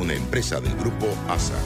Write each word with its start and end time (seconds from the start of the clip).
una 0.00 0.14
empresa 0.14 0.60
del 0.60 0.74
grupo 0.76 1.06
ASA. 1.28 1.58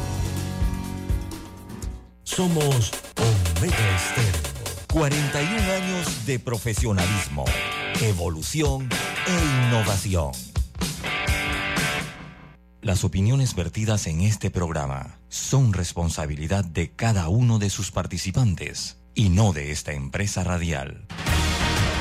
Somos 2.24 2.90
Omega 3.16 3.96
Estéreo. 3.96 4.54
41 4.92 5.72
años 5.72 6.26
de 6.26 6.40
profesionalismo, 6.40 7.44
evolución 8.00 8.88
e 9.26 9.66
innovación. 9.66 10.32
Las 12.82 13.04
opiniones 13.04 13.54
vertidas 13.54 14.08
en 14.08 14.20
este 14.20 14.50
programa 14.50 15.20
son 15.28 15.72
responsabilidad 15.72 16.64
de 16.64 16.90
cada 16.90 17.28
uno 17.28 17.60
de 17.60 17.70
sus 17.70 17.92
participantes 17.92 18.98
y 19.14 19.28
no 19.28 19.52
de 19.52 19.70
esta 19.70 19.92
empresa 19.92 20.42
radial. 20.42 21.06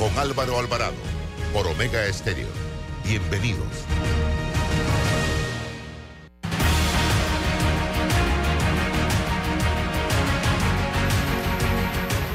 con 0.00 0.18
Álvaro 0.18 0.58
Alvarado 0.58 0.94
por 1.52 1.66
Omega 1.66 2.06
Estéreo. 2.06 2.48
Bienvenidos. 3.04 3.66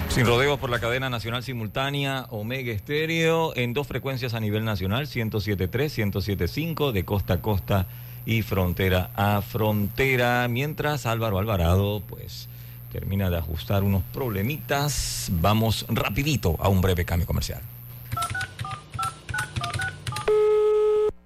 Sin 0.09 0.27
rodeos 0.27 0.59
por 0.59 0.69
la 0.69 0.79
cadena 0.79 1.09
nacional 1.09 1.41
simultánea 1.41 2.27
Omega 2.29 2.71
Estéreo 2.71 3.57
en 3.57 3.73
dos 3.73 3.87
frecuencias 3.87 4.35
a 4.35 4.39
nivel 4.39 4.63
nacional, 4.63 5.07
107.3, 5.07 6.11
107.5 6.13 6.91
de 6.91 7.03
costa 7.03 7.33
a 7.33 7.41
costa 7.41 7.87
y 8.27 8.43
frontera 8.43 9.09
a 9.15 9.41
frontera. 9.41 10.47
Mientras 10.47 11.07
Álvaro 11.07 11.39
Alvarado, 11.39 12.03
pues 12.07 12.47
termina 12.95 13.29
de 13.29 13.37
ajustar 13.37 13.83
unos 13.83 14.03
problemitas. 14.13 15.27
Vamos 15.29 15.85
rapidito 15.89 16.55
a 16.59 16.69
un 16.69 16.79
breve 16.79 17.03
cambio 17.03 17.27
comercial. 17.27 17.61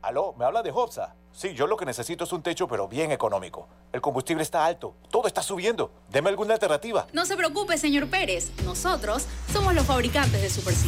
Aló, 0.01 0.33
¿me 0.35 0.45
habla 0.45 0.63
de 0.63 0.71
Hobsa? 0.71 1.13
Sí, 1.31 1.53
yo 1.53 1.67
lo 1.67 1.77
que 1.77 1.85
necesito 1.85 2.23
es 2.23 2.33
un 2.33 2.41
techo, 2.41 2.67
pero 2.67 2.87
bien 2.87 3.11
económico. 3.11 3.67
El 3.93 4.01
combustible 4.01 4.41
está 4.41 4.65
alto, 4.65 4.95
todo 5.11 5.27
está 5.27 5.43
subiendo. 5.43 5.91
Deme 6.09 6.29
alguna 6.29 6.55
alternativa. 6.55 7.05
No 7.13 7.23
se 7.27 7.37
preocupe, 7.37 7.77
señor 7.77 8.07
Pérez. 8.09 8.51
Nosotros 8.65 9.27
somos 9.53 9.75
los 9.75 9.85
fabricantes 9.85 10.41
de 10.41 10.49
Super 10.49 10.73
C. 10.73 10.87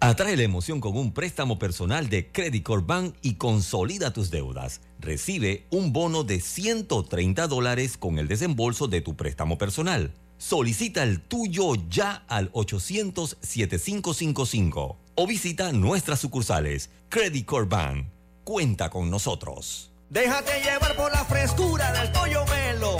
Atrae 0.00 0.36
la 0.36 0.44
emoción 0.44 0.80
con 0.80 0.96
un 0.96 1.12
préstamo 1.12 1.58
personal 1.58 2.08
de 2.08 2.30
Credit 2.30 2.62
Corp 2.62 2.86
Bank 2.86 3.16
y 3.20 3.34
consolida 3.34 4.12
tus 4.12 4.30
deudas. 4.30 4.80
Recibe 5.00 5.66
un 5.70 5.92
bono 5.92 6.22
de 6.22 6.40
130 6.40 7.48
dólares 7.48 7.96
con 7.98 8.20
el 8.20 8.28
desembolso 8.28 8.86
de 8.86 9.00
tu 9.00 9.16
préstamo 9.16 9.58
personal. 9.58 10.14
Solicita 10.38 11.02
el 11.02 11.20
tuyo 11.20 11.74
ya 11.88 12.22
al 12.28 12.52
800-7555 12.52 14.96
o 15.16 15.26
visita 15.26 15.72
nuestras 15.72 16.20
sucursales. 16.20 16.90
Credit 17.08 17.44
Corp 17.44 17.68
Bank. 17.68 18.06
Cuenta 18.44 18.90
con 18.90 19.10
nosotros. 19.10 19.90
Déjate 20.10 20.62
llevar 20.62 20.94
por 20.94 21.10
la 21.10 21.24
frescura 21.24 21.90
del 21.92 22.12
pollo 22.12 22.44
melo. 22.46 22.98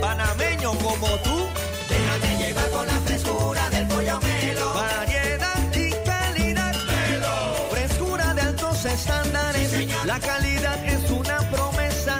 Panameño 0.00 0.72
como 0.72 1.06
tú. 1.18 1.46
Déjate 1.88 2.31
la 10.04 10.20
calidad 10.20 10.84
es 10.84 11.10
una 11.10 11.38
promesa. 11.50 12.18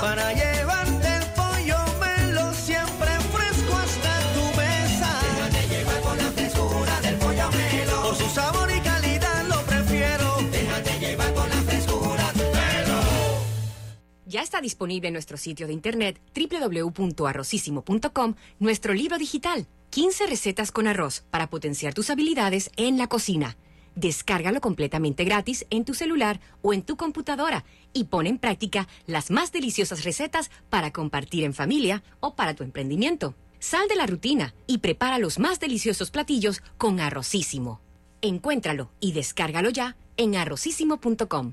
Para 0.00 0.32
llevarte 0.32 1.16
el 1.16 1.24
pollo 1.34 1.78
melo 2.00 2.52
siempre 2.52 3.10
fresco 3.32 3.76
hasta 3.76 4.20
tu 4.34 4.44
mesa. 4.56 5.20
Déjate 5.22 5.68
llevar 5.68 6.00
por 6.02 6.16
la 6.16 6.30
frescura 6.30 7.00
del 7.00 7.16
pollo 7.16 7.50
melo. 7.50 8.02
Por 8.02 8.16
su 8.16 8.28
sabor 8.28 8.70
y 8.70 8.80
calidad 8.80 9.44
lo 9.48 9.60
prefiero. 9.62 10.36
Déjate 10.50 10.98
llevar 10.98 11.32
por 11.34 11.48
la 11.48 11.62
frescura 11.62 12.32
melo. 12.34 13.00
Ya 14.26 14.42
está 14.42 14.60
disponible 14.60 15.08
en 15.08 15.14
nuestro 15.14 15.36
sitio 15.36 15.66
de 15.66 15.72
internet 15.72 16.20
www.arrocísimo.com 16.34 18.34
nuestro 18.58 18.94
libro 18.94 19.18
digital, 19.18 19.66
15 19.90 20.26
recetas 20.26 20.72
con 20.72 20.86
arroz 20.86 21.24
para 21.30 21.48
potenciar 21.48 21.94
tus 21.94 22.10
habilidades 22.10 22.70
en 22.76 22.98
la 22.98 23.08
cocina. 23.08 23.56
Descárgalo 23.94 24.60
completamente 24.60 25.24
gratis 25.24 25.66
en 25.70 25.84
tu 25.84 25.94
celular 25.94 26.40
o 26.62 26.72
en 26.72 26.82
tu 26.82 26.96
computadora 26.96 27.64
y 27.92 28.04
pon 28.04 28.26
en 28.26 28.38
práctica 28.38 28.88
las 29.06 29.30
más 29.30 29.52
deliciosas 29.52 30.04
recetas 30.04 30.50
para 30.70 30.92
compartir 30.92 31.44
en 31.44 31.54
familia 31.54 32.02
o 32.20 32.34
para 32.34 32.54
tu 32.54 32.64
emprendimiento. 32.64 33.34
Sal 33.58 33.86
de 33.88 33.96
la 33.96 34.06
rutina 34.06 34.54
y 34.66 34.78
prepara 34.78 35.18
los 35.18 35.38
más 35.38 35.60
deliciosos 35.60 36.10
platillos 36.10 36.62
con 36.78 37.00
Arrocísimo. 37.00 37.80
Encuéntralo 38.20 38.90
y 38.98 39.12
descárgalo 39.12 39.70
ya 39.70 39.96
en 40.16 40.36
arrocísimo.com. 40.36 41.52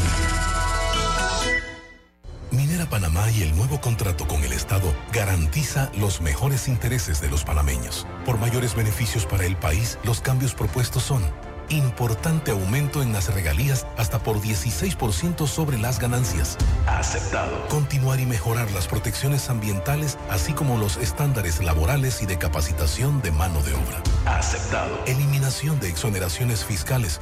Minera 2.51 2.85
Panamá 2.85 3.31
y 3.31 3.43
el 3.43 3.55
nuevo 3.55 3.79
contrato 3.79 4.27
con 4.27 4.43
el 4.43 4.51
Estado 4.51 4.93
garantiza 5.13 5.89
los 5.97 6.19
mejores 6.19 6.67
intereses 6.67 7.21
de 7.21 7.29
los 7.29 7.45
panameños. 7.45 8.05
Por 8.25 8.37
mayores 8.37 8.75
beneficios 8.75 9.25
para 9.25 9.45
el 9.45 9.55
país, 9.55 9.97
los 10.03 10.19
cambios 10.19 10.53
propuestos 10.53 11.03
son 11.03 11.23
importante 11.69 12.51
aumento 12.51 13.01
en 13.01 13.13
las 13.13 13.33
regalías 13.33 13.87
hasta 13.97 14.19
por 14.19 14.41
16% 14.41 15.47
sobre 15.47 15.77
las 15.77 15.99
ganancias. 15.99 16.57
Aceptado. 16.87 17.67
Continuar 17.69 18.19
y 18.19 18.25
mejorar 18.25 18.69
las 18.71 18.87
protecciones 18.87 19.49
ambientales, 19.49 20.17
así 20.29 20.51
como 20.51 20.77
los 20.77 20.97
estándares 20.97 21.63
laborales 21.63 22.21
y 22.21 22.25
de 22.25 22.37
capacitación 22.37 23.21
de 23.21 23.31
mano 23.31 23.63
de 23.63 23.73
obra. 23.73 24.03
Aceptado. 24.25 24.99
Eliminación 25.05 25.79
de 25.79 25.87
exoneraciones 25.87 26.65
fiscales. 26.65 27.21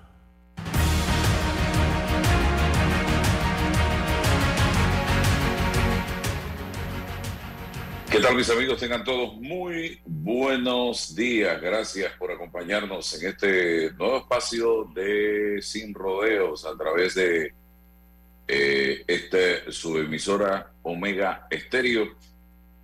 ¿Qué 8.11 8.19
tal 8.19 8.35
mis 8.35 8.49
amigos? 8.49 8.77
Tengan 8.77 9.05
todos 9.05 9.35
muy 9.35 10.01
buenos 10.05 11.15
días. 11.15 11.61
Gracias 11.61 12.11
por 12.19 12.29
acompañarnos 12.29 13.13
en 13.13 13.29
este 13.29 13.93
nuevo 13.93 14.17
espacio 14.17 14.83
de 14.93 15.61
Sin 15.61 15.93
Rodeos 15.93 16.65
a 16.65 16.75
través 16.75 17.15
de 17.15 17.53
eh, 18.49 19.05
este, 19.07 19.71
su 19.71 19.97
emisora 19.97 20.73
Omega 20.83 21.47
Estéreo. 21.49 22.17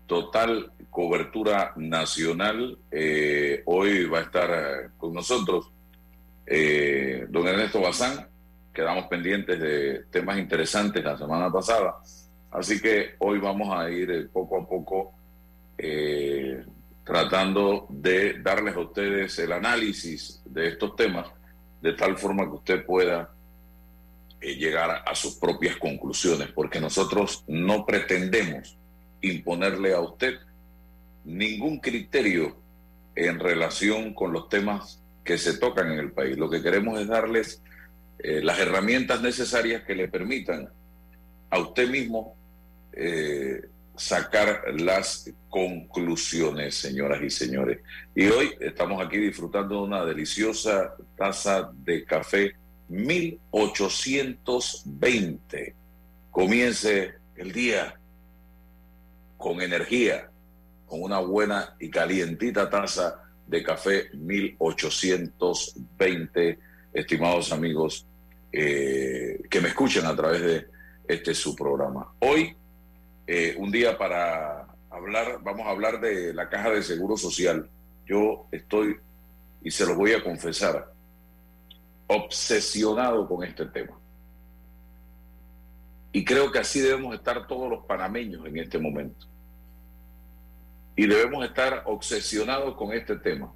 Total 0.06 0.72
cobertura 0.90 1.74
nacional. 1.76 2.78
Eh, 2.90 3.64
hoy 3.66 4.06
va 4.06 4.20
a 4.20 4.22
estar 4.22 4.50
eh, 4.50 4.90
con 4.98 5.14
nosotros 5.14 5.70
eh, 6.46 7.26
don 7.28 7.46
Ernesto 7.46 7.82
Bazán. 7.82 8.30
Quedamos 8.74 9.08
pendientes 9.08 9.60
de 9.60 10.06
temas 10.10 10.38
interesantes 10.38 11.04
la 11.04 11.18
semana 11.18 11.52
pasada. 11.52 11.98
Así 12.52 12.82
que 12.82 13.16
hoy 13.20 13.40
vamos 13.40 13.78
a 13.78 13.90
ir 13.90 14.10
eh, 14.10 14.28
poco 14.32 14.62
a 14.62 14.68
poco 14.68 15.17
eh, 15.78 16.66
tratando 17.04 17.88
de 17.90 18.42
darles 18.42 18.76
a 18.76 18.80
ustedes 18.80 19.38
el 19.40 19.52
análisis 19.52 20.42
de 20.46 20.68
estos 20.68 20.96
temas 20.96 21.28
de 21.82 21.94
tal 21.94 22.18
forma 22.18 22.44
que 22.44 22.56
usted 22.56 22.86
pueda 22.86 23.34
eh, 24.42 24.56
llegar 24.56 25.04
a 25.06 25.16
sus 25.16 25.36
propias 25.36 25.78
conclusiones, 25.78 26.50
porque 26.50 26.82
nosotros 26.82 27.44
no 27.48 27.86
pretendemos 27.86 28.78
imponerle 29.22 29.94
a 29.94 30.02
usted 30.02 30.36
ningún 31.24 31.80
criterio 31.80 32.58
en 33.16 33.40
relación 33.40 34.14
con 34.14 34.34
los 34.34 34.50
temas 34.50 35.02
que 35.24 35.38
se 35.38 35.58
tocan 35.58 35.92
en 35.92 36.00
el 36.00 36.12
país. 36.12 36.38
Lo 36.38 36.50
que 36.50 36.62
queremos 36.62 37.00
es 37.00 37.08
darles 37.08 37.62
eh, 38.20 38.42
las 38.42 38.60
herramientas 38.60 39.22
necesarias 39.22 39.84
que 39.84 39.96
le 39.96 40.08
permitan 40.08 40.70
a 41.50 41.60
usted 41.60 41.90
mismo 41.90 42.36
sacar 43.98 44.64
las 44.80 45.30
conclusiones, 45.50 46.76
señoras 46.76 47.22
y 47.22 47.30
señores. 47.30 47.80
Y 48.16 48.28
hoy 48.28 48.54
estamos 48.60 49.06
aquí 49.06 49.18
disfrutando 49.18 49.76
de 49.76 49.82
una 49.82 50.06
deliciosa 50.06 50.96
taza 51.18 51.70
de 51.74 52.06
café 52.06 52.56
1820. 52.90 55.76
Comience 56.32 57.16
el 57.36 57.52
día 57.52 58.00
con 59.38 59.62
energía, 59.62 60.32
con 60.86 61.02
una 61.02 61.20
buena 61.20 61.76
y 61.80 61.90
calientita 61.90 62.70
taza 62.70 63.24
de 63.48 63.64
café 63.64 64.10
1820, 64.14 66.60
estimados 66.94 67.52
amigos 67.52 68.06
eh, 68.52 69.42
que 69.50 69.62
me 69.62 69.70
escuchan 69.70 70.06
a 70.06 70.16
través 70.16 70.42
de 70.42 70.68
este 71.08 71.34
su 71.34 71.56
programa. 71.56 72.14
Hoy 72.20 72.56
eh, 73.28 73.56
un 73.58 73.70
día 73.72 73.98
para 73.98 74.66
hablar, 74.90 75.40
vamos 75.44 75.68
a 75.68 75.72
hablar 75.72 76.00
de 76.00 76.34
la 76.34 76.48
caja 76.50 76.72
de 76.72 76.82
seguro 76.82 77.18
social. 77.18 77.70
Yo 78.06 78.48
estoy, 78.52 78.96
y 79.62 79.70
se 79.70 79.86
lo 79.86 79.96
voy 79.96 80.14
a 80.14 80.24
confesar, 80.24 80.94
obsesionado 82.08 83.28
con 83.28 83.44
este 83.44 83.66
tema. 83.66 84.00
Y 86.14 86.24
creo 86.24 86.52
que 86.52 86.60
así 86.60 86.80
debemos 86.80 87.14
estar 87.14 87.46
todos 87.48 87.70
los 87.70 87.86
panameños 87.86 88.46
en 88.46 88.58
este 88.58 88.80
momento. 88.80 89.28
Y 90.96 91.06
debemos 91.06 91.46
estar 91.46 91.84
obsesionados 91.86 92.76
con 92.76 92.94
este 92.94 93.18
tema. 93.18 93.54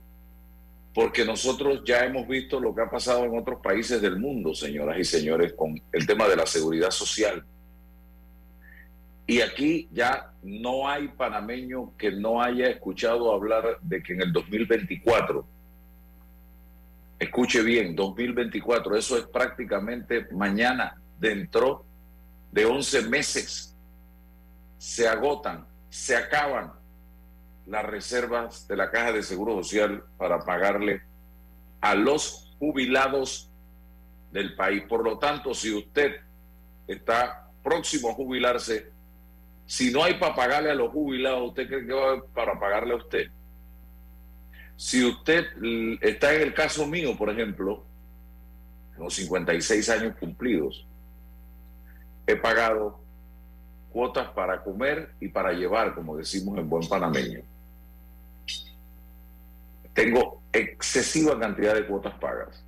Porque 0.94 1.24
nosotros 1.24 1.82
ya 1.86 2.06
hemos 2.06 2.28
visto 2.28 2.60
lo 2.60 2.76
que 2.76 2.82
ha 2.82 2.90
pasado 2.90 3.24
en 3.24 3.40
otros 3.40 3.62
países 3.64 4.02
del 4.02 4.20
mundo, 4.20 4.54
señoras 4.54 5.00
y 5.00 5.06
señores, 5.06 5.54
con 5.54 5.82
el 5.94 6.06
tema 6.06 6.28
de 6.28 6.36
la 6.36 6.46
seguridad 6.46 6.92
social. 6.92 7.46
Y 9.28 9.42
aquí 9.42 9.88
ya 9.92 10.34
no 10.44 10.90
hay 10.90 11.08
panameño 11.10 11.96
que 11.98 12.12
no 12.12 12.42
haya 12.42 12.68
escuchado 12.68 13.34
hablar 13.34 13.80
de 13.82 14.02
que 14.02 14.14
en 14.14 14.22
el 14.22 14.34
2024, 14.34 15.48
escuche 17.20 17.62
bien, 17.62 17.96
2024, 17.96 18.96
eso 18.96 19.18
es 19.18 19.26
prácticamente 19.26 20.28
mañana, 20.32 21.00
dentro 21.20 21.86
de 22.52 22.66
11 22.66 23.04
meses, 23.04 23.78
se 24.78 25.08
agotan, 25.08 25.68
se 25.90 26.16
acaban 26.16 26.74
las 27.68 27.86
reservas 27.86 28.68
de 28.68 28.76
la 28.76 28.90
Caja 28.90 29.12
de 29.12 29.24
Seguro 29.24 29.64
Social 29.64 30.04
para 30.18 30.40
pagarle 30.40 31.04
a 31.80 31.96
los 31.96 32.56
jubilados 32.60 33.50
del 34.32 34.56
país. 34.56 34.84
Por 34.90 35.04
lo 35.04 35.20
tanto, 35.20 35.54
si 35.54 35.74
usted 35.74 36.16
está 36.88 37.50
próximo 37.64 38.10
a 38.10 38.14
jubilarse, 38.14 38.92
si 39.72 39.90
no 39.90 40.04
hay 40.04 40.16
para 40.16 40.36
pagarle 40.36 40.70
a 40.70 40.76
los 40.76 40.92
jubilados, 40.92 41.48
¿usted 41.48 41.66
cree 41.66 41.86
que 41.86 41.94
va 41.94 42.02
a 42.02 42.08
haber 42.10 42.24
para 42.34 42.60
pagarle 42.60 42.92
a 42.92 42.98
usted? 42.98 43.32
Si 44.76 45.02
usted 45.06 45.46
está 46.02 46.36
en 46.36 46.42
el 46.42 46.54
caso 46.54 46.86
mío, 46.86 47.16
por 47.18 47.30
ejemplo, 47.30 47.86
los 48.98 49.14
56 49.14 49.90
años 49.92 50.18
cumplidos, 50.20 50.86
he 52.28 52.36
pagado 52.36 53.00
cuotas 53.94 54.28
para 54.32 54.62
comer 54.62 55.14
y 55.22 55.30
para 55.30 55.54
llevar, 55.54 55.96
como 55.96 56.18
decimos 56.18 56.60
en 56.60 56.68
buen 56.68 56.86
panameño. 56.90 57.40
Tengo 59.94 60.42
excesiva 60.52 61.40
cantidad 61.40 61.76
de 61.76 61.88
cuotas 61.88 62.16
pagas. 62.16 62.62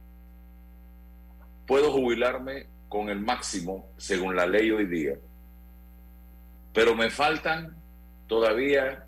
Puedo 1.67 1.91
jubilarme 1.91 2.67
con 2.87 3.09
el 3.09 3.19
máximo 3.19 3.89
según 3.97 4.37
la 4.37 4.45
ley 4.45 4.71
hoy 4.71 4.85
día, 4.85 5.17
pero 6.73 6.95
me 6.95 7.09
faltan 7.09 7.75
todavía 8.27 9.05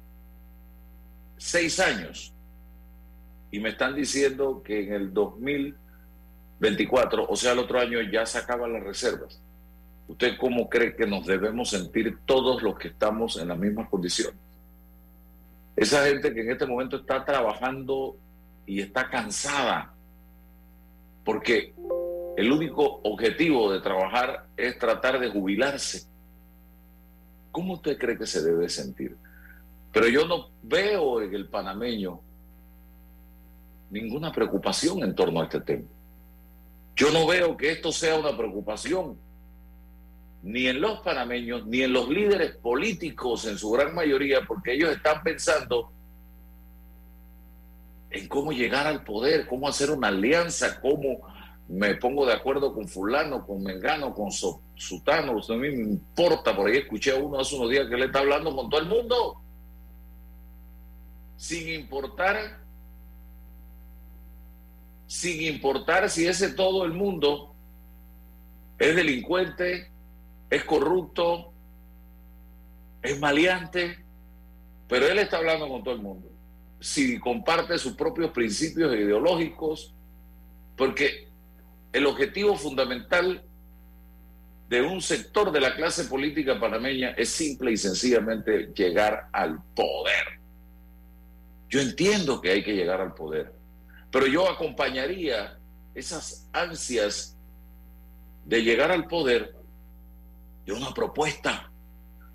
seis 1.38 1.80
años 1.80 2.34
y 3.52 3.60
me 3.60 3.70
están 3.70 3.96
diciendo 3.96 4.62
que 4.64 4.86
en 4.86 4.94
el 4.94 5.14
2024, 5.14 7.28
o 7.28 7.36
sea, 7.36 7.54
el 7.54 7.60
otro 7.60 7.80
año 7.80 8.02
ya 8.02 8.26
se 8.26 8.38
acaban 8.38 8.74
las 8.74 8.84
reservas. 8.84 9.42
¿Usted 10.08 10.38
cómo 10.38 10.70
cree 10.70 10.96
que 10.96 11.08
nos 11.08 11.26
debemos 11.26 11.70
sentir 11.70 12.20
todos 12.26 12.62
los 12.62 12.78
que 12.78 12.90
estamos 12.90 13.38
en 13.38 13.48
las 13.48 13.58
mismas 13.58 13.90
condiciones? 13.90 14.40
Esa 15.76 16.06
gente 16.06 16.34
que 16.34 16.42
en 16.42 16.52
este 16.52 16.66
momento 16.66 16.98
está 16.98 17.26
trabajando 17.26 18.18
y 18.66 18.82
está 18.82 19.10
cansada, 19.10 19.94
porque 21.24 21.74
el 22.38 22.52
único 22.52 23.02
objetivo 23.04 23.72
de 23.72 23.82
trabajar 23.82 24.48
es 24.56 24.78
tratar 24.78 25.20
de 25.20 25.30
jubilarse. 25.30 26.08
¿Cómo 27.56 27.76
usted 27.76 27.98
cree 27.98 28.18
que 28.18 28.28
se 28.28 28.44
debe 28.44 28.68
sentir? 28.68 29.16
Pero 29.94 30.10
yo 30.10 30.28
no 30.28 30.50
veo 30.62 31.22
en 31.22 31.34
el 31.34 31.48
panameño 31.48 32.20
ninguna 33.90 34.30
preocupación 34.34 35.02
en 35.04 35.16
torno 35.16 35.40
a 35.40 35.46
este 35.46 35.62
tema. 35.62 35.88
Yo 36.98 37.12
no 37.12 37.26
veo 37.26 37.56
que 37.56 37.72
esto 37.72 37.94
sea 37.94 38.20
una 38.20 38.36
preocupación 38.36 39.18
ni 40.44 40.68
en 40.68 40.82
los 40.82 41.00
panameños, 41.00 41.66
ni 41.66 41.82
en 41.84 41.94
los 41.94 42.10
líderes 42.10 42.58
políticos 42.58 43.46
en 43.46 43.58
su 43.58 43.72
gran 43.72 43.96
mayoría, 43.96 44.42
porque 44.46 44.74
ellos 44.74 44.92
están 44.92 45.24
pensando 45.24 45.94
en 48.10 48.28
cómo 48.28 48.52
llegar 48.52 48.86
al 48.86 49.06
poder, 49.06 49.48
cómo 49.48 49.70
hacer 49.70 49.92
una 49.92 50.10
alianza, 50.10 50.82
cómo 50.82 51.26
me 51.68 51.96
pongo 51.96 52.26
de 52.26 52.34
acuerdo 52.34 52.74
con 52.74 52.88
fulano, 52.88 53.46
con 53.46 53.64
mengano, 53.64 54.14
con 54.14 54.32
sutano, 54.32 55.32
a 55.32 55.54
mí 55.54 55.70
me 55.72 55.84
importa, 55.84 56.56
por 56.56 56.70
ahí 56.70 56.78
escuché 56.78 57.12
a 57.12 57.16
uno 57.16 57.40
hace 57.40 57.56
unos 57.56 57.72
días 57.72 57.88
que 57.90 57.98
le 57.98 58.06
está 58.06 58.20
hablando 58.20 58.56
con 58.56 58.70
todo 58.70 58.82
el 58.82 58.88
mundo, 58.88 59.42
sin 61.38 61.70
importar, 61.70 62.60
sin 65.08 65.42
importar 65.42 66.10
si 66.10 66.28
ese 66.28 66.54
todo 66.54 66.86
el 66.86 66.94
mundo 66.94 67.56
es 68.78 68.96
delincuente, 68.96 69.92
es 70.50 70.64
corrupto, 70.66 71.52
es 73.02 73.20
maleante, 73.20 74.04
pero 74.88 75.08
él 75.08 75.18
está 75.18 75.38
hablando 75.38 75.68
con 75.68 75.84
todo 75.84 75.96
el 75.96 76.02
mundo. 76.02 76.30
Si 76.80 77.20
comparte 77.20 77.78
sus 77.80 77.94
propios 77.94 78.32
principios 78.32 78.94
ideológicos, 78.94 79.94
porque 80.76 81.25
el 81.96 82.08
objetivo 82.08 82.58
fundamental 82.58 83.42
de 84.68 84.82
un 84.82 85.02
sector 85.02 85.50
de 85.50 85.62
la 85.62 85.78
clase 85.78 86.04
política 86.04 86.60
panameña 86.60 87.12
es 87.12 87.30
simple 87.30 87.72
y 87.72 87.78
sencillamente 87.78 88.74
llegar 88.76 89.30
al 89.32 89.64
poder. 89.74 90.42
Yo 91.70 91.80
entiendo 91.80 92.42
que 92.42 92.52
hay 92.52 92.66
que 92.66 92.76
llegar 92.76 93.00
al 93.00 93.14
poder, 93.14 93.54
pero 94.12 94.28
yo 94.28 94.52
acompañaría 94.52 95.58
esas 95.94 96.50
ansias 96.52 97.38
de 98.44 98.62
llegar 98.62 98.92
al 98.92 99.08
poder 99.08 99.56
de 100.66 100.74
una 100.74 100.94
propuesta. 100.94 101.72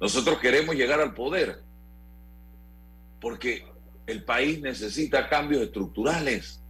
Nosotros 0.00 0.38
queremos 0.38 0.74
llegar 0.74 1.02
al 1.02 1.12
poder 1.12 1.60
porque 3.20 3.66
el 4.06 4.24
país 4.24 4.58
necesita 4.62 5.28
cambios 5.28 5.60
estructurales. 5.60 6.62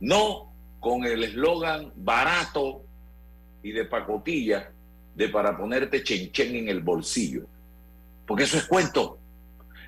No 0.00 0.49
con 0.80 1.04
el 1.04 1.22
eslogan 1.22 1.92
barato 1.94 2.82
y 3.62 3.70
de 3.72 3.84
pacotilla 3.84 4.72
de 5.14 5.28
para 5.28 5.56
ponerte 5.56 6.02
chenchen 6.02 6.56
en 6.56 6.68
el 6.68 6.80
bolsillo. 6.80 7.46
Porque 8.26 8.44
eso 8.44 8.56
es 8.56 8.64
cuento. 8.64 9.18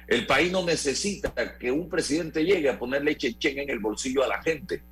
El 0.06 0.26
país 0.26 0.52
no 0.52 0.64
necesita 0.64 1.56
que 1.58 1.72
un 1.72 1.88
presidente 1.88 2.44
llegue 2.44 2.68
a 2.68 2.78
ponerle 2.78 3.16
chechen 3.16 3.58
en 3.60 3.70
el 3.70 3.78
bolsillo 3.78 4.22
a 4.22 4.28
la 4.28 4.42
gente. 4.42 4.82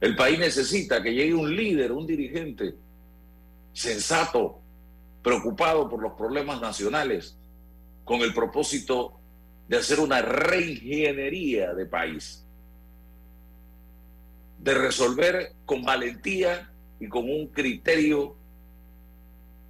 El 0.00 0.16
país 0.16 0.38
necesita 0.38 1.02
que 1.02 1.14
llegue 1.14 1.34
un 1.34 1.54
líder, 1.54 1.92
un 1.92 2.06
dirigente 2.06 2.74
sensato, 3.72 4.60
preocupado 5.22 5.88
por 5.88 6.02
los 6.02 6.14
problemas 6.14 6.60
nacionales, 6.60 7.36
con 8.04 8.22
el 8.22 8.34
propósito 8.34 9.20
de 9.68 9.76
hacer 9.76 10.00
una 10.00 10.22
reingeniería 10.22 11.74
de 11.74 11.86
país, 11.86 12.44
de 14.60 14.74
resolver 14.74 15.54
con 15.64 15.82
valentía 15.82 16.70
y 17.00 17.08
con 17.08 17.24
un 17.24 17.46
criterio 17.48 18.36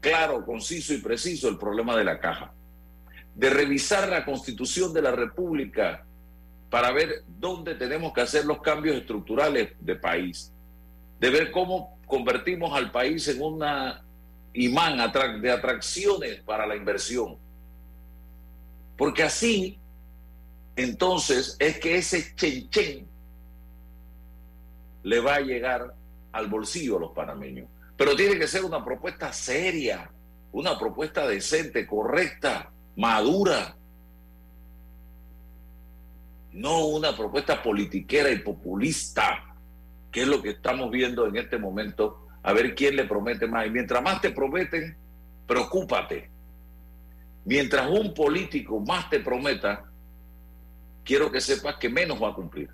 claro, 0.00 0.44
conciso 0.44 0.92
y 0.92 0.98
preciso 0.98 1.48
el 1.48 1.58
problema 1.58 1.96
de 1.96 2.04
la 2.04 2.18
caja, 2.18 2.52
de 3.34 3.50
revisar 3.50 4.08
la 4.08 4.24
constitución 4.24 4.92
de 4.92 5.02
la 5.02 5.12
República 5.12 6.04
para 6.70 6.90
ver 6.92 7.22
dónde 7.26 7.74
tenemos 7.74 8.12
que 8.12 8.22
hacer 8.22 8.44
los 8.44 8.60
cambios 8.62 8.96
estructurales 8.96 9.70
de 9.78 9.96
país, 9.96 10.52
de 11.20 11.30
ver 11.30 11.50
cómo 11.50 11.98
convertimos 12.06 12.76
al 12.76 12.90
país 12.90 13.28
en 13.28 13.42
una 13.42 14.02
imán 14.52 14.98
de 15.40 15.50
atracciones 15.50 16.42
para 16.42 16.66
la 16.66 16.74
inversión. 16.74 17.36
Porque 18.96 19.22
así, 19.22 19.78
entonces, 20.74 21.56
es 21.58 21.78
que 21.78 21.96
ese 21.96 22.34
chen 22.70 23.09
le 25.02 25.20
va 25.20 25.36
a 25.36 25.40
llegar 25.40 25.94
al 26.32 26.46
bolsillo 26.46 26.96
a 26.96 27.00
los 27.00 27.12
panameños. 27.12 27.68
Pero 27.96 28.16
tiene 28.16 28.38
que 28.38 28.46
ser 28.46 28.64
una 28.64 28.84
propuesta 28.84 29.32
seria, 29.32 30.10
una 30.52 30.78
propuesta 30.78 31.26
decente, 31.26 31.86
correcta, 31.86 32.70
madura. 32.96 33.76
No 36.52 36.86
una 36.86 37.16
propuesta 37.16 37.62
politiquera 37.62 38.30
y 38.30 38.38
populista, 38.38 39.54
que 40.10 40.22
es 40.22 40.28
lo 40.28 40.42
que 40.42 40.50
estamos 40.50 40.90
viendo 40.90 41.26
en 41.26 41.36
este 41.36 41.58
momento, 41.58 42.26
a 42.42 42.52
ver 42.52 42.74
quién 42.74 42.96
le 42.96 43.04
promete 43.04 43.46
más. 43.46 43.66
Y 43.66 43.70
mientras 43.70 44.02
más 44.02 44.20
te 44.20 44.30
prometen, 44.30 44.96
preocúpate. 45.46 46.30
Mientras 47.44 47.88
un 47.88 48.14
político 48.14 48.80
más 48.80 49.08
te 49.10 49.20
prometa, 49.20 49.84
quiero 51.04 51.30
que 51.30 51.40
sepas 51.40 51.76
que 51.76 51.88
menos 51.88 52.22
va 52.22 52.30
a 52.30 52.34
cumplir. 52.34 52.70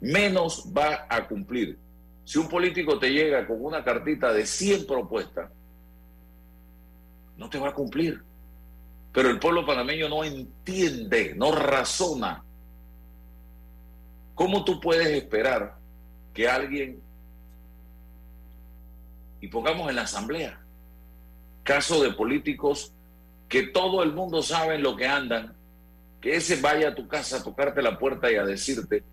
Menos 0.00 0.70
va 0.76 1.06
a 1.08 1.26
cumplir. 1.26 1.78
Si 2.24 2.38
un 2.38 2.48
político 2.48 2.98
te 2.98 3.10
llega 3.10 3.46
con 3.46 3.64
una 3.64 3.84
cartita 3.84 4.32
de 4.32 4.44
100 4.44 4.86
propuestas, 4.86 5.50
no 7.36 7.48
te 7.48 7.58
va 7.58 7.68
a 7.68 7.74
cumplir. 7.74 8.22
Pero 9.12 9.30
el 9.30 9.38
pueblo 9.38 9.64
panameño 9.64 10.08
no 10.08 10.24
entiende, 10.24 11.34
no 11.36 11.52
razona. 11.52 12.44
¿Cómo 14.34 14.64
tú 14.64 14.80
puedes 14.80 15.08
esperar 15.08 15.76
que 16.34 16.48
alguien, 16.48 17.00
y 19.40 19.48
pongamos 19.48 19.88
en 19.88 19.96
la 19.96 20.02
asamblea, 20.02 20.60
caso 21.62 22.02
de 22.02 22.12
políticos 22.12 22.92
que 23.48 23.68
todo 23.68 24.02
el 24.02 24.12
mundo 24.12 24.42
sabe 24.42 24.74
en 24.74 24.82
lo 24.82 24.96
que 24.96 25.06
andan, 25.06 25.54
que 26.20 26.36
ese 26.36 26.60
vaya 26.60 26.88
a 26.88 26.94
tu 26.94 27.06
casa 27.08 27.38
a 27.38 27.42
tocarte 27.42 27.80
la 27.80 27.98
puerta 27.98 28.30
y 28.30 28.34
a 28.34 28.44
decirte 28.44 29.04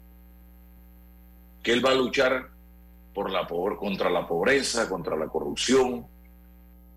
que 1.64 1.72
él 1.72 1.84
va 1.84 1.92
a 1.92 1.96
luchar 1.96 2.50
por 3.14 3.32
la, 3.32 3.48
contra 3.48 4.10
la 4.10 4.28
pobreza, 4.28 4.90
contra 4.90 5.16
la 5.16 5.28
corrupción, 5.28 6.06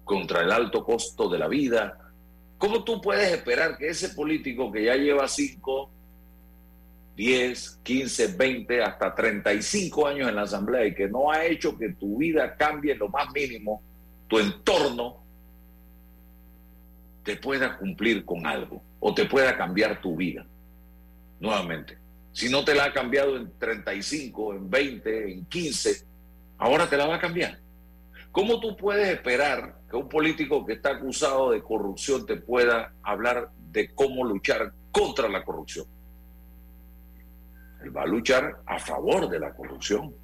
contra 0.05 0.43
el 0.43 0.51
alto 0.51 0.85
costo 0.85 1.29
de 1.29 1.39
la 1.39 1.47
vida. 1.47 2.13
¿Cómo 2.59 2.83
tú 2.83 3.01
puedes 3.01 3.33
esperar 3.33 3.79
que 3.79 3.89
ese 3.89 4.11
político 4.11 4.73
que 4.73 4.85
ya 4.85 4.97
lleva 4.97 5.29
5, 5.29 5.91
10, 7.15 7.81
15, 7.83 8.27
20, 8.37 8.83
hasta 8.83 9.15
35 9.15 10.07
años 10.07 10.29
en 10.29 10.37
la 10.37 10.43
Asamblea 10.43 10.87
y 10.87 10.95
que 10.95 11.09
no 11.09 11.31
ha 11.31 11.45
hecho 11.45 11.79
que 11.79 11.91
tu 11.91 12.19
vida 12.19 12.57
cambie 12.57 12.95
lo 12.95 13.09
más 13.09 13.31
mínimo, 13.33 13.83
tu 14.27 14.39
entorno, 14.39 15.23
te 17.23 17.37
pueda 17.37 17.77
cumplir 17.77 18.25
con 18.25 18.47
algo 18.47 18.83
o 19.01 19.15
te 19.15 19.27
pueda 19.27 19.57
cambiar 19.57 20.01
tu 20.01 20.17
vida? 20.17 20.45
Nuevamente. 21.39 22.06
Si 22.37 22.51
no 22.51 22.67
te 22.67 22.75
la 22.75 22.85
ha 22.85 22.93
cambiado 22.93 23.35
en 23.39 23.51
35, 23.59 24.57
en 24.57 24.69
20, 24.69 25.33
en 25.33 25.47
15, 25.47 26.07
ahora 26.59 26.87
te 26.87 26.99
la 26.99 27.07
va 27.07 27.17
a 27.17 27.19
cambiar. 27.19 27.59
¿Cómo 28.31 28.61
tú 28.61 28.77
puedes 28.77 29.09
esperar 29.09 29.81
que 29.89 29.97
un 29.97 30.07
político 30.07 30.67
que 30.67 30.75
está 30.75 30.91
acusado 30.91 31.53
de 31.53 31.63
corrupción 31.63 32.27
te 32.27 32.37
pueda 32.37 32.93
hablar 33.03 33.53
de 33.73 33.95
cómo 33.95 34.23
luchar 34.23 34.71
contra 34.93 35.31
la 35.31 35.47
corrupción? 35.47 35.87
Él 37.83 37.97
va 37.97 38.03
a 38.03 38.07
luchar 38.07 38.61
a 38.67 38.79
favor 38.81 39.31
de 39.31 39.41
la 39.41 39.55
corrupción. 39.55 40.15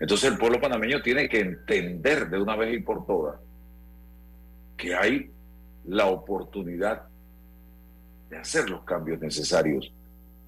Entonces 0.00 0.28
el 0.28 0.38
pueblo 0.38 0.60
panameño 0.60 1.02
tiene 1.02 1.28
que 1.28 1.38
entender 1.38 2.28
de 2.28 2.40
una 2.40 2.56
vez 2.56 2.74
y 2.74 2.80
por 2.80 3.06
todas 3.06 3.38
que 4.76 4.92
hay 4.96 5.30
la 5.84 6.06
oportunidad 6.06 7.04
de 8.28 8.38
hacer 8.38 8.68
los 8.68 8.82
cambios 8.82 9.20
necesarios 9.20 9.92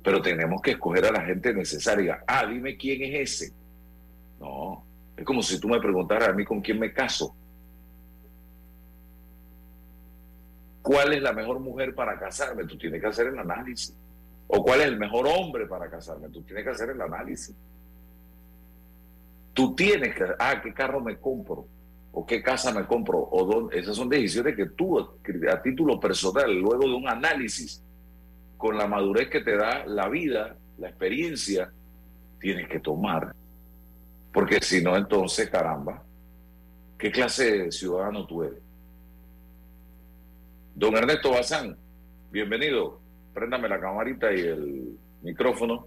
pero 0.08 0.22
tenemos 0.22 0.62
que 0.62 0.70
escoger 0.70 1.04
a 1.04 1.12
la 1.12 1.20
gente 1.20 1.52
necesaria. 1.52 2.24
Ah, 2.26 2.46
dime 2.46 2.78
quién 2.78 3.02
es 3.02 3.42
ese. 3.42 3.52
No, 4.40 4.82
es 5.14 5.22
como 5.22 5.42
si 5.42 5.60
tú 5.60 5.68
me 5.68 5.78
preguntaras 5.78 6.30
a 6.30 6.32
mí 6.32 6.46
con 6.46 6.62
quién 6.62 6.78
me 6.78 6.94
caso. 6.94 7.36
¿Cuál 10.80 11.12
es 11.12 11.20
la 11.20 11.34
mejor 11.34 11.60
mujer 11.60 11.94
para 11.94 12.18
casarme? 12.18 12.64
Tú 12.64 12.78
tienes 12.78 13.02
que 13.02 13.06
hacer 13.06 13.26
el 13.26 13.38
análisis. 13.38 13.94
¿O 14.46 14.62
cuál 14.62 14.80
es 14.80 14.86
el 14.86 14.98
mejor 14.98 15.28
hombre 15.28 15.66
para 15.66 15.90
casarme? 15.90 16.30
Tú 16.30 16.40
tienes 16.40 16.64
que 16.64 16.70
hacer 16.70 16.88
el 16.88 17.02
análisis. 17.02 17.54
Tú 19.52 19.74
tienes 19.74 20.14
que, 20.14 20.24
ah, 20.38 20.58
¿qué 20.62 20.72
carro 20.72 21.02
me 21.02 21.18
compro? 21.18 21.66
¿O 22.12 22.24
qué 22.24 22.42
casa 22.42 22.72
me 22.72 22.86
compro? 22.86 23.28
¿O 23.30 23.44
dónde? 23.44 23.78
Esas 23.78 23.94
son 23.94 24.08
decisiones 24.08 24.56
que 24.56 24.70
tú, 24.70 24.98
a 24.98 25.62
título 25.62 26.00
personal, 26.00 26.50
luego 26.58 26.88
de 26.88 26.94
un 26.94 27.06
análisis, 27.06 27.84
con 28.58 28.76
la 28.76 28.88
madurez 28.88 29.30
que 29.30 29.40
te 29.40 29.56
da 29.56 29.86
la 29.86 30.08
vida, 30.08 30.56
la 30.78 30.88
experiencia, 30.88 31.72
tienes 32.40 32.68
que 32.68 32.80
tomar. 32.80 33.34
Porque 34.32 34.60
si 34.60 34.82
no, 34.82 34.96
entonces, 34.96 35.48
caramba, 35.48 36.02
¿qué 36.98 37.10
clase 37.10 37.58
de 37.58 37.72
ciudadano 37.72 38.26
tú 38.26 38.42
eres? 38.42 38.58
Don 40.74 40.96
Ernesto 40.96 41.30
Bazán, 41.30 41.76
bienvenido. 42.30 43.00
Préndame 43.32 43.68
la 43.68 43.80
camarita 43.80 44.32
y 44.34 44.40
el 44.40 44.98
micrófono. 45.22 45.86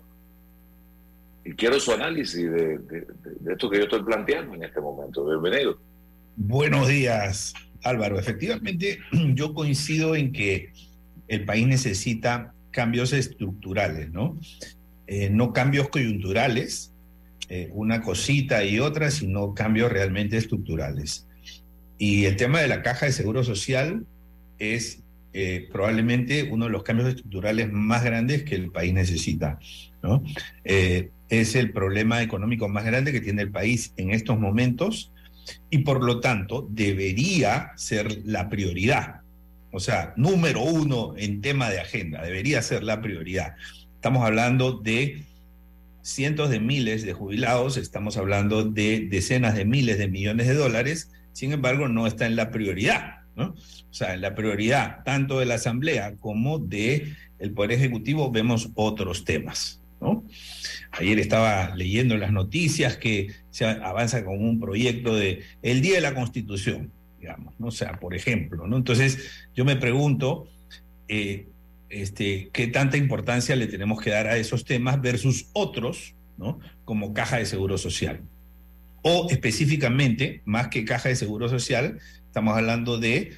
Y 1.44 1.54
quiero 1.54 1.80
su 1.80 1.92
análisis 1.92 2.50
de, 2.50 2.78
de 2.78 3.52
esto 3.52 3.70
que 3.70 3.80
yo 3.80 3.84
estoy 3.84 4.04
planteando 4.04 4.56
en 4.56 4.64
este 4.64 4.80
momento. 4.80 5.26
Bienvenido. 5.26 5.78
Buenos 6.38 6.88
días, 6.88 7.54
Álvaro. 7.84 8.18
Efectivamente, 8.18 9.00
yo 9.34 9.54
coincido 9.54 10.16
en 10.16 10.32
que 10.32 10.72
el 11.28 11.46
país 11.46 11.68
necesita 11.68 12.54
cambios 12.72 13.14
estructurales, 13.14 14.12
¿no? 14.12 14.40
Eh, 15.08 15.30
no 15.30 15.54
cambios 15.54 15.90
coyunturales, 15.90 16.94
eh, 17.50 17.70
una 17.74 18.02
cosita 18.02 18.64
y 18.64 18.80
otra, 18.80 19.12
sino 19.12 19.54
cambios 19.54 19.92
realmente 19.92 20.38
estructurales. 20.38 21.28
Y 21.98 22.26
el 22.26 22.36
tema 22.38 22.62
de 22.62 22.68
la 22.68 22.82
caja 22.82 23.06
de 23.06 23.12
seguro 23.12 23.44
social 23.44 24.06
es 24.58 25.04
eh, 25.34 25.68
probablemente 25.72 26.50
uno 26.52 26.66
de 26.66 26.72
los 26.72 26.84
cambios 26.84 27.10
estructurales 27.10 27.72
más 27.72 28.04
grandes 28.04 28.44
que 28.44 28.56
el 28.56 28.72
país 28.72 28.94
necesita, 28.94 29.60
¿no? 30.02 30.24
es 30.64 31.56
el 31.56 31.72
problema 31.72 32.22
económico 32.22 32.68
más 32.68 32.84
grande 32.84 33.14
que 33.14 33.22
tiene 33.22 33.44
el 33.44 33.52
país 33.52 33.94
en 33.96 34.12
estos 34.12 34.38
momentos 34.38 35.12
y 35.70 35.80
por 35.80 36.04
lo 36.04 36.20
tanto 36.20 36.68
debería 36.70 37.72
ser 37.76 38.22
la 38.26 38.50
prioridad 38.50 39.21
o 39.72 39.80
sea, 39.80 40.14
número 40.18 40.62
uno 40.62 41.14
en 41.18 41.42
tema 41.42 41.70
de 41.70 41.80
agenda, 41.80 42.22
debería 42.22 42.62
ser 42.62 42.84
la 42.84 43.02
prioridad. 43.02 43.56
Estamos 43.96 44.26
hablando 44.26 44.74
de 44.74 45.24
cientos 46.02 46.50
de 46.50 46.60
miles 46.60 47.04
de 47.06 47.14
jubilados, 47.14 47.78
estamos 47.78 48.18
hablando 48.18 48.64
de 48.64 49.08
decenas 49.10 49.56
de 49.56 49.66
miles 49.66 49.98
de 49.98 50.08
millones 50.08 50.48
de 50.48 50.56
dólares, 50.56 51.12
sin 51.32 51.54
embargo 51.54 51.88
no 51.88 52.08
está 52.08 52.26
en 52.26 52.36
la 52.36 52.52
prioridad, 52.52 53.22
¿no? 53.36 53.56
O 53.90 53.94
sea, 53.94 54.14
en 54.14 54.22
la 54.22 54.36
prioridad 54.36 55.04
tanto 55.04 55.40
de 55.40 55.46
la 55.46 55.56
Asamblea 55.56 56.16
como 56.20 56.68
el 56.72 57.52
Poder 57.54 57.72
Ejecutivo 57.72 58.32
vemos 58.32 58.70
otros 58.76 59.24
temas, 59.24 59.82
¿no? 60.02 60.26
Ayer 60.92 61.20
estaba 61.20 61.76
leyendo 61.76 62.18
las 62.18 62.32
noticias 62.32 62.98
que 62.98 63.28
se 63.52 63.66
avanza 63.66 64.26
con 64.26 64.44
un 64.44 64.60
proyecto 64.60 65.16
de 65.16 65.44
el 65.62 65.82
Día 65.82 65.96
de 65.96 66.02
la 66.02 66.14
Constitución 66.14 66.92
digamos, 67.22 67.54
¿no? 67.60 67.68
O 67.68 67.72
sea, 67.72 68.00
por 68.00 68.16
ejemplo, 68.16 68.68
¿no? 68.68 68.76
Entonces, 68.76 69.30
yo 69.56 69.64
me 69.64 69.76
pregunto, 69.76 70.48
eh, 71.08 71.48
este, 71.90 72.50
¿qué 72.52 72.68
tanta 72.68 72.98
importancia 72.98 73.56
le 73.56 73.68
tenemos 73.68 74.02
que 74.02 74.10
dar 74.10 74.28
a 74.28 74.38
esos 74.38 74.66
temas 74.66 75.00
versus 75.02 75.48
otros, 75.54 76.16
¿no? 76.38 76.60
Como 76.84 77.14
caja 77.14 77.38
de 77.38 77.46
seguro 77.46 77.78
social. 77.78 78.22
O 79.04 79.28
específicamente, 79.30 80.42
más 80.46 80.70
que 80.70 80.84
caja 80.84 81.10
de 81.10 81.16
seguro 81.16 81.48
social, 81.48 82.00
estamos 82.26 82.58
hablando 82.58 82.98
de 82.98 83.34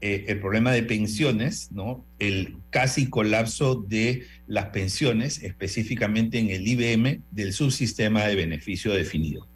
eh, 0.00 0.26
el 0.28 0.38
problema 0.38 0.70
de 0.70 0.84
pensiones, 0.84 1.72
¿no? 1.72 2.04
El 2.20 2.56
casi 2.70 3.10
colapso 3.10 3.74
de 3.74 4.26
las 4.46 4.66
pensiones, 4.66 5.42
específicamente 5.42 6.38
en 6.38 6.50
el 6.50 6.68
IBM 6.68 7.22
del 7.32 7.52
subsistema 7.52 8.24
de 8.24 8.36
beneficio 8.36 8.92
definido. 8.92 9.48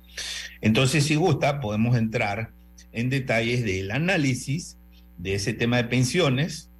Entonces, 0.60 1.04
si 1.04 1.14
gusta, 1.14 1.60
podemos 1.60 1.96
entrar 1.96 2.50
en 2.92 3.10
detalles 3.10 3.64
del 3.64 3.90
análisis 3.90 4.78
de 5.18 5.34
ese 5.34 5.52
tema 5.52 5.76
de 5.78 5.84
pensiones. 5.84 6.70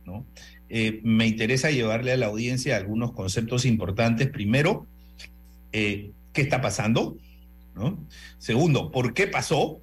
Eh, 0.69 1.00
me 1.02 1.26
interesa 1.26 1.71
llevarle 1.71 2.12
a 2.12 2.16
la 2.16 2.26
audiencia 2.26 2.76
algunos 2.76 3.12
conceptos 3.12 3.64
importantes. 3.64 4.28
Primero, 4.28 4.87
eh, 5.73 6.12
¿qué 6.33 6.42
está 6.42 6.61
pasando? 6.61 7.16
Segundo, 8.38 8.90
¿por 8.90 9.14
qué 9.14 9.26
pasó? 9.26 9.81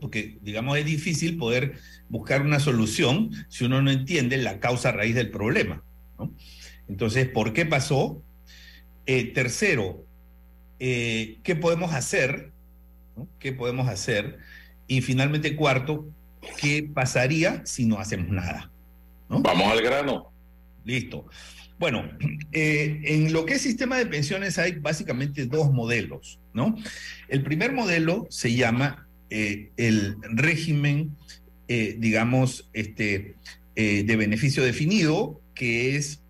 Porque, 0.00 0.38
digamos, 0.42 0.78
es 0.78 0.84
difícil 0.84 1.36
poder 1.36 1.78
buscar 2.08 2.42
una 2.42 2.58
solución 2.58 3.30
si 3.48 3.64
uno 3.64 3.82
no 3.82 3.90
entiende 3.90 4.36
la 4.36 4.58
causa 4.58 4.92
raíz 4.92 5.14
del 5.14 5.30
problema. 5.30 5.82
Entonces, 6.88 7.28
¿por 7.28 7.52
qué 7.52 7.66
pasó? 7.66 8.22
Eh, 9.04 9.32
tercero, 9.32 10.04
¿qué 10.78 11.58
podemos 11.60 11.92
hacer? 11.92 12.52
¿Qué 13.38 13.52
podemos 13.52 13.88
hacer? 13.88 14.38
Y 14.86 15.00
finalmente, 15.00 15.56
cuarto, 15.56 16.06
¿qué 16.60 16.82
pasaría 16.82 17.64
si 17.64 17.86
no 17.86 17.98
hacemos 17.98 18.28
nada? 18.28 18.70
¿no? 19.28 19.40
Vamos 19.40 19.70
al 19.70 19.82
grano. 19.82 20.30
Listo. 20.84 21.26
Bueno, 21.78 22.04
eh, 22.52 23.00
en 23.04 23.32
lo 23.32 23.44
que 23.44 23.54
es 23.54 23.62
sistema 23.62 23.98
de 23.98 24.06
pensiones 24.06 24.58
hay 24.58 24.72
básicamente 24.72 25.46
dos 25.46 25.72
modelos, 25.72 26.38
¿no? 26.54 26.74
El 27.28 27.42
primer 27.42 27.72
modelo 27.72 28.26
se 28.30 28.54
llama 28.54 29.06
eh, 29.28 29.70
el 29.76 30.16
régimen, 30.22 31.16
eh, 31.68 31.96
digamos, 31.98 32.70
este, 32.72 33.34
eh, 33.74 34.04
de 34.04 34.16
beneficio 34.16 34.62
definido, 34.62 35.40
que 35.54 35.96
es, 35.96 36.20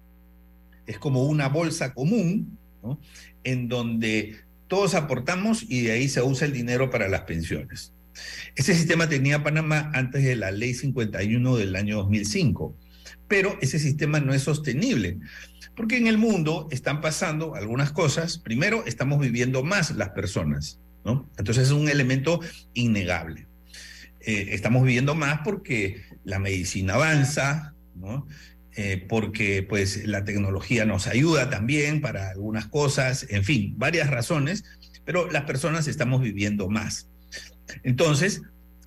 es 0.87 0.99
como 0.99 1.25
una 1.25 1.49
bolsa 1.49 1.93
común, 1.93 2.59
¿no? 2.83 2.99
En 3.45 3.69
donde 3.69 4.37
todos 4.67 4.95
aportamos 4.95 5.65
y 5.69 5.83
de 5.83 5.93
ahí 5.93 6.09
se 6.09 6.23
usa 6.23 6.47
el 6.47 6.55
dinero 6.55 6.91
para 6.91 7.09
las 7.09 7.23
pensiones. 7.23 7.93
Ese 8.55 8.75
sistema 8.75 9.09
tenía 9.09 9.43
Panamá 9.43 9.91
antes 9.95 10.25
de 10.25 10.37
la 10.37 10.51
ley 10.51 10.75
51 10.75 11.57
del 11.57 11.77
año 11.77 11.97
2005 11.99 12.77
pero 13.29 13.59
ese 13.61 13.79
sistema 13.79 14.21
no 14.21 14.35
es 14.35 14.43
sostenible, 14.43 15.19
porque 15.75 15.97
en 15.97 16.07
el 16.07 16.19
mundo 16.19 16.69
están 16.71 17.01
pasando 17.01 17.55
algunas 17.55 17.93
cosas. 17.93 18.39
Primero, 18.39 18.85
estamos 18.87 19.21
viviendo 19.21 19.63
más 19.63 19.91
las 19.93 20.11
personas, 20.11 20.81
¿no? 21.05 21.29
Entonces 21.37 21.65
es 21.65 21.71
un 21.73 21.89
elemento 21.89 22.41
innegable. 22.75 23.47
Eh, 24.21 24.49
estamos 24.51 24.83
viviendo 24.83 25.15
más 25.15 25.41
porque 25.45 26.03
la 26.25 26.39
medicina 26.39 26.95
avanza, 26.95 27.75
¿no? 27.95 28.27
Eh, 28.77 29.05
porque 29.09 29.63
pues 29.63 30.07
la 30.07 30.25
tecnología 30.25 30.85
nos 30.85 31.07
ayuda 31.07 31.49
también 31.49 32.01
para 32.01 32.31
algunas 32.31 32.67
cosas, 32.67 33.27
en 33.31 33.43
fin, 33.43 33.75
varias 33.79 34.11
razones, 34.11 34.65
pero 35.05 35.31
las 35.31 35.45
personas 35.45 35.89
estamos 35.89 36.21
viviendo 36.21 36.69
más. 36.69 37.09
Entonces, 37.83 38.43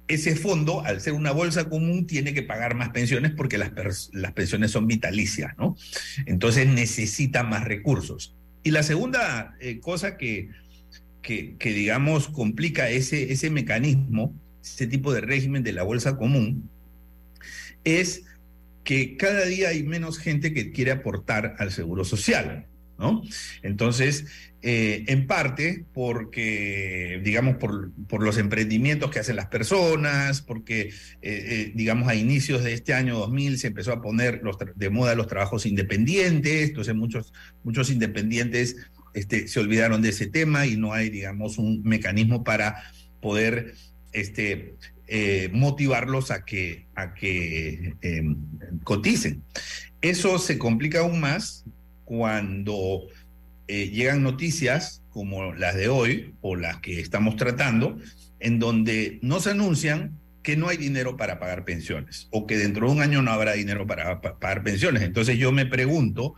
ese 0.09 0.35
fondo, 0.35 0.83
al 0.83 1.01
ser 1.01 1.13
una 1.13 1.31
bolsa 1.31 1.69
común, 1.69 2.07
tiene 2.07 2.33
que 2.33 2.41
pagar 2.41 2.75
más 2.75 2.89
pensiones 2.89 3.31
porque 3.31 3.57
las, 3.57 3.71
las, 4.11 4.31
pensiones 4.33 4.71
son 4.71 4.87
vitalicias, 4.87 5.55
¿no? 5.57 5.77
Entonces 6.25 6.67
necesita 6.67 7.43
más 7.43 7.63
recursos. 7.65 8.35
Y 8.63 8.71
la 8.71 8.81
segunda 8.83 9.55
eh, 9.59 9.79
cosa 9.79 10.17
que, 10.17 10.49
que, 11.21 11.55
que, 11.57 11.73
digamos, 11.73 12.27
complica 12.27 12.89
ese, 12.89 13.31
ese 13.31 13.51
mecanismo, 13.51 14.33
ese 14.63 14.87
tipo 14.87 15.13
de 15.13 15.21
régimen 15.21 15.63
de 15.63 15.73
la 15.73 15.83
bolsa 15.83 16.17
común, 16.17 16.69
es 17.83 18.23
que 18.83 19.15
cada 19.15 19.45
día 19.45 19.69
hay 19.69 19.83
menos 19.83 20.17
gente 20.17 20.53
que 20.53 20.71
quiere 20.71 20.91
aportar 20.91 21.55
al 21.59 21.71
seguro 21.71 22.03
social, 22.03 22.65
Entonces, 23.61 24.25
eh, 24.61 25.05
en 25.07 25.25
parte 25.25 25.85
porque, 25.93 27.21
digamos, 27.23 27.55
por, 27.55 27.93
por, 28.09 28.21
los 28.21 28.37
emprendimientos 28.37 29.09
que 29.09 29.19
hacen 29.19 29.37
las 29.37 29.47
personas, 29.47 30.41
porque, 30.41 30.81
eh, 30.81 30.91
eh, 31.21 31.71
digamos, 31.75 32.09
a 32.09 32.15
inicios 32.15 32.63
de 32.65 32.73
este 32.73 32.93
año 32.93 33.17
2000 33.19 33.57
se 33.57 33.67
empezó 33.67 33.93
a 33.93 34.01
poner 34.01 34.41
de 34.75 34.89
moda 34.89 35.15
los 35.15 35.27
trabajos 35.27 35.65
independientes, 35.65 36.69
entonces 36.69 36.93
muchos, 36.93 37.33
muchos 37.63 37.89
independientes 37.89 38.75
este, 39.13 39.47
se 39.47 39.59
olvidaron 39.61 40.01
de 40.01 40.09
ese 40.09 40.27
tema 40.27 40.67
y 40.67 40.75
no 40.75 40.91
hay, 40.91 41.09
digamos, 41.09 41.57
un 41.57 41.81
mecanismo 41.83 42.43
para 42.43 42.83
poder 43.21 43.75
este, 44.11 44.75
motivarlos 45.53 46.31
a 46.31 46.43
que, 46.43 46.85
a 46.95 47.13
que 47.13 47.95
em, 48.01 48.35
coticen. 48.83 49.41
Eso 50.01 50.37
se 50.37 50.57
complica 50.57 50.99
aún 50.99 51.19
más 51.21 51.63
cuando 52.09 53.03
eh, 53.67 53.89
llegan 53.91 54.23
noticias 54.23 55.03
como 55.11 55.53
las 55.53 55.75
de 55.75 55.89
hoy 55.89 56.33
o 56.41 56.55
las 56.55 56.79
que 56.79 56.99
estamos 56.99 57.35
tratando, 57.35 57.99
en 58.39 58.57
donde 58.57 59.19
nos 59.21 59.45
anuncian 59.45 60.17
que 60.41 60.57
no 60.57 60.69
hay 60.69 60.77
dinero 60.77 61.17
para 61.17 61.37
pagar 61.37 61.65
pensiones 61.65 62.27
o 62.31 62.47
que 62.47 62.57
dentro 62.57 62.87
de 62.87 62.93
un 62.93 63.01
año 63.03 63.21
no 63.21 63.29
habrá 63.29 63.53
dinero 63.53 63.85
para, 63.85 64.21
para 64.21 64.39
pagar 64.39 64.63
pensiones. 64.63 65.03
Entonces 65.03 65.37
yo 65.37 65.51
me 65.51 65.67
pregunto, 65.67 66.33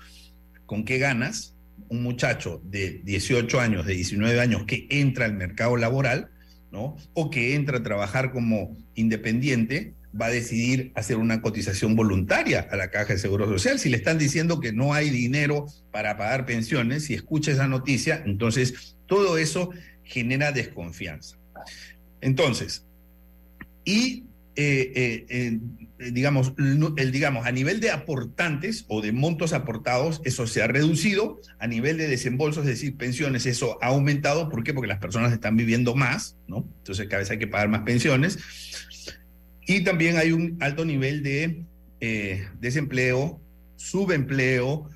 ¿con 0.66 0.84
qué 0.84 0.98
ganas 0.98 1.56
un 1.88 2.04
muchacho 2.04 2.62
de 2.66 3.00
18 3.06 3.62
años, 3.62 3.86
de 3.86 3.94
19 3.94 4.42
años 4.42 4.66
que 4.66 4.88
entra 4.90 5.24
al 5.24 5.36
mercado 5.36 5.78
laboral, 5.78 6.32
¿no? 6.70 6.98
O 7.14 7.30
que 7.30 7.56
entra 7.56 7.78
a 7.78 7.84
trabajar 7.84 8.34
como 8.34 8.76
independiente 8.96 9.94
va 10.20 10.28
a 10.28 10.30
decidir 10.30 10.92
hacer 10.96 11.18
una 11.18 11.42
cotización 11.42 11.96
voluntaria 11.96 12.68
a 12.70 12.76
la 12.76 12.90
Caja 12.90 13.14
de 13.14 13.20
Seguro 13.20 13.48
Social. 13.48 13.80
Si 13.80 13.90
le 13.90 13.98
están 13.98 14.18
diciendo 14.18 14.60
que 14.60 14.74
no 14.74 14.94
hay 14.94 15.10
dinero 15.10 15.68
para 15.92 16.18
pagar 16.18 16.46
pensiones, 16.46 17.06
si 17.06 17.14
escucha 17.14 17.52
esa 17.52 17.68
noticia, 17.68 18.22
entonces 18.26 18.96
todo 19.06 19.38
eso 19.38 19.72
genera 20.04 20.52
desconfianza. 20.52 21.38
Entonces, 22.20 22.86
y 23.86 24.26
eh, 24.56 25.26
eh, 25.30 25.60
digamos, 26.12 26.54
el, 26.58 27.12
digamos, 27.12 27.46
a 27.46 27.52
nivel 27.52 27.80
de 27.80 27.92
aportantes 27.92 28.86
o 28.88 29.02
de 29.02 29.12
montos 29.12 29.54
aportados, 29.54 30.22
eso 30.26 30.48
se 30.48 30.62
ha 30.62 30.68
reducido. 30.68 31.40
A 31.60 31.68
nivel 31.68 31.98
de 31.98 32.08
desembolsos, 32.08 32.66
es 32.66 32.72
decir, 32.72 32.98
pensiones, 32.98 33.46
eso 33.46 33.78
ha 33.82 33.88
aumentado. 33.88 34.50
¿Por 34.50 34.64
qué? 34.64 34.74
Porque 34.74 34.88
las 34.88 35.00
personas 35.00 35.32
están 35.32 35.56
viviendo 35.56 35.96
más, 35.96 36.38
¿no? 36.48 36.68
Entonces 36.80 37.08
cada 37.08 37.20
vez 37.20 37.32
hay 37.32 37.40
que 37.40 37.48
pagar 37.48 37.70
más 37.70 37.82
pensiones. 37.82 38.40
Y 39.66 39.84
también 39.84 40.18
hay 40.18 40.32
un 40.32 40.58
alto 40.60 40.86
nivel 40.86 41.24
de 41.24 41.64
eh, 42.00 42.48
desempleo, 42.60 43.40
subempleo, 43.76 44.90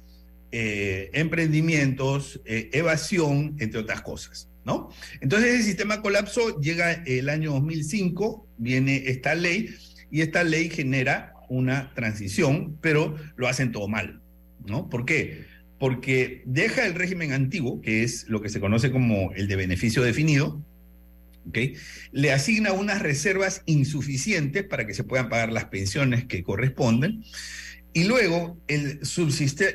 eh, 0.51 1.09
emprendimientos, 1.13 2.41
eh, 2.45 2.69
evasión, 2.73 3.55
entre 3.59 3.79
otras 3.81 4.01
cosas. 4.01 4.49
¿no? 4.63 4.89
Entonces 5.21 5.53
el 5.53 5.63
sistema 5.63 6.01
colapsó, 6.01 6.59
llega 6.59 6.91
el 7.05 7.29
año 7.29 7.51
2005, 7.51 8.47
viene 8.57 9.03
esta 9.07 9.35
ley 9.35 9.69
y 10.09 10.21
esta 10.21 10.43
ley 10.43 10.69
genera 10.69 11.33
una 11.49 11.93
transición, 11.93 12.77
pero 12.81 13.15
lo 13.35 13.47
hacen 13.47 13.71
todo 13.71 13.87
mal. 13.87 14.21
¿no? 14.65 14.89
¿Por 14.89 15.05
qué? 15.05 15.45
Porque 15.77 16.41
deja 16.45 16.85
el 16.87 16.95
régimen 16.95 17.33
antiguo, 17.33 17.81
que 17.81 18.03
es 18.03 18.27
lo 18.27 18.41
que 18.41 18.49
se 18.49 18.59
conoce 18.59 18.91
como 18.91 19.31
el 19.33 19.47
de 19.47 19.55
beneficio 19.55 20.01
definido, 20.01 20.63
le 22.11 22.31
asigna 22.31 22.73
unas 22.73 23.01
reservas 23.01 23.61
insuficientes 23.65 24.63
para 24.63 24.85
que 24.85 24.93
se 24.93 25.03
puedan 25.03 25.29
pagar 25.29 25.51
las 25.51 25.65
pensiones 25.65 26.25
que 26.25 26.43
corresponden. 26.43 27.23
Y 27.93 28.03
luego 28.03 28.57
el 28.67 28.99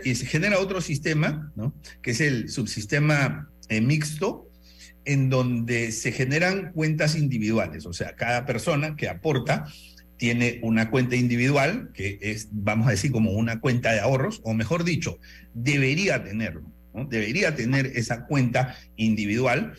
y 0.05 0.15
se 0.15 0.27
genera 0.27 0.59
otro 0.59 0.81
sistema, 0.81 1.53
¿no? 1.57 1.75
que 2.03 2.11
es 2.11 2.21
el 2.21 2.51
subsistema 2.51 3.51
eh, 3.69 3.81
mixto, 3.81 4.51
en 5.07 5.31
donde 5.31 5.93
se 5.93 6.13
generan 6.13 6.73
cuentas 6.73 7.17
individuales, 7.17 7.87
o 7.87 7.93
sea, 7.95 8.15
cada 8.17 8.45
persona 8.45 8.97
que 8.97 9.09
aporta 9.09 9.67
tiene 10.19 10.61
una 10.63 10.91
cuenta 10.91 11.17
individual, 11.17 11.91
que 11.95 12.19
es, 12.21 12.49
vamos 12.53 12.87
a 12.87 12.91
decir, 12.91 13.11
como 13.11 13.33
una 13.33 13.59
cuenta 13.59 13.91
de 13.93 14.01
ahorros, 14.01 14.43
o 14.45 14.53
mejor 14.53 14.85
dicho, 14.85 15.19
debería 15.55 16.23
tenerlo, 16.23 16.71
¿no? 16.93 17.07
debería 17.07 17.57
tener 17.57 17.87
esa 17.87 18.27
cuenta 18.27 18.77
individual 18.97 19.73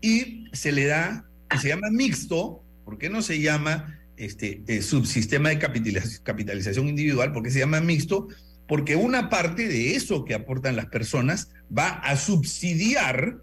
y 0.00 0.44
se 0.52 0.72
le 0.72 0.86
da, 0.86 1.24
se 1.60 1.68
llama 1.68 1.90
mixto, 1.90 2.62
¿por 2.84 2.98
qué 2.98 3.08
no 3.08 3.22
se 3.22 3.40
llama 3.40 3.98
este, 4.16 4.62
eh, 4.66 4.82
subsistema 4.82 5.48
de 5.48 5.58
capitalización 5.58 6.88
individual? 6.88 7.32
¿Por 7.32 7.42
qué 7.42 7.50
se 7.50 7.58
llama 7.58 7.80
mixto? 7.80 8.28
Porque 8.68 8.96
una 8.96 9.28
parte 9.28 9.68
de 9.68 9.94
eso 9.96 10.24
que 10.24 10.34
aportan 10.34 10.76
las 10.76 10.86
personas 10.86 11.50
va 11.76 11.88
a 11.88 12.16
subsidiar 12.16 13.38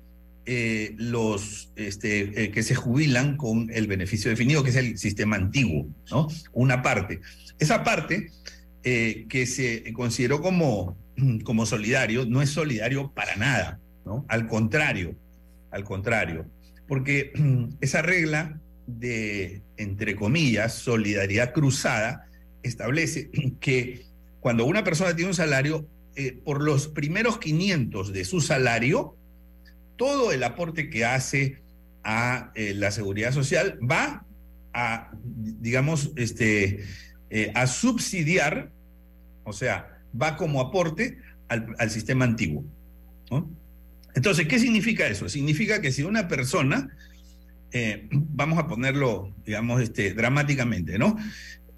eh, 0.45 0.95
los 0.97 1.71
este, 1.75 2.43
eh, 2.43 2.51
que 2.51 2.63
se 2.63 2.73
jubilan 2.73 3.37
con 3.37 3.69
el 3.71 3.87
beneficio 3.87 4.31
definido, 4.31 4.63
que 4.63 4.71
es 4.71 4.75
el 4.75 4.97
sistema 4.97 5.35
antiguo, 5.35 5.87
¿no? 6.09 6.27
Una 6.53 6.81
parte. 6.81 7.21
Esa 7.59 7.83
parte 7.83 8.31
que 8.83 9.45
se 9.45 9.93
consideró 9.93 10.41
como, 10.41 10.97
como 11.43 11.67
solidario 11.67 12.25
no 12.25 12.41
es 12.41 12.49
solidario 12.49 13.11
para 13.13 13.35
nada, 13.35 13.79
¿no? 14.05 14.25
Al 14.27 14.47
contrario, 14.47 15.15
al 15.71 15.83
contrario, 15.83 16.45
porque 16.87 17.33
esa 17.81 18.01
regla 18.01 18.59
de, 18.87 19.61
entre 19.77 20.15
comillas, 20.15 20.73
solidaridad 20.73 21.53
cruzada 21.53 22.27
establece 22.63 23.29
que 23.59 24.05
cuando 24.39 24.65
una 24.65 24.83
persona 24.83 25.15
tiene 25.15 25.29
un 25.29 25.35
salario, 25.35 25.87
eh, 26.15 26.33
por 26.43 26.61
los 26.61 26.87
primeros 26.87 27.37
500 27.37 28.11
de 28.11 28.25
su 28.25 28.41
salario, 28.41 29.15
todo 29.95 30.31
el 30.31 30.43
aporte 30.43 30.89
que 30.89 31.05
hace 31.05 31.61
a 32.03 32.51
eh, 32.55 32.73
la 32.73 32.91
seguridad 32.91 33.31
social 33.31 33.79
va 33.89 34.25
a, 34.73 35.11
digamos, 35.23 36.11
este, 36.15 36.83
eh, 37.29 37.51
a 37.53 37.67
subsidiar, 37.67 38.71
o 39.43 39.53
sea, 39.53 39.99
va 40.19 40.35
como 40.35 40.59
aporte 40.59 41.17
al, 41.47 41.75
al 41.77 41.91
sistema 41.91 42.25
antiguo. 42.25 42.65
¿no? 43.29 43.49
Entonces, 44.15 44.47
¿qué 44.47 44.59
significa 44.59 45.07
eso? 45.07 45.29
Significa 45.29 45.81
que 45.81 45.91
si 45.91 46.03
una 46.03 46.27
persona, 46.27 46.95
eh, 47.71 48.07
vamos 48.11 48.59
a 48.59 48.67
ponerlo, 48.67 49.33
digamos, 49.45 49.81
este, 49.81 50.13
dramáticamente, 50.13 50.97
¿no? 50.97 51.17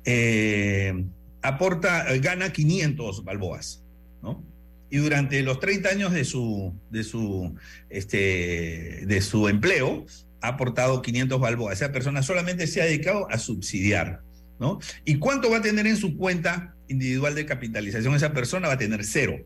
Eh, 0.05 1.05
aporta, 1.41 2.05
gana 2.17 2.51
500 2.51 3.23
balboas, 3.23 3.83
¿no? 4.21 4.43
Y 4.89 4.97
durante 4.97 5.41
los 5.41 5.59
30 5.59 5.89
años 5.89 6.11
de 6.11 6.23
su, 6.23 6.73
de 6.89 7.03
su, 7.03 7.55
este, 7.89 9.05
de 9.05 9.21
su 9.21 9.47
empleo, 9.47 10.05
ha 10.41 10.49
aportado 10.49 11.01
500 11.01 11.39
balboas. 11.39 11.81
Esa 11.81 11.91
persona 11.91 12.21
solamente 12.21 12.67
se 12.67 12.81
ha 12.81 12.85
dedicado 12.85 13.27
a 13.31 13.37
subsidiar, 13.39 14.21
¿no? 14.59 14.79
¿Y 15.05 15.17
cuánto 15.17 15.49
va 15.49 15.57
a 15.57 15.61
tener 15.61 15.87
en 15.87 15.97
su 15.97 16.17
cuenta 16.17 16.75
individual 16.87 17.33
de 17.33 17.45
capitalización? 17.45 18.13
Esa 18.13 18.33
persona 18.33 18.67
va 18.67 18.73
a 18.73 18.77
tener 18.77 19.03
cero. 19.03 19.37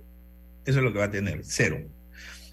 Eso 0.65 0.79
es 0.79 0.83
lo 0.83 0.91
que 0.91 0.99
va 0.99 1.05
a 1.05 1.11
tener, 1.11 1.41
cero. 1.43 1.79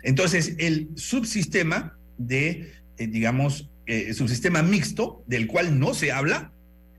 Entonces, 0.04 0.54
el 0.58 0.90
subsistema 0.94 1.98
de, 2.18 2.72
eh, 2.98 3.06
digamos, 3.06 3.70
eh, 3.86 4.14
subsistema 4.14 4.62
mixto, 4.62 5.24
del 5.26 5.46
cual 5.46 5.78
no 5.78 5.94
se 5.94 6.12
habla 6.12 6.52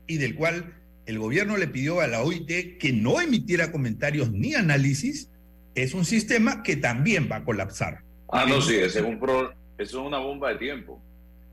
y 0.06 0.18
del 0.18 0.34
cual 0.34 0.74
el 1.06 1.18
gobierno 1.18 1.56
le 1.56 1.68
pidió 1.68 2.00
a 2.00 2.08
la 2.08 2.22
OIT 2.22 2.78
que 2.78 2.92
no 2.92 3.20
emitiera 3.20 3.70
comentarios 3.70 4.32
ni 4.32 4.54
análisis, 4.54 5.30
es 5.76 5.94
un 5.94 6.04
sistema 6.04 6.62
que 6.62 6.76
también 6.76 7.28
va 7.30 7.36
a 7.36 7.44
colapsar. 7.44 8.02
Ah, 8.28 8.44
no, 8.46 8.60
sí, 8.60 8.74
ese 8.74 8.98
es 8.98 9.04
un 9.04 9.20
pro, 9.20 9.52
eso 9.78 10.00
es 10.00 10.06
una 10.06 10.18
bomba 10.18 10.50
de 10.50 10.56
tiempo. 10.56 11.00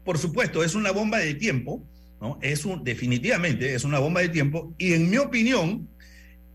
Por 0.03 0.17
supuesto, 0.17 0.63
es 0.63 0.73
una 0.73 0.91
bomba 0.91 1.19
de 1.19 1.35
tiempo, 1.35 1.83
¿no? 2.19 2.39
Es 2.41 2.65
un, 2.65 2.83
definitivamente 2.83 3.75
es 3.75 3.83
una 3.83 3.99
bomba 3.99 4.21
de 4.21 4.29
tiempo 4.29 4.73
y 4.79 4.93
en 4.93 5.09
mi 5.09 5.17
opinión 5.17 5.87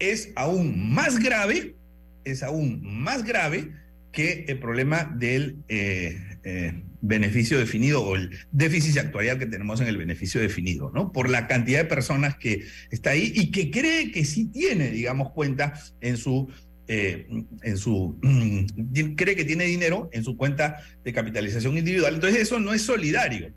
es 0.01 0.33
aún 0.35 0.93
más 0.93 1.19
grave, 1.19 1.77
es 2.25 2.43
aún 2.43 2.81
más 2.83 3.25
grave 3.25 3.73
que 4.13 4.45
el 4.49 4.59
problema 4.59 5.05
del 5.05 5.57
eh, 5.69 6.19
eh, 6.45 6.83
beneficio 7.01 7.59
definido 7.59 8.03
o 8.03 8.17
el 8.17 8.31
déficit 8.51 8.99
actuarial 8.99 9.39
que 9.39 9.47
tenemos 9.47 9.81
en 9.81 9.87
el 9.87 9.97
beneficio 9.97 10.41
definido, 10.41 10.91
¿no? 10.95 11.13
Por 11.13 11.31
la 11.31 11.47
cantidad 11.47 11.79
de 11.79 11.85
personas 11.85 12.37
que 12.37 12.65
está 12.91 13.11
ahí 13.11 13.33
y 13.35 13.51
que 13.51 13.71
cree 13.71 14.11
que 14.11 14.25
sí 14.25 14.47
tiene, 14.47 14.91
digamos, 14.91 15.33
cuenta 15.33 15.75
en 16.01 16.17
su 16.17 16.51
eh, 16.89 17.27
en 17.63 17.77
su 17.77 18.19
cree 19.17 19.37
que 19.37 19.45
tiene 19.45 19.65
dinero 19.65 20.09
en 20.13 20.25
su 20.25 20.37
cuenta 20.37 20.83
de 21.05 21.13
capitalización 21.13 21.77
individual. 21.77 22.15
Entonces 22.15 22.41
eso 22.41 22.59
no 22.59 22.73
es 22.73 22.83
solidario. 22.83 23.53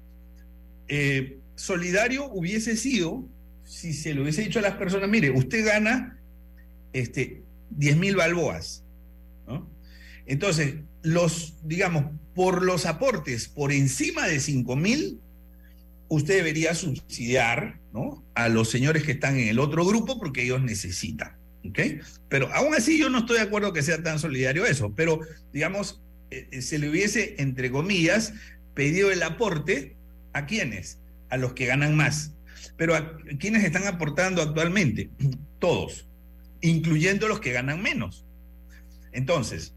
Solidario 1.56 2.26
hubiese 2.26 2.76
sido 2.76 3.26
si 3.72 3.94
se 3.94 4.14
le 4.14 4.22
hubiese 4.22 4.42
dicho 4.42 4.60
a 4.60 4.62
las 4.62 4.74
personas, 4.74 5.10
mire, 5.10 5.32
usted 5.32 5.66
gana 5.66 6.20
este, 6.92 7.42
10 7.70 7.98
mil 7.98 8.16
balboas. 8.18 8.84
¿no? 9.48 9.70
Entonces, 10.26 10.76
los, 11.04 11.56
digamos, 11.64 12.06
por 12.36 12.64
los 12.64 12.86
aportes 12.86 13.48
por 13.48 13.72
encima 13.72 14.28
de 14.28 14.40
5 14.40 14.76
mil, 14.76 15.20
usted 16.08 16.36
debería 16.36 16.76
subsidiar 16.76 17.80
¿no? 17.94 18.24
a 18.36 18.50
los 18.50 18.70
señores 18.70 19.04
que 19.04 19.14
están 19.14 19.38
en 19.38 19.48
el 19.48 19.60
otro 19.60 19.86
grupo 19.86 20.20
porque 20.20 20.44
ellos 20.44 20.62
necesitan. 20.62 21.38
¿okay? 21.70 22.00
Pero 22.30 22.54
aún 22.54 22.74
así 22.74 22.98
yo 22.98 23.10
no 23.10 23.20
estoy 23.20 23.38
de 23.38 23.44
acuerdo 23.44 23.74
que 23.74 23.82
sea 23.82 24.02
tan 24.04 24.20
solidario 24.20 24.66
eso, 24.66 24.94
pero 24.96 25.20
digamos, 25.54 26.02
eh, 26.30 26.62
se 26.62 26.80
le 26.80 26.90
hubiese, 26.90 27.36
entre 27.40 27.72
comillas, 27.72 28.34
pedido 28.74 29.12
el 29.12 29.24
aporte 29.24 29.96
a 30.34 30.46
quienes, 30.46 31.00
a 31.30 31.38
los 31.38 31.54
que 31.54 31.66
ganan 31.66 31.96
más. 31.96 32.34
Pero 32.78 32.96
a 32.96 33.18
quienes 33.40 33.64
están 33.64 33.88
aportando 33.88 34.42
actualmente, 34.42 35.10
todos, 35.60 36.08
incluyendo 36.62 37.28
los 37.28 37.40
que 37.40 37.52
ganan 37.52 37.82
menos. 37.82 38.26
Entonces, 39.12 39.74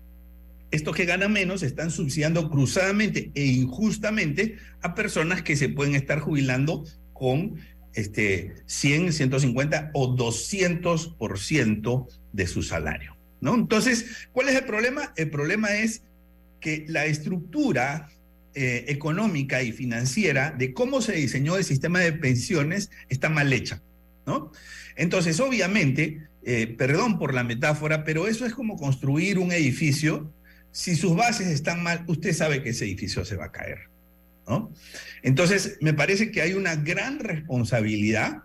estos 0.71 0.97
que 0.97 1.05
ganan 1.05 1.33
menos 1.33 1.63
están 1.63 1.91
subsidiando 1.91 2.51
cruzadamente 2.51 3.31
e 3.35 3.45
injustamente 3.45 4.57
a 4.83 4.95
personas 4.95 5.43
que 5.43 5.57
se 5.57 5.69
pueden 5.69 5.95
estar 5.95 6.21
jubilando 6.21 6.85
con 7.13 7.57
este, 7.95 8.55
100, 8.67 9.13
150 9.13 9.91
o 9.95 10.17
200% 10.17 12.09
de 12.33 12.47
su 12.47 12.63
salario. 12.63 13.17
¿no? 13.41 13.55
Entonces, 13.55 14.29
¿cuál 14.33 14.49
es 14.49 14.57
el 14.57 14.65
problema? 14.65 15.13
El 15.17 15.31
problema 15.31 15.75
es 15.75 16.03
que 16.61 16.85
la 16.89 17.07
estructura 17.07 18.09
eh, 18.55 18.85
económica 18.89 19.63
y 19.63 19.73
financiera 19.73 20.51
de 20.51 20.73
cómo 20.73 21.03
se 21.03 21.13
diseñó 21.13 21.57
el 21.57 21.65
sistema 21.65 22.01
de 22.01 22.13
pensiones 22.13 22.91
está 23.09 23.29
mal 23.29 23.53
hecha. 23.53 23.83
¿no? 24.27 24.51
Entonces, 24.97 25.41
obviamente, 25.41 26.23
eh, 26.45 26.67
perdón 26.79 27.19
por 27.19 27.35
la 27.35 27.45
metáfora, 27.45 28.05
pero 28.05 28.27
eso 28.27 28.47
es 28.47 28.55
como 28.55 28.77
construir 28.77 29.39
un 29.39 29.53
edificio. 29.53 30.33
Si 30.75 30.97
sus 30.97 31.15
bases 31.15 31.47
están 31.47 31.85
mal, 31.85 32.05
usted 32.09 32.33
sabe 32.33 32.61
que 32.61 32.71
ese 32.71 32.85
edificio 32.85 33.25
se 33.25 33.37
va 33.37 33.45
a 33.45 33.53
caer. 33.53 33.79
¿no? 34.49 34.73
Entonces, 35.23 35.79
me 35.81 35.95
parece 35.95 36.33
que 36.33 36.43
hay 36.43 36.55
una 36.55 36.75
gran 36.75 37.21
responsabilidad 37.21 38.43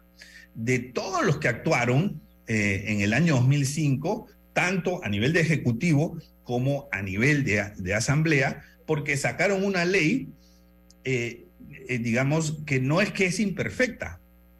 de 0.53 0.77
todos 0.77 1.25
los 1.25 1.39
que 1.39 1.47
actuaron 1.47 2.21
eh, 2.45 2.83
en 2.85 3.01
el 3.01 3.13
año 3.13 3.33
2005, 3.37 4.27
tanto 4.53 5.03
a 5.03 5.09
nivel 5.09 5.33
de 5.33 5.41
ejecutivo 5.41 6.19
como 6.43 6.87
a 6.91 7.01
nivel 7.01 7.43
de, 7.43 7.71
de 7.77 7.93
asamblea, 7.95 8.63
porque 8.85 9.17
sacaron 9.17 9.63
una 9.63 9.83
ley, 9.83 10.29
eh, 11.05 11.45
eh, 11.87 11.97
digamos, 11.97 12.59
que 12.67 12.79
no 12.79 13.01
es 13.01 13.11
que 13.11 13.25
es 13.25 13.39
imperfecta, 13.39 14.19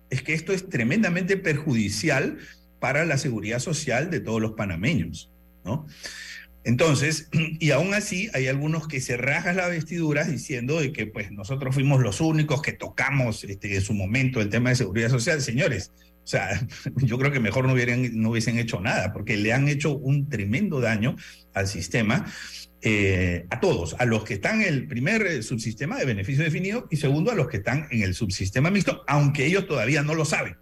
es 0.10 0.24
que 0.24 0.34
esto 0.34 0.54
es 0.54 0.70
tremendamente 0.70 1.38
perjudicial 1.38 2.40
para 2.80 3.06
la 3.06 3.20
seguridad 3.20 3.60
social 3.60 4.10
de 4.10 4.22
todos 4.22 4.42
los 4.42 4.54
panameños, 4.54 5.30
¿no? 5.64 5.86
Entonces, 6.70 7.30
y 7.60 7.72
aún 7.72 7.96
así 7.96 8.30
hay 8.34 8.48
algunos 8.48 8.88
que 8.88 9.02
se 9.02 9.18
rajan 9.18 9.58
las 9.58 9.70
vestiduras 9.70 10.30
diciendo 10.30 10.80
de 10.80 10.94
que 10.94 11.08
pues 11.08 11.32
nosotros 11.32 11.74
fuimos 11.74 12.00
los 12.02 12.22
únicos 12.22 12.62
que 12.62 12.74
tocamos 12.74 13.44
este, 13.44 13.76
en 13.76 13.82
su 13.82 13.94
momento 13.94 14.40
el 14.40 14.50
tema 14.50 14.70
de 14.70 14.76
seguridad 14.76 15.10
social. 15.10 15.42
Señores, 15.42 15.92
o 16.24 16.28
sea, 16.28 16.62
yo 16.98 17.18
creo 17.18 17.32
que 17.32 17.40
mejor 17.40 17.66
no, 17.66 17.74
hubieran, 17.74 18.22
no 18.22 18.30
hubiesen 18.30 18.60
hecho 18.60 18.80
nada, 18.80 19.12
porque 19.12 19.36
le 19.36 19.52
han 19.52 19.68
hecho 19.68 19.98
un 19.98 20.30
tremendo 20.30 20.80
daño 20.80 21.16
al 21.56 21.68
sistema, 21.68 22.32
eh, 22.84 23.48
a 23.50 23.60
todos, 23.60 23.96
a 23.98 24.06
los 24.06 24.24
que 24.24 24.36
están 24.36 24.62
en 24.62 24.68
el 24.68 24.88
primer 24.88 25.42
subsistema 25.44 25.98
de 25.98 26.06
beneficio 26.06 26.44
definido 26.44 26.88
y 26.92 26.98
segundo 26.98 27.32
a 27.32 27.36
los 27.36 27.48
que 27.48 27.58
están 27.58 27.88
en 27.90 28.04
el 28.04 28.14
subsistema 28.14 28.70
mixto, 28.70 29.04
aunque 29.08 29.48
ellos 29.48 29.66
todavía 29.66 30.04
no 30.04 30.14
lo 30.14 30.24
saben. 30.24 30.56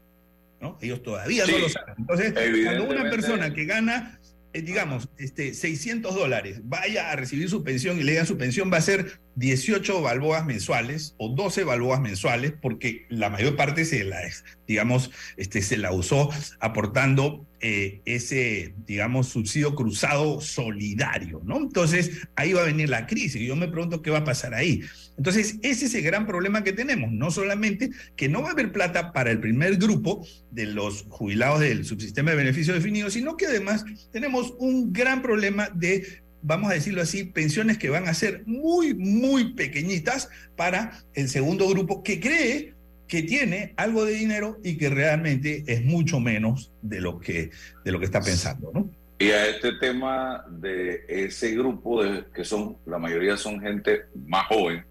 ¿no? 0.61 0.77
Ellos 0.81 1.03
todavía 1.03 1.45
sí, 1.45 1.51
no 1.51 1.57
lo 1.59 1.69
saben. 1.69 1.95
Entonces, 1.97 2.33
cuando 2.63 2.83
una 2.85 3.09
persona 3.11 3.53
que 3.53 3.65
gana 3.65 4.16
eh, 4.16 4.16
digamos, 4.53 5.09
este, 5.17 5.53
600 5.53 6.15
dólares, 6.15 6.61
vaya 6.63 7.11
a 7.11 7.15
recibir 7.15 7.49
su 7.49 7.63
pensión 7.63 7.99
y 7.99 8.03
le 8.03 8.11
digan 8.13 8.25
su 8.25 8.37
pensión 8.37 8.71
va 8.71 8.77
a 8.77 8.81
ser 8.81 9.19
18 9.37 10.01
balboas 10.01 10.45
mensuales 10.45 11.13
o 11.17 11.29
12 11.29 11.63
balboas 11.63 12.01
mensuales, 12.01 12.53
porque 12.59 13.05
la 13.09 13.29
mayor 13.29 13.55
parte 13.55 13.85
se 13.85 14.03
la, 14.03 14.19
digamos, 14.67 15.11
este, 15.37 15.61
se 15.61 15.77
la 15.77 15.91
usó 15.91 16.31
aportando 16.59 17.45
eh, 17.59 18.01
ese, 18.05 18.73
digamos, 18.87 19.27
subsidio 19.27 19.75
cruzado 19.75 20.41
solidario, 20.41 21.41
¿no? 21.43 21.57
Entonces, 21.57 22.27
ahí 22.35 22.53
va 22.53 22.61
a 22.61 22.65
venir 22.65 22.89
la 22.89 23.05
crisis. 23.05 23.41
Y 23.41 23.45
yo 23.45 23.55
me 23.55 23.67
pregunto 23.67 24.01
qué 24.01 24.09
va 24.09 24.19
a 24.19 24.23
pasar 24.23 24.55
ahí. 24.55 24.81
Entonces, 25.17 25.59
ese 25.61 25.85
es 25.85 25.93
el 25.93 26.03
gran 26.03 26.25
problema 26.25 26.63
que 26.63 26.73
tenemos. 26.73 27.11
No 27.11 27.29
solamente 27.29 27.91
que 28.15 28.29
no 28.29 28.41
va 28.41 28.49
a 28.49 28.51
haber 28.53 28.71
plata 28.71 29.13
para 29.13 29.29
el 29.29 29.39
primer 29.39 29.77
grupo 29.77 30.25
de 30.49 30.65
los 30.65 31.05
jubilados 31.09 31.59
del 31.59 31.85
subsistema 31.85 32.31
de 32.31 32.37
beneficio 32.37 32.73
definido, 32.73 33.11
sino 33.11 33.37
que 33.37 33.45
además 33.45 33.85
tenemos 34.11 34.55
un 34.57 34.91
gran 34.93 35.21
problema 35.21 35.69
de 35.69 36.23
vamos 36.41 36.71
a 36.71 36.73
decirlo 36.73 37.01
así, 37.01 37.23
pensiones 37.23 37.77
que 37.77 37.89
van 37.89 38.07
a 38.07 38.13
ser 38.13 38.43
muy, 38.45 38.93
muy 38.93 39.53
pequeñitas 39.53 40.29
para 40.55 41.03
el 41.13 41.29
segundo 41.29 41.67
grupo 41.69 42.03
que 42.03 42.19
cree 42.19 42.73
que 43.07 43.23
tiene 43.23 43.73
algo 43.77 44.05
de 44.05 44.13
dinero 44.13 44.57
y 44.63 44.77
que 44.77 44.89
realmente 44.89 45.63
es 45.67 45.83
mucho 45.83 46.19
menos 46.19 46.71
de 46.81 47.01
lo 47.01 47.19
que, 47.19 47.51
de 47.85 47.91
lo 47.91 47.99
que 47.99 48.05
está 48.05 48.21
pensando, 48.21 48.71
¿no? 48.73 48.89
Y 49.19 49.31
a 49.31 49.47
este 49.47 49.73
tema 49.79 50.45
de 50.47 51.03
ese 51.07 51.55
grupo, 51.55 52.03
de, 52.03 52.25
que 52.33 52.43
son, 52.43 52.77
la 52.85 52.99
mayoría 52.99 53.35
son 53.35 53.59
gente 53.59 54.03
más 54.27 54.45
joven 54.47 54.85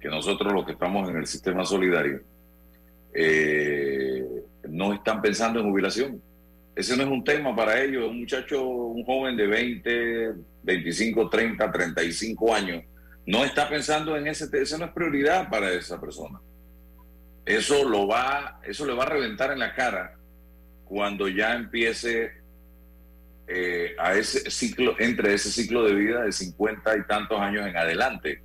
que 0.00 0.08
nosotros 0.08 0.52
los 0.52 0.64
que 0.64 0.72
estamos 0.72 1.08
en 1.08 1.16
el 1.16 1.26
sistema 1.26 1.64
solidario, 1.64 2.22
eh, 3.12 4.24
no 4.68 4.92
están 4.92 5.20
pensando 5.20 5.60
en 5.60 5.70
jubilación. 5.70 6.22
Ese 6.74 6.96
no 6.96 7.02
es 7.02 7.08
un 7.10 7.22
tema 7.22 7.54
para 7.54 7.80
ellos. 7.80 8.08
Un 8.08 8.20
muchacho, 8.20 8.66
un 8.66 9.04
joven 9.04 9.36
de 9.36 9.46
20, 9.46 10.32
25, 10.62 11.28
30, 11.28 11.72
35 11.72 12.54
años, 12.54 12.84
no 13.26 13.44
está 13.44 13.68
pensando 13.68 14.16
en 14.16 14.26
ese, 14.26 14.48
esa 14.52 14.78
no 14.78 14.86
es 14.86 14.92
prioridad 14.92 15.48
para 15.48 15.72
esa 15.72 16.00
persona. 16.00 16.40
eso 17.44 17.88
lo 17.88 18.06
va, 18.06 18.60
eso 18.64 18.86
le 18.86 18.94
va 18.94 19.04
a 19.04 19.08
reventar 19.08 19.52
en 19.52 19.58
la 19.58 19.74
cara 19.74 20.16
cuando 20.84 21.28
ya 21.28 21.54
empiece 21.54 22.32
eh, 23.46 23.94
a 23.98 24.14
ese 24.14 24.50
ciclo, 24.50 24.96
entre 24.98 25.34
ese 25.34 25.50
ciclo 25.50 25.84
de 25.84 25.94
vida 25.94 26.22
de 26.22 26.32
50 26.32 26.96
y 26.96 27.02
tantos 27.04 27.40
años 27.40 27.66
en 27.66 27.76
adelante, 27.76 28.42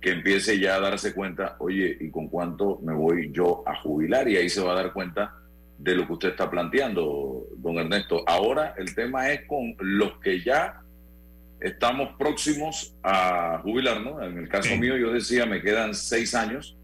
que 0.00 0.10
empiece 0.10 0.58
ya 0.58 0.76
a 0.76 0.80
darse 0.80 1.14
cuenta, 1.14 1.56
oye, 1.58 1.96
¿y 2.00 2.10
con 2.10 2.28
cuánto 2.28 2.78
me 2.82 2.92
voy 2.92 3.32
yo 3.32 3.62
a 3.66 3.74
jubilar? 3.80 4.28
Y 4.28 4.36
ahí 4.36 4.48
se 4.48 4.62
va 4.62 4.72
a 4.72 4.82
dar 4.82 4.92
cuenta 4.92 5.34
de 5.78 5.94
lo 5.94 6.06
que 6.06 6.12
usted 6.12 6.28
está 6.30 6.50
planteando, 6.50 7.46
don 7.56 7.78
Ernesto. 7.78 8.22
Ahora 8.26 8.74
el 8.78 8.94
tema 8.94 9.30
es 9.30 9.46
con 9.46 9.74
los 9.78 10.18
que 10.18 10.42
ya 10.42 10.80
estamos 11.66 12.10
próximos 12.16 12.94
a 13.02 13.58
jubilar, 13.62 14.00
¿no? 14.00 14.22
En 14.22 14.38
el 14.38 14.48
caso 14.48 14.76
mío, 14.76 14.96
yo 14.96 15.12
decía, 15.12 15.46
me 15.46 15.60
quedan 15.60 15.94
seis 15.94 16.34
años 16.34 16.76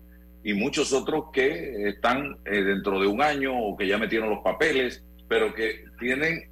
y 0.42 0.54
muchos 0.54 0.92
otros 0.92 1.26
que 1.32 1.88
están 1.88 2.38
eh, 2.44 2.62
dentro 2.62 3.00
de 3.00 3.06
un 3.06 3.22
año 3.22 3.56
o 3.56 3.76
que 3.76 3.86
ya 3.86 3.96
metieron 3.96 4.30
los 4.30 4.40
papeles, 4.42 5.04
pero 5.28 5.54
que 5.54 5.84
tienen 6.00 6.50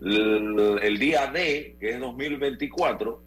el, 0.00 0.98
día 0.98 1.26
D, 1.26 1.76
que 1.80 1.90
es 1.90 2.00
2024, 2.00 3.22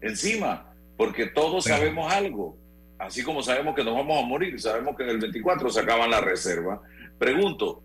encima, 0.00 0.72
porque 0.96 1.26
todos 1.26 1.64
sabemos 1.64 2.10
algo, 2.10 2.56
así 2.98 3.22
como 3.22 3.42
sabemos 3.42 3.74
que 3.74 3.84
nos 3.84 3.94
vamos 3.94 4.22
a 4.22 4.26
morir, 4.26 4.58
sabemos 4.60 4.96
que 4.96 5.02
en 5.02 5.10
el 5.10 5.18
24 5.18 5.68
se 5.68 5.80
acaban 5.80 6.10
la 6.10 6.20
reserva. 6.20 6.80
Pregunto, 7.18 7.82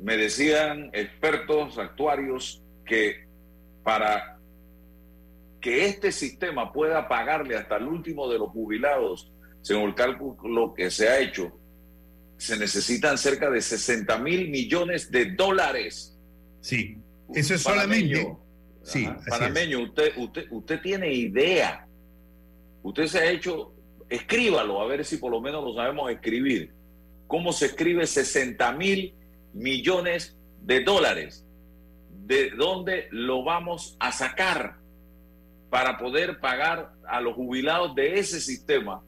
me 0.00 0.16
decían 0.16 0.90
expertos, 0.92 1.78
actuarios, 1.78 2.60
que 2.84 3.24
para 3.84 4.32
que 5.62 5.86
este 5.86 6.10
sistema 6.12 6.72
pueda 6.72 7.08
pagarle 7.08 7.56
hasta 7.56 7.76
el 7.76 7.84
último 7.84 8.28
de 8.28 8.38
los 8.38 8.50
jubilados, 8.50 9.32
según 9.62 9.90
el 9.90 9.94
cálculo 9.94 10.74
que 10.74 10.90
se 10.90 11.08
ha 11.08 11.20
hecho, 11.20 11.56
se 12.36 12.58
necesitan 12.58 13.16
cerca 13.16 13.48
de 13.48 13.62
60 13.62 14.18
mil 14.18 14.50
millones 14.50 15.10
de 15.10 15.30
dólares. 15.36 16.18
Sí. 16.60 16.98
Eso 17.32 17.54
es 17.54 17.62
solamente. 17.62 18.36
Sí, 18.82 19.08
panameño, 19.28 19.84
usted, 19.84 20.12
usted, 20.16 20.46
usted 20.50 20.80
tiene 20.80 21.14
idea. 21.14 21.86
Usted 22.82 23.06
se 23.06 23.18
ha 23.20 23.30
hecho, 23.30 23.72
escríbalo, 24.08 24.82
a 24.82 24.88
ver 24.88 25.04
si 25.04 25.18
por 25.18 25.30
lo 25.30 25.40
menos 25.40 25.62
lo 25.64 25.74
sabemos 25.74 26.10
escribir. 26.10 26.74
¿Cómo 27.28 27.52
se 27.52 27.66
escribe 27.66 28.04
60 28.08 28.72
mil 28.72 29.14
millones 29.52 30.36
de 30.60 30.82
dólares? 30.82 31.46
¿De 32.10 32.50
dónde 32.50 33.06
lo 33.12 33.44
vamos 33.44 33.96
a 34.00 34.10
sacar 34.10 34.81
para 35.72 35.96
poder 35.96 36.38
pagar 36.38 36.92
a 37.08 37.18
los 37.22 37.34
jubilados 37.34 37.94
de 37.94 38.18
ese 38.18 38.42
sistema 38.42 39.02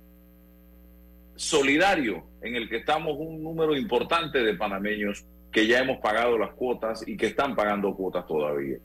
solidario 1.36 2.24
en 2.40 2.56
el 2.56 2.70
que 2.70 2.78
estamos 2.78 3.18
un 3.18 3.42
número 3.42 3.76
importante 3.76 4.38
de 4.42 4.54
panameños 4.54 5.26
que 5.52 5.66
ya 5.66 5.80
hemos 5.80 5.98
pagado 5.98 6.38
las 6.38 6.54
cuotas 6.54 7.06
y 7.06 7.18
que 7.18 7.26
están 7.26 7.54
pagando 7.54 7.94
cuotas 7.94 8.26
todavía. 8.26 8.78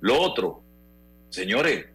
Lo 0.00 0.20
otro, 0.20 0.64
señores, 1.30 1.86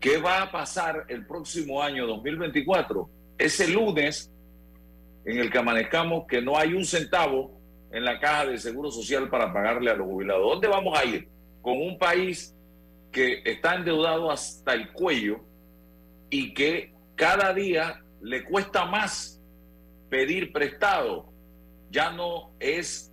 ¿qué 0.00 0.16
va 0.16 0.40
a 0.40 0.50
pasar 0.50 1.04
el 1.08 1.26
próximo 1.26 1.82
año 1.82 2.06
2024? 2.06 3.10
Ese 3.36 3.68
lunes 3.68 4.32
en 5.26 5.38
el 5.38 5.50
que 5.50 5.58
amanezcamos 5.58 6.26
que 6.26 6.40
no 6.40 6.56
hay 6.56 6.72
un 6.72 6.86
centavo 6.86 7.60
en 7.92 8.06
la 8.06 8.18
caja 8.18 8.46
de 8.46 8.56
seguro 8.56 8.90
social 8.90 9.28
para 9.28 9.52
pagarle 9.52 9.90
a 9.90 9.96
los 9.96 10.06
jubilados. 10.06 10.50
¿Dónde 10.50 10.66
vamos 10.66 10.98
a 10.98 11.04
ir? 11.04 11.28
Con 11.60 11.76
un 11.78 11.98
país 11.98 12.54
que 13.18 13.42
está 13.44 13.74
endeudado 13.74 14.30
hasta 14.30 14.74
el 14.74 14.92
cuello 14.92 15.40
y 16.30 16.54
que 16.54 16.94
cada 17.16 17.52
día 17.52 18.00
le 18.20 18.44
cuesta 18.44 18.84
más 18.84 19.42
pedir 20.08 20.52
prestado. 20.52 21.28
Ya 21.90 22.12
no 22.12 22.52
es 22.60 23.12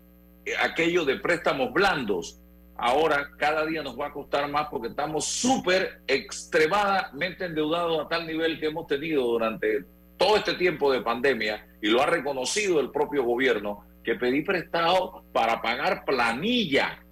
aquello 0.62 1.06
de 1.06 1.16
préstamos 1.16 1.74
blandos, 1.74 2.40
ahora 2.78 3.32
cada 3.36 3.66
día 3.66 3.82
nos 3.82 4.00
va 4.00 4.10
a 4.10 4.14
costar 4.14 4.48
más 4.48 4.68
porque 4.70 4.90
estamos 4.90 5.26
súper 5.26 6.02
extremadamente 6.06 7.46
endeudados 7.46 8.06
a 8.06 8.08
tal 8.08 8.28
nivel 8.28 8.60
que 8.60 8.68
hemos 8.68 8.86
tenido 8.86 9.24
durante 9.24 9.86
todo 10.18 10.38
este 10.38 10.54
tiempo 10.54 10.92
de 10.92 11.02
pandemia 11.02 11.66
y 11.82 11.88
lo 11.88 12.04
ha 12.04 12.06
reconocido 12.06 12.80
el 12.80 12.92
propio 12.92 13.24
gobierno 13.24 13.88
que 14.04 14.14
pedí 14.14 14.44
prestado 14.44 15.24
para 15.34 15.64
pagar 15.64 16.06
planilla 16.06 17.04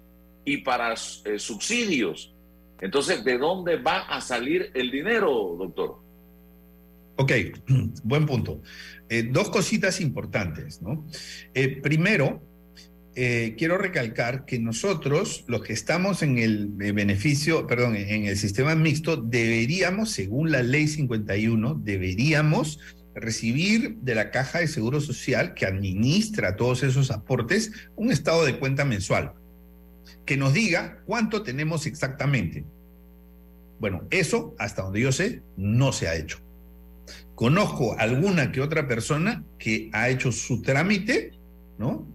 y 0.44 0.58
para 0.58 0.92
eh, 0.92 1.40
subsidios. 1.40 2.33
Entonces, 2.80 3.24
¿de 3.24 3.38
dónde 3.38 3.76
va 3.76 4.00
a 4.00 4.20
salir 4.20 4.70
el 4.74 4.90
dinero, 4.90 5.56
doctor? 5.58 6.04
Ok, 7.16 7.32
buen 8.02 8.26
punto. 8.26 8.60
Eh, 9.08 9.28
dos 9.30 9.50
cositas 9.50 10.00
importantes, 10.00 10.82
¿no? 10.82 11.06
Eh, 11.54 11.80
primero, 11.80 12.42
eh, 13.16 13.54
quiero 13.56 13.78
recalcar 13.78 14.44
que 14.44 14.58
nosotros, 14.58 15.44
los 15.46 15.62
que 15.62 15.72
estamos 15.72 16.22
en 16.22 16.38
el 16.38 16.72
eh, 16.80 16.90
beneficio, 16.90 17.66
perdón, 17.66 17.94
en 17.94 18.26
el 18.26 18.36
sistema 18.36 18.74
mixto, 18.74 19.16
deberíamos, 19.16 20.10
según 20.10 20.50
la 20.50 20.64
ley 20.64 20.88
51, 20.88 21.80
deberíamos 21.84 22.80
recibir 23.14 23.98
de 23.98 24.16
la 24.16 24.32
caja 24.32 24.58
de 24.58 24.66
seguro 24.66 25.00
social 25.00 25.54
que 25.54 25.66
administra 25.66 26.56
todos 26.56 26.82
esos 26.82 27.12
aportes 27.12 27.70
un 27.94 28.10
estado 28.10 28.44
de 28.44 28.58
cuenta 28.58 28.84
mensual 28.84 29.34
que 30.24 30.36
nos 30.36 30.52
diga 30.52 31.02
cuánto 31.06 31.42
tenemos 31.42 31.86
exactamente. 31.86 32.64
Bueno, 33.78 34.02
eso, 34.10 34.54
hasta 34.58 34.82
donde 34.82 35.00
yo 35.00 35.12
sé, 35.12 35.42
no 35.56 35.92
se 35.92 36.08
ha 36.08 36.14
hecho. 36.14 36.38
Conozco 37.34 37.98
alguna 37.98 38.52
que 38.52 38.60
otra 38.60 38.86
persona 38.86 39.44
que 39.58 39.90
ha 39.92 40.08
hecho 40.08 40.32
su 40.32 40.62
trámite, 40.62 41.32
¿no? 41.78 42.06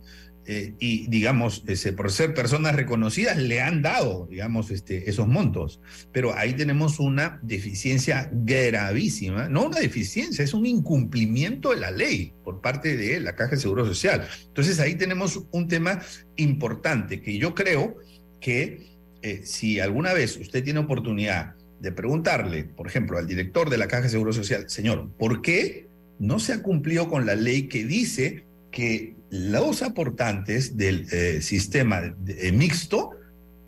Eh, 0.46 0.74
y 0.80 1.08
digamos, 1.08 1.64
ese, 1.68 1.94
por 1.94 2.12
ser 2.12 2.34
personas 2.34 2.76
reconocidas, 2.76 3.38
le 3.38 3.62
han 3.62 3.82
dado, 3.82 4.28
digamos, 4.32 4.72
este, 4.72 5.10
esos 5.10 5.28
montos. 5.28 5.80
Pero 6.12 6.36
ahí 6.36 6.54
tenemos 6.54 7.00
una 7.00 7.40
deficiencia 7.44 8.30
gravísima, 8.34 9.48
no 9.48 9.66
una 9.66 9.80
deficiencia, 9.80 10.44
es 10.44 10.54
un 10.54 10.66
incumplimiento 10.66 11.70
de 11.70 11.78
la 11.78 11.92
ley 11.92 12.34
por 12.44 12.62
parte 12.62 12.98
de 12.98 13.20
la 13.20 13.36
Caja 13.36 13.52
de 13.52 13.62
Seguro 13.62 13.86
Social. 13.86 14.28
Entonces 14.48 14.80
ahí 14.80 14.96
tenemos 14.96 15.44
un 15.52 15.68
tema 15.68 16.02
importante 16.36 17.22
que 17.22 17.38
yo 17.38 17.54
creo 17.54 17.98
que 18.42 18.98
eh, 19.22 19.42
si 19.44 19.80
alguna 19.80 20.14
vez 20.14 20.38
usted 20.38 20.64
tiene 20.64 20.80
oportunidad 20.80 21.56
de 21.80 21.92
preguntarle, 21.92 22.64
por 22.64 22.88
ejemplo, 22.88 23.18
al 23.18 23.28
director 23.28 23.70
de 23.70 23.78
la 23.78 23.88
Caja 23.88 24.04
de 24.04 24.10
Seguro 24.10 24.34
Social, 24.34 24.70
señor, 24.70 25.12
¿por 25.18 25.42
qué 25.42 25.88
no 26.18 26.40
se 26.40 26.54
ha 26.54 26.62
cumplido 26.62 27.08
con 27.08 27.26
la 27.26 27.36
ley 27.36 27.68
que 27.68 27.86
dice 27.86 28.46
que 28.72 29.16
los 29.30 29.82
aportantes 29.82 30.78
del 30.78 31.08
eh, 31.12 31.42
sistema 31.42 32.16
eh, 32.28 32.52
mixto 32.52 33.12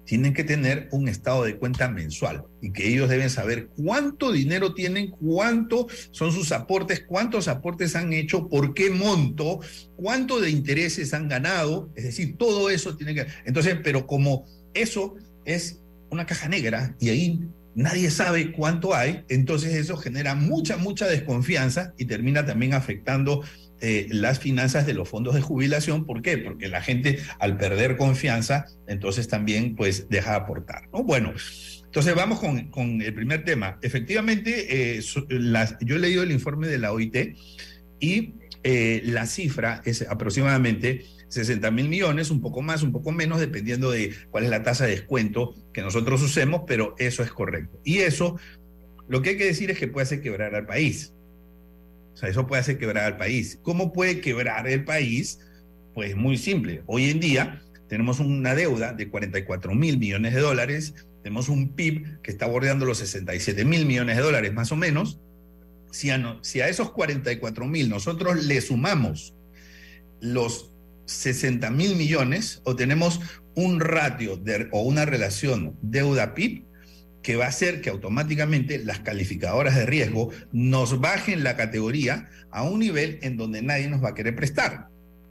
tienen 0.06 0.34
que 0.34 0.44
tener 0.44 0.90
un 0.92 1.08
estado 1.08 1.44
de 1.44 1.56
cuenta 1.56 1.88
mensual 1.88 2.44
y 2.62 2.74
que 2.74 2.88
ellos 2.88 3.08
deben 3.08 3.30
saber 3.30 3.70
cuánto 3.78 4.32
dinero 4.32 4.74
tienen, 4.74 5.12
cuánto 5.12 5.88
son 6.12 6.34
sus 6.34 6.52
aportes, 6.52 7.06
cuántos 7.08 7.48
aportes 7.48 7.96
han 7.96 8.12
hecho, 8.12 8.50
por 8.50 8.74
qué 8.74 8.90
monto, 8.90 9.62
cuánto 9.96 10.42
de 10.42 10.50
intereses 10.50 11.14
han 11.14 11.30
ganado, 11.30 11.92
es 11.96 12.04
decir, 12.04 12.36
todo 12.38 12.70
eso 12.70 12.98
tiene 12.98 13.14
que... 13.14 13.28
Entonces, 13.46 13.78
pero 13.84 14.06
como 14.06 14.46
eso 14.74 15.16
es 15.46 15.80
una 16.10 16.26
caja 16.26 16.50
negra 16.50 16.96
y 17.00 17.10
ahí 17.10 17.40
nadie 17.74 18.12
sabe 18.12 18.52
cuánto 18.52 18.94
hay, 18.94 19.24
entonces 19.30 19.74
eso 19.76 19.96
genera 19.96 20.36
mucha, 20.36 20.78
mucha 20.78 21.08
desconfianza 21.08 21.94
y 21.98 22.06
termina 22.06 22.46
también 22.46 22.74
afectando 22.74 23.44
eh, 23.82 24.08
las 24.12 24.40
finanzas 24.40 24.86
de 24.86 24.94
los 24.94 25.10
fondos 25.10 25.36
de 25.36 25.42
jubilación. 25.42 26.06
¿Por 26.06 26.22
qué? 26.22 26.38
Porque 26.38 26.68
la 26.68 26.82
gente 26.82 27.20
al 27.40 27.58
perder 27.58 27.98
confianza, 27.98 28.68
entonces 28.88 29.28
también 29.28 29.76
pues 29.76 30.08
deja 30.10 30.32
de 30.32 30.38
aportar. 30.38 30.90
¿no? 30.94 31.04
Bueno, 31.04 31.34
entonces 31.86 32.16
vamos 32.16 32.40
con, 32.40 33.02
el 33.02 33.14
primer 33.14 33.44
tema. 33.44 33.78
Efectivamente, 33.82 34.98
eh, 34.98 35.02
yo 35.82 35.96
he 35.96 36.00
leído 36.00 36.24
el 36.24 36.32
informe 36.32 36.68
de 36.68 36.78
la 36.78 36.94
OIT 36.94 37.36
y 38.00 38.36
eh, 38.64 39.02
la 39.06 39.26
cifra 39.26 39.82
es 39.84 40.04
aproximadamente 40.04 41.06
60 41.30 41.72
mil 41.72 41.90
millones, 41.90 42.30
un 42.30 42.42
poco 42.42 42.62
más, 42.62 42.84
un 42.84 42.92
poco 42.92 43.12
menos, 43.12 43.40
dependiendo 43.40 43.90
de 43.90 44.14
cuál 44.30 44.44
es 44.44 44.50
la 44.50 44.64
tasa 44.64 44.86
de 44.86 44.92
descuento 44.92 45.56
que 45.74 45.82
nosotros 45.82 46.22
usemos, 46.22 46.64
pero 46.68 46.94
eso 47.00 47.24
es 47.24 47.32
correcto. 47.32 47.80
Y 47.84 48.00
eso, 48.00 48.38
lo 49.08 49.22
que 49.22 49.32
hay 49.32 49.38
que 49.38 49.46
decir 49.46 49.72
es 49.72 49.80
que 49.80 49.88
puede 49.88 50.04
hacer 50.04 50.22
quebrar 50.22 50.54
al 50.56 50.66
país. 50.66 51.14
O 52.14 52.18
sea, 52.18 52.30
eso 52.30 52.48
puede 52.48 52.62
hacer 52.62 52.78
quebrar 52.78 53.06
al 53.06 53.18
país. 53.18 53.60
¿Cómo 53.62 53.94
puede 53.94 54.22
quebrar 54.22 54.68
el 54.68 54.84
país? 54.84 55.40
Pues 55.94 56.16
muy 56.16 56.38
simple. 56.38 56.84
Hoy 56.86 57.10
en 57.10 57.20
día 57.20 57.62
tenemos 57.88 58.20
una 58.20 58.56
deuda 58.56 58.94
de 58.94 59.10
44 59.10 59.74
mil 59.74 59.98
millones 59.98 60.34
de 60.34 60.40
dólares, 60.40 60.94
tenemos 61.24 61.50
un 61.50 61.74
PIB 61.76 62.22
que 62.22 62.32
está 62.32 62.46
bordeando 62.48 62.86
los 62.86 62.98
67 63.00 63.66
mil 63.66 63.86
millones 63.86 64.18
de 64.18 64.24
dólares 64.24 64.54
más 64.54 64.72
o 64.72 64.76
menos. 64.76 65.20
Si 65.92 66.10
a, 66.10 66.70
esos 66.70 66.92
44 66.92 67.68
mil 67.68 67.90
nosotros 67.90 68.46
le 68.46 68.62
sumamos 68.62 69.36
los 70.22 70.74
60 71.06 71.70
mil 71.72 71.96
millones, 71.96 72.62
o 72.64 72.76
tenemos 72.76 73.20
un 73.56 73.82
ratio 73.82 74.38
de, 74.38 74.70
o 74.72 74.84
una 74.84 75.06
relación 75.06 75.78
deuda-PIB 75.82 76.64
que 77.22 77.36
va 77.36 77.46
a 77.46 77.50
hacer 77.50 77.82
que 77.82 77.90
automáticamente 77.90 78.80
las 78.80 79.00
calificadoras 79.00 79.76
de 79.76 79.86
riesgo 79.86 80.32
nos 80.52 81.00
bajen 81.00 81.44
la 81.44 81.56
categoría 81.56 82.30
a 82.50 82.64
un 82.64 82.80
nivel 82.80 83.20
en 83.22 83.38
donde 83.38 83.62
nadie 83.62 83.88
nos 83.88 84.04
va 84.04 84.10
a 84.10 84.16
querer 84.16 84.36
prestar. 84.36 84.88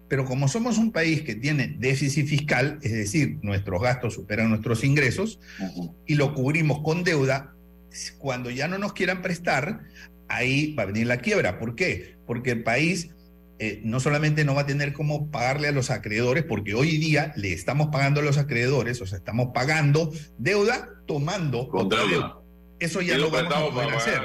Pero 0.09 0.25
como 0.25 0.49
somos 0.49 0.79
un 0.79 0.91
país 0.91 1.23
que 1.23 1.37
tiene 1.37 1.77
déficit 1.79 2.27
fiscal, 2.27 2.79
es 2.83 2.93
decir, 2.93 3.39
nuestros 3.43 3.81
gastos 3.81 4.15
superan 4.15 4.51
nuestros 4.51 4.83
ingresos, 4.83 5.39
y 6.05 6.17
lo 6.17 6.35
cubrimos 6.35 6.81
con 6.81 7.05
deuda, 7.05 7.55
cuando 8.19 8.51
ya 8.51 8.67
no 8.67 8.79
nos 8.79 8.93
quieran 8.93 9.23
prestar, 9.23 9.81
ahí 10.29 10.75
va 10.75 10.85
a 10.85 10.87
venir 10.87 11.07
la 11.07 11.19
quiebra. 11.19 11.59
¿Por 11.59 11.77
qué? 11.77 12.17
Porque 12.27 12.53
el 12.53 12.63
país 12.65 13.11
eh, 13.63 13.83
no 13.85 14.01
solamente 14.01 14.47
no 14.47 14.55
va 14.55 14.63
a 14.63 14.67
tener 14.67 14.95
cómo 14.95 15.31
pagarle 15.31 15.69
a 15.69 15.73
los 15.73 15.91
acreedores, 15.91 16.45
porque 16.45 16.75
hoy 16.75 16.97
día 16.97 17.35
le 17.37 17.53
estamos 17.53 17.89
pagando 17.89 18.21
a 18.21 18.25
los 18.25 18.39
acreedores, 18.39 19.03
o 19.03 19.07
sea, 19.07 19.19
estamos 19.19 19.51
pagando 19.53 20.11
deuda 20.39 20.89
tomando 21.07 21.69
Con 21.69 21.91
deuda. 21.91 22.39
Eso 22.79 23.03
ya 23.03 23.19
no 23.19 23.29
vamos 23.29 23.53
a 23.53 23.71
poder 23.71 23.75
para 23.75 23.97
hacer. 23.99 24.21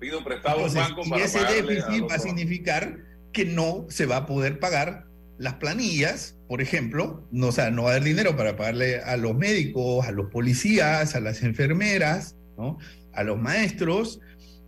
pido 0.00 0.24
prestado 0.24 0.56
Entonces, 0.56 0.82
banco 0.82 1.02
y 1.04 1.08
para 1.10 1.24
ese 1.24 1.38
pagarle 1.38 1.58
a 1.60 1.62
déficit 1.62 2.10
va 2.10 2.14
a 2.16 2.18
significar 2.18 2.98
que 3.32 3.44
no 3.44 3.86
se 3.90 4.06
va 4.06 4.16
a 4.16 4.26
poder 4.26 4.58
pagar 4.58 5.06
las 5.38 5.54
planillas, 5.54 6.36
por 6.48 6.60
ejemplo, 6.60 7.28
no, 7.30 7.46
o 7.46 7.52
sea, 7.52 7.70
no 7.70 7.84
va 7.84 7.90
a 7.90 7.92
haber 7.92 8.02
dinero 8.08 8.36
para 8.36 8.56
pagarle 8.56 9.00
a 9.02 9.16
los 9.16 9.36
médicos, 9.36 10.04
a 10.04 10.10
los 10.10 10.30
policías, 10.32 11.14
a 11.14 11.20
las 11.20 11.44
enfermeras, 11.44 12.34
¿no? 12.56 12.76
a 13.12 13.22
los 13.22 13.38
maestros. 13.38 14.18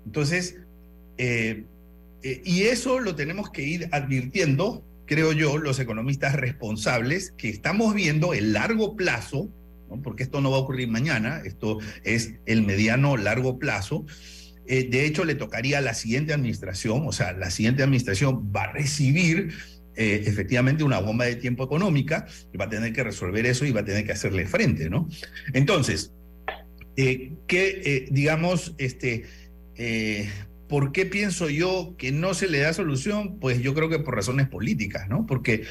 Entonces, 0.07 0.61
eh, 1.19 1.65
eh, 2.23 2.43
y 2.45 2.63
eso 2.63 3.01
lo 3.01 3.15
tenemos 3.15 3.51
que 3.51 3.63
ir 3.63 3.89
advirtiendo, 3.93 4.85
creo 5.07 5.33
yo, 5.33 5.59
los 5.59 5.79
economistas 5.79 6.35
responsables, 6.35 7.33
que 7.37 7.49
estamos 7.49 7.95
viendo 7.95 8.35
el 8.35 8.53
largo 8.53 8.97
plazo, 8.97 9.49
¿no? 9.89 10.03
porque 10.03 10.23
esto 10.23 10.41
no 10.41 10.51
va 10.51 10.59
a 10.59 10.61
ocurrir 10.61 10.89
mañana, 10.89 11.43
esto 11.45 11.79
es 12.05 12.35
el 12.47 12.63
mediano 12.63 13.17
largo 13.17 13.59
plazo. 13.59 14.05
Eh, 14.67 14.89
de 14.89 15.05
hecho, 15.05 15.25
le 15.25 15.35
tocaría 15.35 15.79
a 15.79 15.81
la 15.81 15.95
siguiente 15.95 16.33
administración, 16.33 17.03
o 17.07 17.13
sea, 17.13 17.33
la 17.33 17.51
siguiente 17.51 17.83
administración 17.83 18.53
va 18.55 18.65
a 18.65 18.73
recibir 18.73 19.53
eh, 19.97 20.23
efectivamente 20.27 20.85
una 20.85 21.01
bomba 21.01 21.25
de 21.25 21.37
tiempo 21.37 21.65
económica 21.65 22.27
y 22.53 22.57
va 22.57 22.67
a 22.67 22.69
tener 22.69 22.93
que 22.93 23.03
resolver 23.03 23.45
eso 23.47 23.65
y 23.65 23.73
va 23.73 23.81
a 23.81 23.85
tener 23.85 24.05
que 24.05 24.13
hacerle 24.13 24.47
frente, 24.47 24.89
¿no? 24.89 25.09
Entonces, 25.55 26.13
eh, 26.97 27.33
que 27.49 28.07
digamos, 28.13 28.75
este, 28.79 29.25
¿por 30.71 30.93
qué 30.93 31.05
pienso 31.05 31.51
yo 31.51 31.97
que 31.99 32.13
no 32.13 32.33
se 32.33 32.49
le 32.49 32.61
da 32.61 32.73
solución? 32.73 33.41
Pues 33.41 33.61
yo 33.61 33.75
creo 33.75 33.91
que 33.91 33.99
por 33.99 34.15
razones 34.15 34.49
políticas, 34.49 35.09
¿no? 35.09 35.27
Porque 35.27 35.65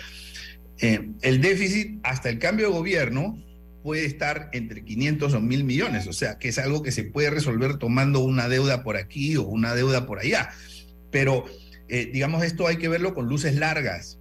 eh, 0.82 1.10
el 1.22 1.42
déficit 1.42 2.00
hasta 2.04 2.30
el 2.30 2.38
cambio 2.38 2.68
de 2.68 2.74
gobierno 2.74 3.42
puede 3.82 4.06
estar 4.06 4.50
entre 4.52 4.84
500 4.84 5.34
o 5.34 5.40
1000 5.40 5.64
millones, 5.64 6.08
o 6.08 6.14
sea, 6.14 6.38
que 6.38 6.50
es 6.50 6.60
algo 6.60 6.84
que 6.84 6.92
se 6.92 7.06
puede 7.06 7.30
resolver 7.30 7.78
tomando 7.78 8.20
una 8.20 8.50
deuda 8.50 8.84
por 8.84 8.98
aquí 8.98 9.38
o 9.38 9.44
una 9.44 9.74
deuda 9.74 10.06
por 10.06 10.20
allá. 10.20 10.50
Pero, 11.12 11.46
eh, 11.88 12.10
digamos, 12.12 12.44
esto 12.44 12.68
hay 12.68 12.76
que 12.76 12.90
verlo 12.90 13.14
con 13.14 13.28
luces 13.28 13.56
largas. 13.56 14.19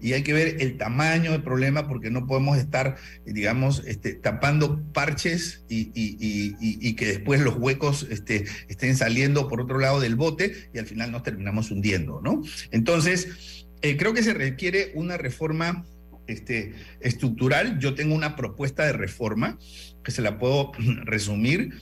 Y 0.00 0.12
hay 0.12 0.22
que 0.22 0.32
ver 0.32 0.56
el 0.60 0.76
tamaño 0.76 1.32
del 1.32 1.42
problema 1.42 1.88
porque 1.88 2.10
no 2.10 2.26
podemos 2.26 2.58
estar, 2.58 2.96
digamos, 3.24 3.82
este, 3.86 4.14
tapando 4.14 4.82
parches 4.92 5.64
y 5.68 6.94
que 6.94 7.06
después 7.06 7.40
los 7.40 7.56
huecos 7.56 8.06
este, 8.10 8.44
estén 8.68 8.96
saliendo 8.96 9.48
por 9.48 9.60
otro 9.60 9.78
lado 9.78 10.00
del 10.00 10.16
bote 10.16 10.70
y 10.72 10.78
al 10.78 10.86
final 10.86 11.12
nos 11.12 11.22
terminamos 11.22 11.70
hundiendo, 11.70 12.20
¿no? 12.22 12.42
Entonces, 12.70 13.66
eh, 13.82 13.96
creo 13.96 14.14
que 14.14 14.22
se 14.22 14.34
requiere 14.34 14.92
una 14.94 15.16
reforma 15.16 15.84
este, 16.26 16.74
estructural. 17.00 17.78
Yo 17.78 17.94
tengo 17.94 18.14
una 18.14 18.36
propuesta 18.36 18.84
de 18.84 18.92
reforma 18.92 19.58
que 20.02 20.10
se 20.10 20.22
la 20.22 20.38
puedo 20.38 20.72
resumir, 21.04 21.74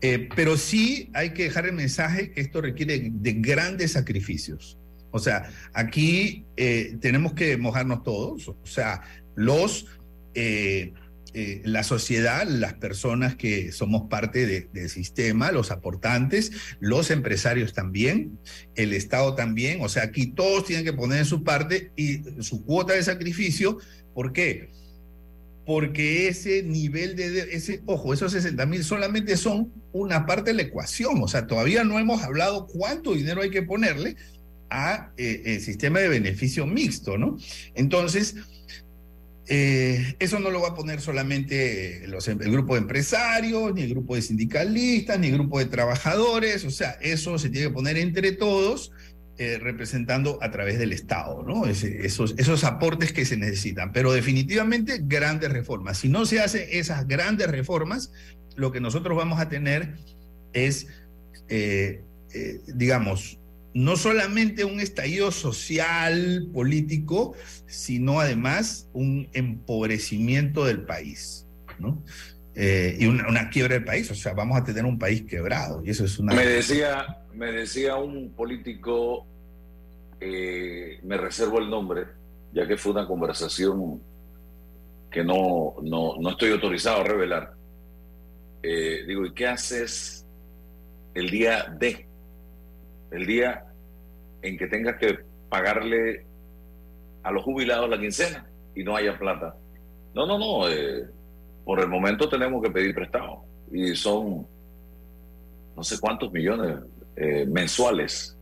eh, 0.00 0.28
pero 0.34 0.56
sí 0.56 1.10
hay 1.14 1.30
que 1.30 1.44
dejar 1.44 1.66
el 1.66 1.72
mensaje 1.72 2.30
que 2.30 2.40
esto 2.40 2.60
requiere 2.60 3.10
de 3.12 3.32
grandes 3.34 3.92
sacrificios. 3.92 4.78
O 5.16 5.20
sea, 5.20 5.50
aquí 5.72 6.44
eh, 6.56 6.96
tenemos 7.00 7.32
que 7.34 7.56
mojarnos 7.56 8.02
todos, 8.02 8.48
o 8.48 8.56
sea, 8.64 9.02
los, 9.34 9.86
eh, 10.34 10.92
eh, 11.34 11.60
la 11.64 11.82
sociedad, 11.82 12.46
las 12.46 12.74
personas 12.74 13.34
que 13.36 13.70
somos 13.72 14.08
parte 14.08 14.46
de- 14.46 14.68
del 14.72 14.88
sistema, 14.88 15.52
los 15.52 15.70
aportantes, 15.70 16.52
los 16.80 17.10
empresarios 17.10 17.74
también, 17.74 18.38
el 18.74 18.94
Estado 18.94 19.34
también, 19.34 19.80
o 19.82 19.88
sea, 19.90 20.04
aquí 20.04 20.28
todos 20.28 20.64
tienen 20.64 20.84
que 20.86 20.94
poner 20.94 21.26
su 21.26 21.42
parte 21.44 21.90
y 21.96 22.22
su 22.42 22.64
cuota 22.64 22.94
de 22.94 23.02
sacrificio. 23.02 23.78
¿Por 24.14 24.32
qué? 24.32 24.70
Porque 25.66 26.28
ese 26.28 26.62
nivel 26.62 27.16
de- 27.16 27.52
ese, 27.54 27.82
ojo, 27.86 28.14
esos 28.14 28.30
60 28.32 28.64
mil 28.66 28.84
solamente 28.84 29.36
son 29.36 29.72
una 29.92 30.24
parte 30.24 30.50
de 30.50 30.54
la 30.56 30.62
ecuación, 30.62 31.20
o 31.22 31.28
sea, 31.28 31.46
todavía 31.46 31.82
no 31.84 31.98
hemos 31.98 32.22
hablado 32.22 32.66
cuánto 32.66 33.12
dinero 33.14 33.42
hay 33.42 33.50
que 33.50 33.62
ponerle 33.62 34.16
a 34.70 35.12
eh, 35.16 35.42
el 35.46 35.60
sistema 35.60 36.00
de 36.00 36.08
beneficio 36.08 36.66
mixto, 36.66 37.16
¿no? 37.18 37.36
Entonces, 37.74 38.34
eh, 39.48 40.16
eso 40.18 40.40
no 40.40 40.50
lo 40.50 40.60
va 40.60 40.68
a 40.70 40.74
poner 40.74 41.00
solamente 41.00 42.02
los- 42.08 42.26
el 42.26 42.38
grupo 42.38 42.74
de 42.74 42.80
empresarios, 42.80 43.72
ni 43.74 43.82
el 43.82 43.90
grupo 43.90 44.16
de 44.16 44.22
sindicalistas, 44.22 45.18
ni 45.20 45.28
el 45.28 45.34
grupo 45.34 45.58
de 45.60 45.66
trabajadores, 45.66 46.64
o 46.64 46.70
sea, 46.70 46.90
eso 47.00 47.38
se 47.38 47.48
tiene 47.50 47.68
que 47.68 47.74
poner 47.74 47.96
entre 47.96 48.32
todos, 48.32 48.90
eh, 49.38 49.58
representando 49.60 50.38
a 50.42 50.50
través 50.50 50.78
del 50.78 50.92
Estado, 50.92 51.44
¿no? 51.46 51.66
Esos, 51.66 52.34
esos 52.38 52.64
aportes 52.64 53.12
que 53.12 53.24
se 53.26 53.36
necesitan, 53.36 53.92
pero 53.92 54.10
definitivamente 54.12 54.98
grandes 55.04 55.52
reformas. 55.52 55.98
Si 55.98 56.08
no 56.08 56.24
se 56.26 56.40
hacen 56.40 56.66
esas 56.70 57.06
grandes 57.06 57.46
reformas, 57.48 58.10
lo 58.56 58.72
que 58.72 58.80
nosotros 58.80 59.16
vamos 59.16 59.38
a 59.38 59.48
tener 59.48 59.94
es, 60.54 60.86
eh, 61.48 62.00
eh, 62.32 62.60
digamos, 62.74 63.38
no 63.76 63.96
solamente 63.96 64.64
un 64.64 64.80
estallido 64.80 65.30
social, 65.30 66.48
político, 66.54 67.34
sino 67.66 68.20
además 68.20 68.88
un 68.94 69.28
empobrecimiento 69.34 70.64
del 70.64 70.86
país, 70.86 71.46
¿no? 71.78 72.02
Eh, 72.54 72.96
y 72.98 73.04
una, 73.04 73.28
una 73.28 73.50
quiebra 73.50 73.74
del 73.74 73.84
país, 73.84 74.10
o 74.10 74.14
sea, 74.14 74.32
vamos 74.32 74.58
a 74.58 74.64
tener 74.64 74.86
un 74.86 74.98
país 74.98 75.24
quebrado, 75.24 75.84
y 75.84 75.90
eso 75.90 76.06
es 76.06 76.18
una... 76.18 76.32
Me 76.32 76.46
decía, 76.46 77.22
me 77.34 77.52
decía 77.52 77.96
un 77.96 78.30
político, 78.30 79.26
eh, 80.20 80.98
me 81.02 81.18
reservo 81.18 81.58
el 81.58 81.68
nombre, 81.68 82.04
ya 82.54 82.66
que 82.66 82.78
fue 82.78 82.92
una 82.92 83.06
conversación 83.06 84.00
que 85.10 85.22
no, 85.22 85.74
no, 85.82 86.16
no 86.18 86.30
estoy 86.30 86.52
autorizado 86.52 87.02
a 87.02 87.04
revelar. 87.04 87.52
Eh, 88.62 89.04
digo, 89.06 89.26
¿y 89.26 89.34
qué 89.34 89.48
haces 89.48 90.24
el 91.12 91.28
día 91.28 91.64
de? 91.78 92.06
El 93.12 93.24
día 93.24 93.65
en 94.46 94.56
que 94.58 94.66
tengas 94.66 94.96
que 94.98 95.18
pagarle 95.48 96.24
a 97.22 97.30
los 97.30 97.42
jubilados 97.44 97.88
la 97.90 97.98
quincena 97.98 98.46
y 98.74 98.84
no 98.84 98.96
haya 98.96 99.18
plata. 99.18 99.54
No, 100.14 100.26
no, 100.26 100.38
no. 100.38 100.68
eh, 100.68 101.04
por 101.64 101.80
el 101.80 101.88
momento 101.88 102.28
tenemos 102.28 102.62
que 102.62 102.70
pedir 102.70 102.94
prestado. 102.94 103.44
Y 103.72 103.94
son 103.96 104.46
no 105.76 105.82
sé 105.82 105.98
cuántos 106.00 106.32
millones 106.32 106.78
eh, 107.16 107.44
mensuales 107.46 108.36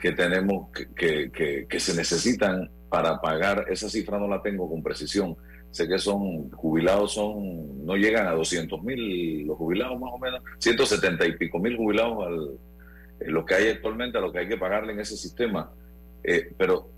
que 0.00 0.12
tenemos 0.12 0.70
que, 0.70 0.86
que- 0.94 1.30
que- 1.30 1.66
que 1.68 1.80
se 1.80 1.94
necesitan 1.94 2.70
para 2.88 3.20
pagar. 3.20 3.66
Esa 3.68 3.88
cifra 3.88 4.18
no 4.18 4.28
la 4.28 4.40
tengo 4.42 4.68
con 4.68 4.82
precisión. 4.82 5.36
Sé 5.70 5.88
que 5.88 5.98
son 5.98 6.50
jubilados, 6.50 7.14
son 7.14 7.84
no 7.84 7.96
llegan 7.96 8.26
a 8.26 8.32
200 8.32 8.82
mil 8.82 9.46
los 9.46 9.56
jubilados 9.56 9.98
más 9.98 10.10
o 10.12 10.18
menos, 10.18 10.40
170 10.58 11.26
y 11.26 11.36
pico 11.38 11.58
mil 11.58 11.76
jubilados 11.76 12.26
al, 12.26 12.50
lo 13.26 13.44
que 13.44 13.54
hay 13.54 13.68
actualmente, 13.68 14.18
a 14.18 14.20
lo 14.20 14.32
que 14.32 14.40
hay 14.40 14.48
que 14.48 14.56
pagarle 14.56 14.92
en 14.92 15.00
ese 15.00 15.16
sistema. 15.16 15.72
Eh, 16.24 16.52
pero 16.56 16.90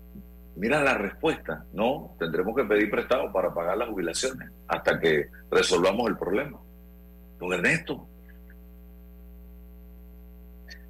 mira 0.55 0.83
la 0.83 0.97
respuesta, 0.97 1.65
¿no? 1.73 2.15
Tendremos 2.19 2.55
que 2.55 2.63
pedir 2.63 2.89
prestado 2.89 3.31
para 3.31 3.53
pagar 3.53 3.77
las 3.77 3.89
jubilaciones 3.89 4.49
hasta 4.67 4.99
que 4.99 5.27
resolvamos 5.51 6.09
el 6.09 6.17
problema. 6.17 6.59
Don 7.39 7.51
Ernesto, 7.53 8.07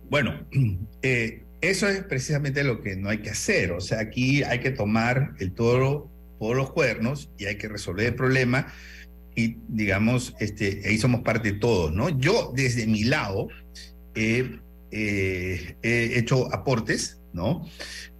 Bueno, 0.09 0.45
eh, 1.01 1.43
eso 1.61 1.87
es 1.87 2.03
precisamente 2.03 2.63
lo 2.63 2.81
que 2.81 2.95
no 2.95 3.09
hay 3.09 3.19
que 3.19 3.31
hacer. 3.31 3.71
O 3.71 3.81
sea, 3.81 3.99
aquí 3.99 4.43
hay 4.43 4.59
que 4.59 4.71
tomar 4.71 5.33
el 5.39 5.53
toro 5.53 6.09
por 6.39 6.57
los 6.57 6.71
cuernos 6.71 7.29
y 7.37 7.45
hay 7.45 7.57
que 7.57 7.67
resolver 7.67 8.07
el 8.07 8.15
problema. 8.15 8.67
Y 9.35 9.57
digamos, 9.67 10.35
este, 10.39 10.81
ahí 10.85 10.97
somos 10.97 11.21
parte 11.21 11.53
todos, 11.53 11.91
¿no? 11.91 12.09
Yo, 12.09 12.53
desde 12.55 12.87
mi 12.87 13.03
lado, 13.03 13.47
eh, 14.91 15.75
he 15.81 16.19
hecho 16.19 16.53
aportes, 16.53 17.21
¿no? 17.33 17.65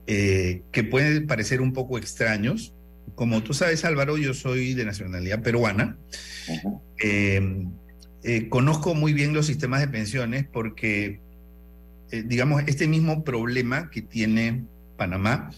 Eh, 0.08 0.62
que 0.72 0.84
pueden 0.84 1.26
parecer 1.26 1.62
un 1.62 1.74
poco 1.74 1.98
extraños. 1.98 2.74
Como 3.16 3.42
tú 3.42 3.54
sabes, 3.54 3.86
Álvaro, 3.86 4.18
yo 4.18 4.34
soy 4.34 4.74
de 4.74 4.86
nacionalidad 4.86 5.42
peruana. 5.42 5.98
Eh, 7.02 7.66
eh, 8.24 8.50
conozco 8.50 8.94
muy 8.94 9.14
bien 9.14 9.34
los 9.34 9.48
sistemas 9.48 9.82
de 9.82 9.88
pensiones 9.88 10.46
porque 10.52 11.20
digamos, 12.12 12.64
este 12.68 12.88
mismo 12.88 13.24
problema 13.24 13.90
que 13.90 14.02
tiene 14.02 14.64
Panamá, 14.96 15.50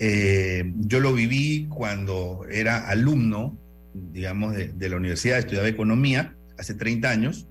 yo 0.00 1.00
lo 1.00 1.12
viví 1.12 1.68
cuando 1.68 2.46
era 2.50 2.88
alumno, 2.88 3.56
digamos, 3.94 4.54
de, 4.54 4.68
de 4.68 4.88
la 4.88 4.96
universidad, 4.96 5.38
estudiaba 5.38 5.68
economía 5.68 6.34
hace 6.58 6.74
30 6.74 7.08
años, 7.10 7.46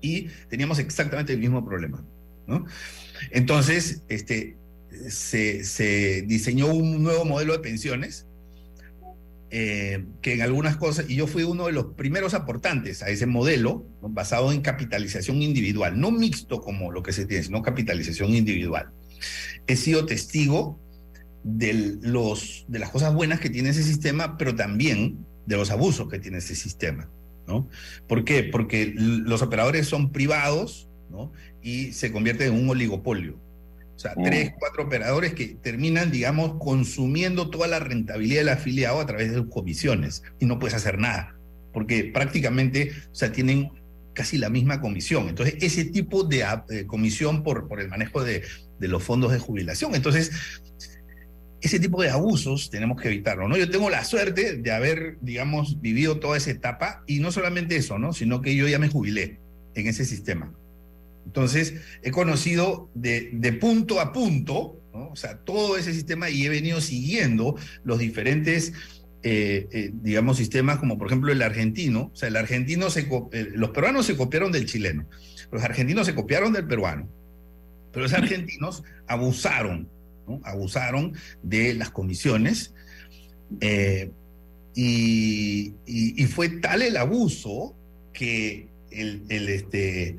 y 0.00 0.28
teníamos 0.48 0.78
exactamente 0.78 1.32
el 1.32 1.38
mismo 1.38 1.64
problema, 1.64 2.04
¿no? 2.46 2.64
Entonces, 3.30 4.02
este, 4.08 4.56
se, 5.08 5.64
se 5.64 6.22
diseñó 6.22 6.72
un 6.72 7.02
nuevo 7.02 7.24
modelo 7.24 7.52
de 7.52 7.58
pensiones 7.60 8.26
eh, 9.52 10.04
que 10.22 10.34
en 10.34 10.42
algunas 10.42 10.76
cosas, 10.76 11.06
y 11.08 11.16
yo 11.16 11.26
fui 11.26 11.42
uno 11.42 11.66
de 11.66 11.72
los 11.72 11.86
primeros 11.94 12.34
aportantes 12.34 13.02
a 13.02 13.08
ese 13.08 13.26
modelo 13.26 13.84
basado 14.00 14.52
en 14.52 14.60
capitalización 14.60 15.42
individual, 15.42 15.98
no 15.98 16.12
mixto 16.12 16.60
como 16.60 16.92
lo 16.92 17.02
que 17.02 17.12
se 17.12 17.26
tiene, 17.26 17.42
sino 17.42 17.60
capitalización 17.60 18.32
individual. 18.32 18.92
He 19.66 19.74
sido 19.74 20.06
testigo 20.06 20.78
de, 21.42 21.98
los, 22.00 22.64
de 22.68 22.78
las 22.78 22.90
cosas 22.90 23.12
buenas 23.12 23.40
que 23.40 23.50
tiene 23.50 23.70
ese 23.70 23.82
sistema, 23.82 24.38
pero 24.38 24.54
también 24.54 25.26
de 25.46 25.56
los 25.56 25.72
abusos 25.72 26.08
que 26.08 26.20
tiene 26.20 26.38
ese 26.38 26.54
sistema. 26.54 27.10
¿No? 27.50 27.68
¿Por 28.06 28.24
qué? 28.24 28.44
Porque 28.44 28.94
los 28.96 29.42
operadores 29.42 29.86
son 29.86 30.12
privados 30.12 30.88
¿no? 31.10 31.32
y 31.60 31.92
se 31.92 32.12
convierte 32.12 32.46
en 32.46 32.54
un 32.54 32.68
oligopolio. 32.70 33.34
O 33.96 33.98
sea, 33.98 34.14
tres, 34.14 34.54
cuatro 34.58 34.84
operadores 34.84 35.34
que 35.34 35.48
terminan, 35.48 36.10
digamos, 36.10 36.54
consumiendo 36.58 37.50
toda 37.50 37.68
la 37.68 37.80
rentabilidad 37.80 38.40
del 38.40 38.48
afiliado 38.48 38.98
a 38.98 39.04
través 39.04 39.30
de 39.30 39.36
sus 39.36 39.48
comisiones 39.48 40.22
y 40.38 40.46
no 40.46 40.58
puedes 40.58 40.74
hacer 40.74 40.98
nada, 40.98 41.36
porque 41.74 42.04
prácticamente, 42.04 42.92
o 43.12 43.14
sea, 43.14 43.30
tienen 43.30 43.68
casi 44.14 44.38
la 44.38 44.48
misma 44.48 44.80
comisión. 44.80 45.28
Entonces, 45.28 45.56
ese 45.60 45.84
tipo 45.84 46.24
de, 46.24 46.46
de 46.68 46.86
comisión 46.86 47.42
por, 47.42 47.68
por 47.68 47.78
el 47.78 47.88
manejo 47.88 48.24
de, 48.24 48.42
de, 48.78 48.88
los 48.88 49.02
fondos 49.02 49.32
de 49.32 49.38
jubilación. 49.38 49.94
Entonces, 49.94 50.30
ese 51.60 51.78
tipo 51.78 52.02
de 52.02 52.10
abusos 52.10 52.70
tenemos 52.70 53.00
que 53.00 53.08
evitarlo, 53.08 53.48
¿no? 53.48 53.56
Yo 53.56 53.70
tengo 53.70 53.90
la 53.90 54.04
suerte 54.04 54.56
de 54.56 54.72
haber, 54.72 55.18
digamos, 55.20 55.80
vivido 55.80 56.18
toda 56.18 56.36
esa 56.36 56.50
etapa 56.50 57.02
y 57.06 57.20
no 57.20 57.32
solamente 57.32 57.76
eso, 57.76 57.98
¿no? 57.98 58.12
Sino 58.12 58.40
que 58.40 58.56
yo 58.56 58.66
ya 58.66 58.78
me 58.78 58.88
jubilé 58.88 59.38
en 59.74 59.86
ese 59.86 60.04
sistema. 60.04 60.52
Entonces, 61.26 61.74
he 62.02 62.10
conocido 62.10 62.88
de, 62.94 63.30
de 63.32 63.52
punto 63.52 64.00
a 64.00 64.12
punto, 64.12 64.80
¿no? 64.92 65.08
o 65.08 65.16
sea, 65.16 65.38
todo 65.38 65.76
ese 65.76 65.92
sistema 65.92 66.30
y 66.30 66.44
he 66.44 66.48
venido 66.48 66.80
siguiendo 66.80 67.56
los 67.84 67.98
diferentes, 67.98 68.72
eh, 69.22 69.68
eh, 69.70 69.90
digamos, 69.92 70.38
sistemas, 70.38 70.78
como 70.78 70.96
por 70.96 71.08
ejemplo 71.08 71.30
el 71.30 71.42
argentino. 71.42 72.10
O 72.12 72.16
sea, 72.16 72.28
el 72.28 72.36
argentino, 72.36 72.90
se, 72.90 73.08
eh, 73.32 73.48
los 73.52 73.70
peruanos 73.70 74.06
se 74.06 74.16
copiaron 74.16 74.50
del 74.50 74.66
chileno, 74.66 75.06
los 75.52 75.62
argentinos 75.62 76.06
se 76.06 76.14
copiaron 76.14 76.52
del 76.52 76.66
peruano, 76.66 77.08
pero 77.92 78.04
los 78.04 78.12
argentinos 78.14 78.82
abusaron, 79.06 79.88
abusaron 80.44 81.14
de 81.42 81.74
las 81.74 81.90
comisiones. 81.90 82.74
Y, 84.74 85.74
y, 85.84 86.24
fue 86.26 86.48
tal 86.48 86.82
el 86.82 86.96
abuso 86.96 87.74
que 88.12 88.68
el, 88.92 89.24
este, 89.28 90.16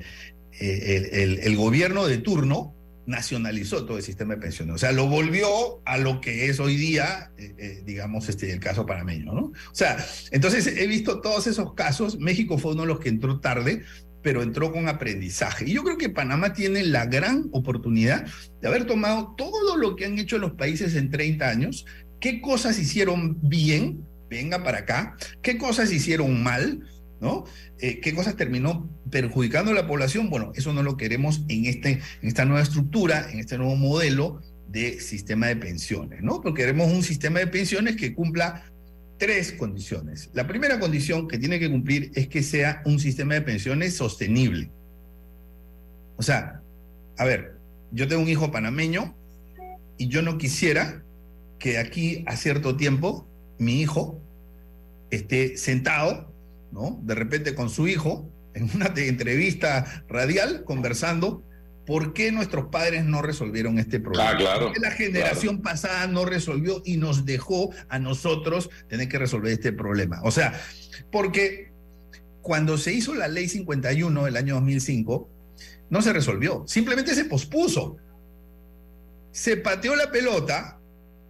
el, 0.59 1.39
el, 1.39 1.55
gobierno 1.55 2.05
de 2.05 2.17
turno 2.17 2.75
nacionalizó 3.05 3.85
todo 3.85 3.97
el 3.97 4.03
sistema 4.03 4.35
de 4.35 4.41
pensiones. 4.41 4.75
O 4.75 4.77
sea, 4.77 4.91
lo 4.91 5.07
volvió 5.07 5.81
a 5.85 5.97
lo 5.97 6.21
que 6.21 6.47
es 6.47 6.59
hoy 6.59 6.75
día, 6.75 7.31
eh, 7.37 7.53
eh, 7.57 7.83
digamos, 7.85 8.29
este, 8.29 8.51
el 8.51 8.59
caso 8.59 8.85
panameño, 8.85 9.33
¿no? 9.33 9.41
O 9.41 9.73
sea, 9.73 10.03
entonces 10.31 10.67
he 10.67 10.87
visto 10.87 11.21
todos 11.21 11.47
esos 11.47 11.73
casos. 11.73 12.19
México 12.19 12.57
fue 12.57 12.73
uno 12.73 12.81
de 12.81 12.87
los 12.87 12.99
que 12.99 13.09
entró 13.09 13.39
tarde, 13.39 13.83
pero 14.21 14.43
entró 14.43 14.71
con 14.71 14.87
aprendizaje. 14.87 15.65
Y 15.65 15.73
yo 15.73 15.83
creo 15.83 15.97
que 15.97 16.09
Panamá 16.09 16.53
tiene 16.53 16.83
la 16.83 17.05
gran 17.05 17.49
oportunidad 17.51 18.25
de 18.61 18.67
haber 18.67 18.85
tomado 18.85 19.33
todo 19.37 19.77
lo 19.77 19.95
que 19.95 20.05
han 20.05 20.19
hecho 20.19 20.37
los 20.37 20.53
países 20.53 20.95
en 20.95 21.09
30 21.09 21.47
años, 21.47 21.85
qué 22.19 22.41
cosas 22.41 22.79
hicieron 22.79 23.37
bien, 23.41 24.05
venga 24.29 24.63
para 24.63 24.79
acá, 24.79 25.17
qué 25.41 25.57
cosas 25.57 25.91
hicieron 25.91 26.41
mal, 26.41 26.87
¿no? 27.19 27.45
Eh, 27.79 27.99
¿Qué 27.99 28.15
cosas 28.15 28.35
terminó 28.35 28.89
perjudicando 29.09 29.71
a 29.71 29.75
la 29.75 29.87
población? 29.87 30.29
Bueno, 30.29 30.51
eso 30.55 30.73
no 30.73 30.83
lo 30.83 30.97
queremos 30.97 31.43
en, 31.49 31.65
este, 31.65 32.01
en 32.21 32.27
esta 32.27 32.45
nueva 32.45 32.63
estructura, 32.63 33.29
en 33.31 33.39
este 33.39 33.57
nuevo 33.57 33.75
modelo 33.75 34.41
de 34.67 34.99
sistema 34.99 35.47
de 35.47 35.57
pensiones, 35.57 36.21
¿no? 36.21 36.41
Porque 36.41 36.61
queremos 36.61 36.91
un 36.91 37.03
sistema 37.03 37.39
de 37.39 37.47
pensiones 37.47 37.97
que 37.97 38.15
cumpla 38.15 38.70
tres 39.21 39.51
condiciones. 39.51 40.31
La 40.33 40.47
primera 40.47 40.79
condición 40.79 41.27
que 41.27 41.37
tiene 41.37 41.59
que 41.59 41.69
cumplir 41.69 42.11
es 42.15 42.27
que 42.27 42.41
sea 42.41 42.81
un 42.85 42.99
sistema 42.99 43.35
de 43.35 43.41
pensiones 43.41 43.95
sostenible. 43.95 44.71
O 46.17 46.23
sea, 46.23 46.63
a 47.19 47.25
ver, 47.25 47.55
yo 47.91 48.07
tengo 48.07 48.23
un 48.23 48.29
hijo 48.29 48.51
panameño 48.51 49.15
y 49.99 50.07
yo 50.07 50.23
no 50.23 50.39
quisiera 50.39 51.03
que 51.59 51.77
aquí 51.77 52.23
a 52.25 52.35
cierto 52.35 52.75
tiempo 52.75 53.27
mi 53.59 53.79
hijo 53.79 54.19
esté 55.11 55.55
sentado 55.55 56.31
¿no? 56.71 56.99
De 57.03 57.13
repente 57.15 57.53
con 57.53 57.69
su 57.69 57.87
hijo, 57.87 58.27
en 58.55 58.69
una 58.73 58.91
entrevista 58.95 60.03
radial, 60.07 60.63
conversando, 60.63 61.43
¿por 61.85 62.13
qué 62.13 62.31
nuestros 62.31 62.67
padres 62.67 63.05
no 63.05 63.21
resolvieron 63.21 63.79
este 63.79 63.99
problema? 63.99 64.31
Ah, 64.31 64.37
claro, 64.37 64.65
¿Por 64.65 64.73
qué 64.73 64.79
la 64.79 64.91
generación 64.91 65.57
claro. 65.57 65.63
pasada 65.63 66.07
no 66.07 66.25
resolvió 66.25 66.81
y 66.85 66.97
nos 66.97 67.25
dejó 67.25 67.71
a 67.89 67.99
nosotros 67.99 68.69
tener 68.87 69.07
que 69.07 69.17
resolver 69.17 69.51
este 69.51 69.71
problema? 69.73 70.21
O 70.23 70.31
sea, 70.31 70.59
porque 71.11 71.71
cuando 72.41 72.77
se 72.77 72.93
hizo 72.93 73.13
la 73.13 73.27
ley 73.27 73.47
51 73.47 74.25
del 74.25 74.37
año 74.37 74.55
2005, 74.55 75.29
no 75.89 76.01
se 76.01 76.13
resolvió, 76.13 76.63
simplemente 76.67 77.15
se 77.15 77.25
pospuso. 77.25 77.97
Se 79.31 79.57
pateó 79.57 79.95
la 79.95 80.11
pelota 80.11 80.79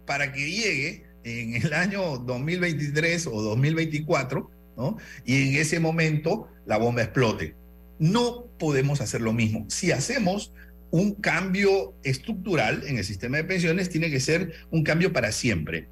para 0.06 0.32
que 0.32 0.50
llegue 0.50 1.04
en 1.24 1.54
el 1.54 1.72
año 1.72 2.18
2023 2.18 3.28
o 3.28 3.42
2024 3.42 4.50
¿no? 4.76 4.96
Y 5.24 5.48
en 5.48 5.60
ese 5.60 5.80
momento 5.80 6.48
la 6.66 6.78
bomba 6.78 7.02
explote. 7.02 7.54
No 8.02 8.48
podemos 8.58 9.00
hacer 9.00 9.20
lo 9.20 9.32
mismo. 9.32 9.64
Si 9.68 9.92
hacemos 9.92 10.52
un 10.90 11.14
cambio 11.14 11.94
estructural 12.02 12.82
en 12.84 12.98
el 12.98 13.04
sistema 13.04 13.36
de 13.36 13.44
pensiones, 13.44 13.90
tiene 13.90 14.10
que 14.10 14.18
ser 14.18 14.54
un 14.72 14.82
cambio 14.82 15.12
para 15.12 15.30
siempre, 15.30 15.86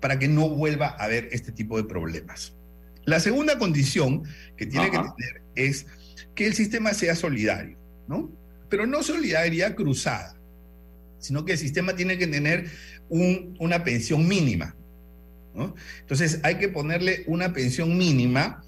para 0.00 0.18
que 0.18 0.26
no 0.26 0.48
vuelva 0.48 0.88
a 0.88 1.04
haber 1.04 1.28
este 1.30 1.52
tipo 1.52 1.76
de 1.76 1.84
problemas. 1.84 2.56
La 3.04 3.20
segunda 3.20 3.60
condición 3.60 4.24
que 4.56 4.66
tiene 4.66 4.86
Ajá. 4.86 5.14
que 5.16 5.22
tener 5.22 5.42
es 5.54 5.86
que 6.34 6.48
el 6.48 6.54
sistema 6.54 6.94
sea 6.94 7.14
solidario, 7.14 7.78
¿no? 8.08 8.28
Pero 8.68 8.84
no 8.88 9.04
solidaridad 9.04 9.76
cruzada, 9.76 10.36
sino 11.20 11.44
que 11.44 11.52
el 11.52 11.58
sistema 11.58 11.94
tiene 11.94 12.18
que 12.18 12.26
tener 12.26 12.70
un, 13.08 13.56
una 13.60 13.84
pensión 13.84 14.26
mínima, 14.26 14.74
¿no? 15.54 15.76
Entonces 16.00 16.40
hay 16.42 16.56
que 16.56 16.68
ponerle 16.68 17.22
una 17.28 17.52
pensión 17.52 17.96
mínima 17.96 18.64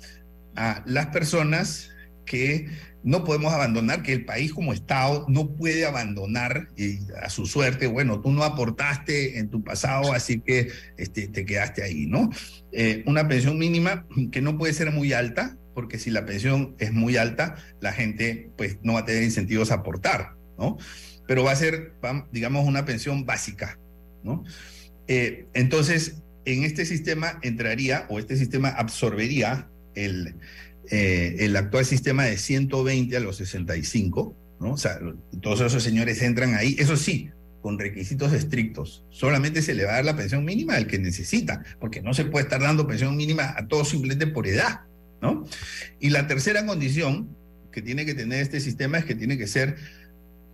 a 0.55 0.85
las 0.87 1.07
personas 1.09 1.91
que 2.25 2.69
no 3.05 3.23
podemos 3.23 3.53
abandonar, 3.53 4.03
que 4.03 4.15
el 4.15 4.25
país 4.25 4.53
como 4.53 4.73
Estado 4.73 5.27
no 5.29 5.55
puede 5.55 5.85
abandonar 5.85 6.69
y 6.77 7.01
a 7.23 7.29
su 7.29 7.45
suerte, 7.47 7.87
bueno, 7.87 8.21
tú 8.21 8.33
no 8.33 8.43
aportaste 8.43 9.39
en 9.39 9.51
tu 9.51 9.63
pasado, 9.63 10.15
así 10.15 10.41
que 10.41 10.69
este, 10.97 11.29
te 11.29 11.45
quedaste 11.45 11.83
ahí, 11.83 12.07
¿no? 12.07 12.31
Eh, 12.73 13.05
una 13.07 13.29
pensión 13.29 13.59
mínima 13.59 14.07
que 14.33 14.41
no 14.41 14.57
puede 14.57 14.73
ser 14.73 14.91
muy 14.91 15.13
alta, 15.13 15.59
porque 15.75 15.99
si 15.99 16.11
la 16.11 16.25
pensión 16.25 16.75
es 16.79 16.93
muy 16.93 17.19
alta, 17.19 17.57
la 17.81 17.93
gente 17.93 18.51
pues 18.57 18.79
no 18.83 18.95
va 18.95 19.01
a 19.01 19.05
tener 19.05 19.23
incentivos 19.23 19.71
a 19.71 19.75
aportar, 19.75 20.35
¿no? 20.59 20.79
Pero 21.29 21.45
va 21.45 21.53
a 21.53 21.57
ser, 21.57 21.93
digamos, 22.33 22.67
una 22.67 22.87
pensión 22.87 23.27
básica, 23.27 23.79
¿no? 24.23 24.45
Eh, 25.09 25.47
entonces, 25.53 26.23
en 26.47 26.65
este 26.65 26.87
sistema 26.87 27.39
entraría 27.43 28.07
o 28.09 28.19
este 28.19 28.37
sistema 28.37 28.69
absorbería 28.69 29.69
el, 29.95 30.37
eh, 30.91 31.37
el 31.41 31.57
actual 31.57 31.85
sistema 31.85 32.25
de 32.25 32.37
120 32.37 33.17
a 33.17 33.21
los 33.21 33.37
65, 33.37 34.37
¿no? 34.61 34.73
O 34.73 34.77
sea, 34.77 34.99
todos 35.41 35.61
esos 35.61 35.83
señores 35.83 36.21
entran 36.23 36.55
ahí, 36.55 36.77
eso 36.79 36.97
sí, 36.97 37.31
con 37.63 37.79
requisitos 37.79 38.33
estrictos. 38.33 39.05
Solamente 39.11 39.63
se 39.63 39.75
le 39.75 39.85
va 39.85 39.93
a 39.93 39.95
dar 39.97 40.05
la 40.05 40.17
pensión 40.17 40.45
mínima 40.45 40.75
al 40.75 40.87
que 40.87 40.99
necesita, 40.99 41.65
porque 41.81 42.03
no 42.03 42.13
se 42.13 42.27
puede 42.27 42.45
estar 42.45 42.61
dando 42.61 42.87
pensión 42.87 43.17
mínima 43.17 43.55
a 43.57 43.67
todos 43.67 43.89
simplemente 43.89 44.27
por 44.27 44.47
edad, 44.47 44.83
¿no? 45.23 45.47
Y 45.99 46.11
la 46.11 46.27
tercera 46.27 46.67
condición 46.67 47.35
que 47.73 47.81
tiene 47.81 48.05
que 48.05 48.15
tener 48.15 48.43
este 48.43 48.61
sistema 48.61 48.99
es 48.99 49.07
que 49.07 49.15
tiene 49.15 49.39
que 49.39 49.47
ser 49.47 49.77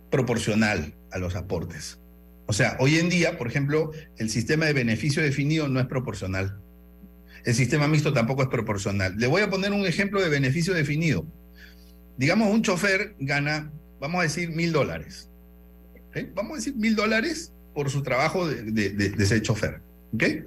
proporcional 0.09 0.93
a 1.11 1.17
los 1.19 1.35
aportes. 1.35 1.99
O 2.47 2.53
sea, 2.53 2.77
hoy 2.79 2.95
en 2.95 3.09
día, 3.09 3.37
por 3.37 3.47
ejemplo, 3.47 3.91
el 4.17 4.29
sistema 4.29 4.65
de 4.65 4.73
beneficio 4.73 5.21
definido 5.21 5.67
no 5.67 5.79
es 5.79 5.87
proporcional. 5.87 6.60
El 7.43 7.55
sistema 7.55 7.87
mixto 7.87 8.13
tampoco 8.13 8.43
es 8.43 8.49
proporcional. 8.49 9.17
Le 9.17 9.27
voy 9.27 9.41
a 9.41 9.49
poner 9.49 9.71
un 9.71 9.85
ejemplo 9.85 10.21
de 10.21 10.29
beneficio 10.29 10.73
definido. 10.73 11.25
Digamos, 12.17 12.53
un 12.53 12.61
chofer 12.61 13.15
gana, 13.19 13.71
vamos 13.99 14.19
a 14.19 14.23
decir, 14.23 14.49
mil 14.49 14.71
dólares. 14.71 15.29
Vamos 16.35 16.53
a 16.53 16.55
decir 16.57 16.75
mil 16.75 16.95
dólares 16.95 17.53
por 17.73 17.89
su 17.89 18.03
trabajo 18.03 18.47
de, 18.47 18.63
de, 18.63 18.89
de, 18.89 19.09
de 19.09 19.25
ser 19.25 19.41
chofer. 19.41 19.81
¿Okay? 20.13 20.43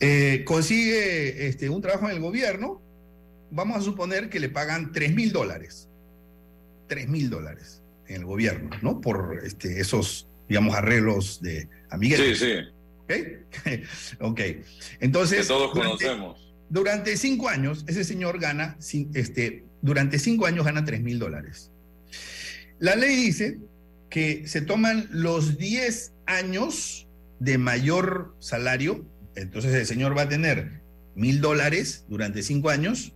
Eh, 0.00 0.44
consigue 0.44 1.46
este, 1.46 1.70
un 1.70 1.80
trabajo 1.80 2.08
en 2.10 2.16
el 2.16 2.20
gobierno, 2.20 2.82
vamos 3.50 3.78
a 3.78 3.80
suponer 3.80 4.28
que 4.28 4.40
le 4.40 4.50
pagan 4.50 4.92
tres 4.92 5.14
mil 5.14 5.32
dólares. 5.32 5.88
Tres 6.86 7.08
mil 7.08 7.30
dólares 7.30 7.82
en 8.06 8.16
el 8.16 8.24
gobierno, 8.26 8.70
¿no? 8.82 9.00
Por 9.00 9.40
este, 9.42 9.80
esos, 9.80 10.28
digamos, 10.48 10.74
arreglos 10.74 11.40
de 11.40 11.68
amiguetes. 11.88 12.38
Sí, 12.38 12.44
sí. 12.44 12.73
¿Ok? 13.04 13.12
ok. 14.20 14.40
Entonces. 15.00 15.42
Que 15.42 15.46
todos 15.46 15.74
durante, 15.74 16.04
conocemos. 16.06 16.54
Durante 16.68 17.16
cinco 17.16 17.48
años, 17.48 17.84
ese 17.86 18.04
señor 18.04 18.40
gana, 18.40 18.76
este, 19.14 19.64
durante 19.82 20.18
cinco 20.18 20.46
años 20.46 20.64
gana 20.64 20.84
tres 20.84 21.02
mil 21.02 21.18
dólares. 21.18 21.70
La 22.78 22.96
ley 22.96 23.14
dice 23.14 23.58
que 24.10 24.46
se 24.46 24.60
toman 24.60 25.08
los 25.10 25.58
10 25.58 26.12
años 26.26 27.08
de 27.38 27.58
mayor 27.58 28.34
salario, 28.38 29.04
entonces 29.34 29.74
el 29.74 29.86
señor 29.86 30.16
va 30.16 30.22
a 30.22 30.28
tener 30.28 30.82
mil 31.14 31.40
dólares 31.40 32.04
durante 32.08 32.42
cinco 32.42 32.70
años 32.70 33.12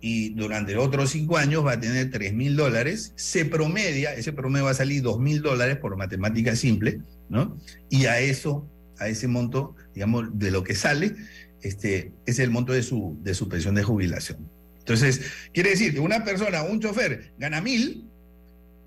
y 0.00 0.30
durante 0.34 0.76
otros 0.76 1.10
cinco 1.10 1.36
años 1.36 1.64
va 1.64 1.72
a 1.72 1.80
tener 1.80 2.10
tres 2.10 2.34
mil 2.34 2.56
dólares, 2.56 3.12
se 3.16 3.44
promedia, 3.44 4.14
ese 4.14 4.32
promedio 4.32 4.66
va 4.66 4.72
a 4.72 4.74
salir 4.74 5.02
dos 5.02 5.18
mil 5.18 5.42
dólares 5.42 5.78
por 5.78 5.96
matemática 5.96 6.54
simple, 6.54 7.00
¿no? 7.28 7.56
Y 7.88 8.06
a 8.06 8.20
eso, 8.20 8.68
a 8.98 9.08
ese 9.08 9.28
monto, 9.28 9.74
digamos, 9.94 10.38
de 10.38 10.50
lo 10.50 10.62
que 10.64 10.74
sale, 10.74 11.14
este, 11.62 12.12
es 12.26 12.38
el 12.38 12.50
monto 12.50 12.72
de 12.72 12.82
su, 12.82 13.18
de 13.22 13.34
su 13.34 13.48
pensión 13.48 13.74
de 13.74 13.82
jubilación. 13.82 14.38
Entonces, 14.78 15.20
quiere 15.52 15.70
decir 15.70 15.94
que 15.94 16.00
una 16.00 16.24
persona, 16.24 16.62
un 16.62 16.80
chofer, 16.80 17.32
gana 17.38 17.60
mil, 17.60 18.06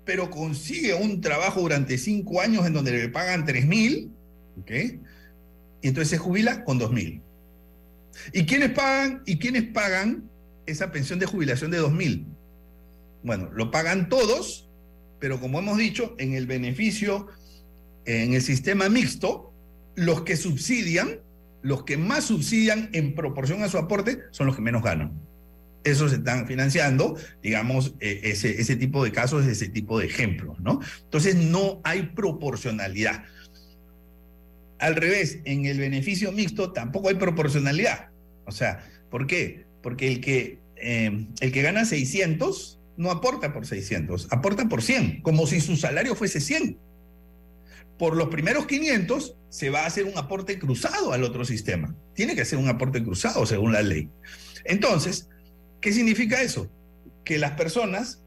pero 0.04 0.30
consigue 0.30 0.94
un 0.94 1.20
trabajo 1.20 1.60
durante 1.60 1.98
cinco 1.98 2.40
años 2.40 2.66
en 2.66 2.72
donde 2.72 2.92
le 2.92 3.08
pagan 3.10 3.44
tres 3.44 3.66
mil, 3.66 4.10
¿ok? 4.60 4.70
Y 5.82 5.88
entonces 5.88 6.08
se 6.08 6.18
jubila 6.18 6.64
con 6.64 6.78
dos 6.78 6.90
mil. 6.90 7.20
¿Y 8.32 8.44
quiénes 8.44 8.70
pagan? 8.70 9.22
¿Y 9.26 9.38
quiénes 9.38 9.64
pagan 9.64 10.28
esa 10.66 10.90
pensión 10.90 11.18
de 11.18 11.26
jubilación 11.26 11.70
de 11.70 11.78
2000? 11.78 12.26
Bueno, 13.22 13.50
lo 13.52 13.70
pagan 13.70 14.08
todos, 14.08 14.68
pero 15.18 15.38
como 15.38 15.58
hemos 15.58 15.78
dicho, 15.78 16.14
en 16.18 16.34
el 16.34 16.46
beneficio, 16.46 17.28
en 18.04 18.32
el 18.32 18.42
sistema 18.42 18.88
mixto, 18.88 19.49
los 19.94 20.22
que 20.22 20.36
subsidian, 20.36 21.20
los 21.62 21.84
que 21.84 21.96
más 21.96 22.24
subsidian 22.24 22.90
en 22.92 23.14
proporción 23.14 23.62
a 23.62 23.68
su 23.68 23.78
aporte, 23.78 24.18
son 24.30 24.46
los 24.46 24.56
que 24.56 24.62
menos 24.62 24.82
ganan. 24.82 25.12
Esos 25.84 26.10
se 26.10 26.18
están 26.18 26.46
financiando, 26.46 27.16
digamos, 27.42 27.94
eh, 28.00 28.20
ese, 28.24 28.60
ese 28.60 28.76
tipo 28.76 29.02
de 29.02 29.12
casos, 29.12 29.46
ese 29.46 29.68
tipo 29.68 29.98
de 29.98 30.06
ejemplos, 30.06 30.60
¿no? 30.60 30.80
Entonces 31.04 31.36
no 31.36 31.80
hay 31.84 32.02
proporcionalidad. 32.14 33.24
Al 34.78 34.96
revés, 34.96 35.40
en 35.44 35.66
el 35.66 35.78
beneficio 35.78 36.32
mixto 36.32 36.72
tampoco 36.72 37.08
hay 37.08 37.14
proporcionalidad. 37.14 38.08
O 38.46 38.52
sea, 38.52 38.84
¿por 39.10 39.26
qué? 39.26 39.64
Porque 39.82 40.08
el 40.08 40.20
que, 40.20 40.58
eh, 40.76 41.26
el 41.40 41.52
que 41.52 41.62
gana 41.62 41.84
600 41.84 42.78
no 42.96 43.10
aporta 43.10 43.52
por 43.52 43.66
600, 43.66 44.28
aporta 44.30 44.68
por 44.68 44.82
100, 44.82 45.22
como 45.22 45.46
si 45.46 45.60
su 45.60 45.76
salario 45.76 46.14
fuese 46.14 46.40
100. 46.40 46.78
Por 48.00 48.16
los 48.16 48.30
primeros 48.30 48.66
500 48.66 49.36
se 49.50 49.68
va 49.68 49.82
a 49.82 49.86
hacer 49.86 50.06
un 50.06 50.16
aporte 50.16 50.58
cruzado 50.58 51.12
al 51.12 51.22
otro 51.22 51.44
sistema. 51.44 51.94
Tiene 52.14 52.34
que 52.34 52.46
ser 52.46 52.58
un 52.58 52.66
aporte 52.66 53.04
cruzado 53.04 53.44
según 53.44 53.74
la 53.74 53.82
ley. 53.82 54.08
Entonces, 54.64 55.28
¿qué 55.82 55.92
significa 55.92 56.40
eso? 56.40 56.70
Que 57.24 57.36
las 57.36 57.52
personas 57.52 58.22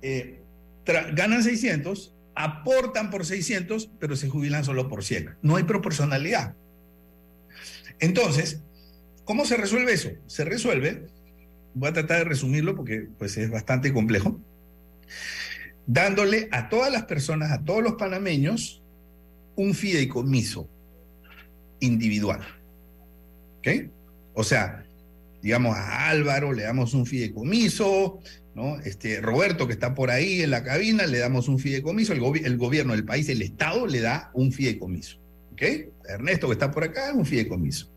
eh, 0.00 0.40
ganan 0.86 1.42
600, 1.42 2.14
aportan 2.34 3.10
por 3.10 3.26
600, 3.26 3.90
pero 4.00 4.16
se 4.16 4.30
jubilan 4.30 4.64
solo 4.64 4.88
por 4.88 5.04
100. 5.04 5.36
No 5.42 5.56
hay 5.56 5.64
proporcionalidad. 5.64 6.54
Entonces, 7.98 8.62
¿cómo 9.26 9.44
se 9.44 9.58
resuelve 9.58 9.92
eso? 9.92 10.12
Se 10.28 10.46
resuelve, 10.46 11.08
voy 11.74 11.90
a 11.90 11.92
tratar 11.92 12.20
de 12.20 12.24
resumirlo 12.24 12.74
porque 12.74 13.06
pues, 13.18 13.36
es 13.36 13.50
bastante 13.50 13.92
complejo, 13.92 14.40
dándole 15.86 16.48
a 16.52 16.68
todas 16.68 16.92
las 16.92 17.04
personas, 17.04 17.52
a 17.52 17.64
todos 17.64 17.82
los 17.82 17.94
panameños, 17.94 18.82
un 19.54 19.74
fideicomiso 19.74 20.68
individual. 21.80 22.40
¿Ok? 23.58 23.68
O 24.34 24.44
sea, 24.44 24.84
digamos 25.42 25.76
a 25.76 26.08
Álvaro 26.08 26.52
le 26.52 26.64
damos 26.64 26.94
un 26.94 27.06
fideicomiso, 27.06 28.20
¿no? 28.54 28.78
Este, 28.80 29.20
Roberto, 29.20 29.66
que 29.66 29.72
está 29.72 29.94
por 29.94 30.10
ahí 30.10 30.42
en 30.42 30.50
la 30.50 30.62
cabina, 30.62 31.06
le 31.06 31.18
damos 31.18 31.48
un 31.48 31.58
fideicomiso, 31.58 32.12
el, 32.12 32.22
el 32.44 32.56
gobierno 32.56 32.92
del 32.92 33.04
país, 33.04 33.28
el 33.28 33.42
Estado, 33.42 33.86
le 33.86 34.00
da 34.00 34.30
un 34.34 34.52
fideicomiso. 34.52 35.18
¿Ok? 35.52 35.62
Ernesto, 36.08 36.48
que 36.48 36.52
está 36.52 36.70
por 36.70 36.84
acá, 36.84 37.12
un 37.14 37.24
fideicomiso. 37.24 37.90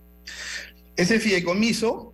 Ese 0.95 1.19
fideicomiso 1.19 2.13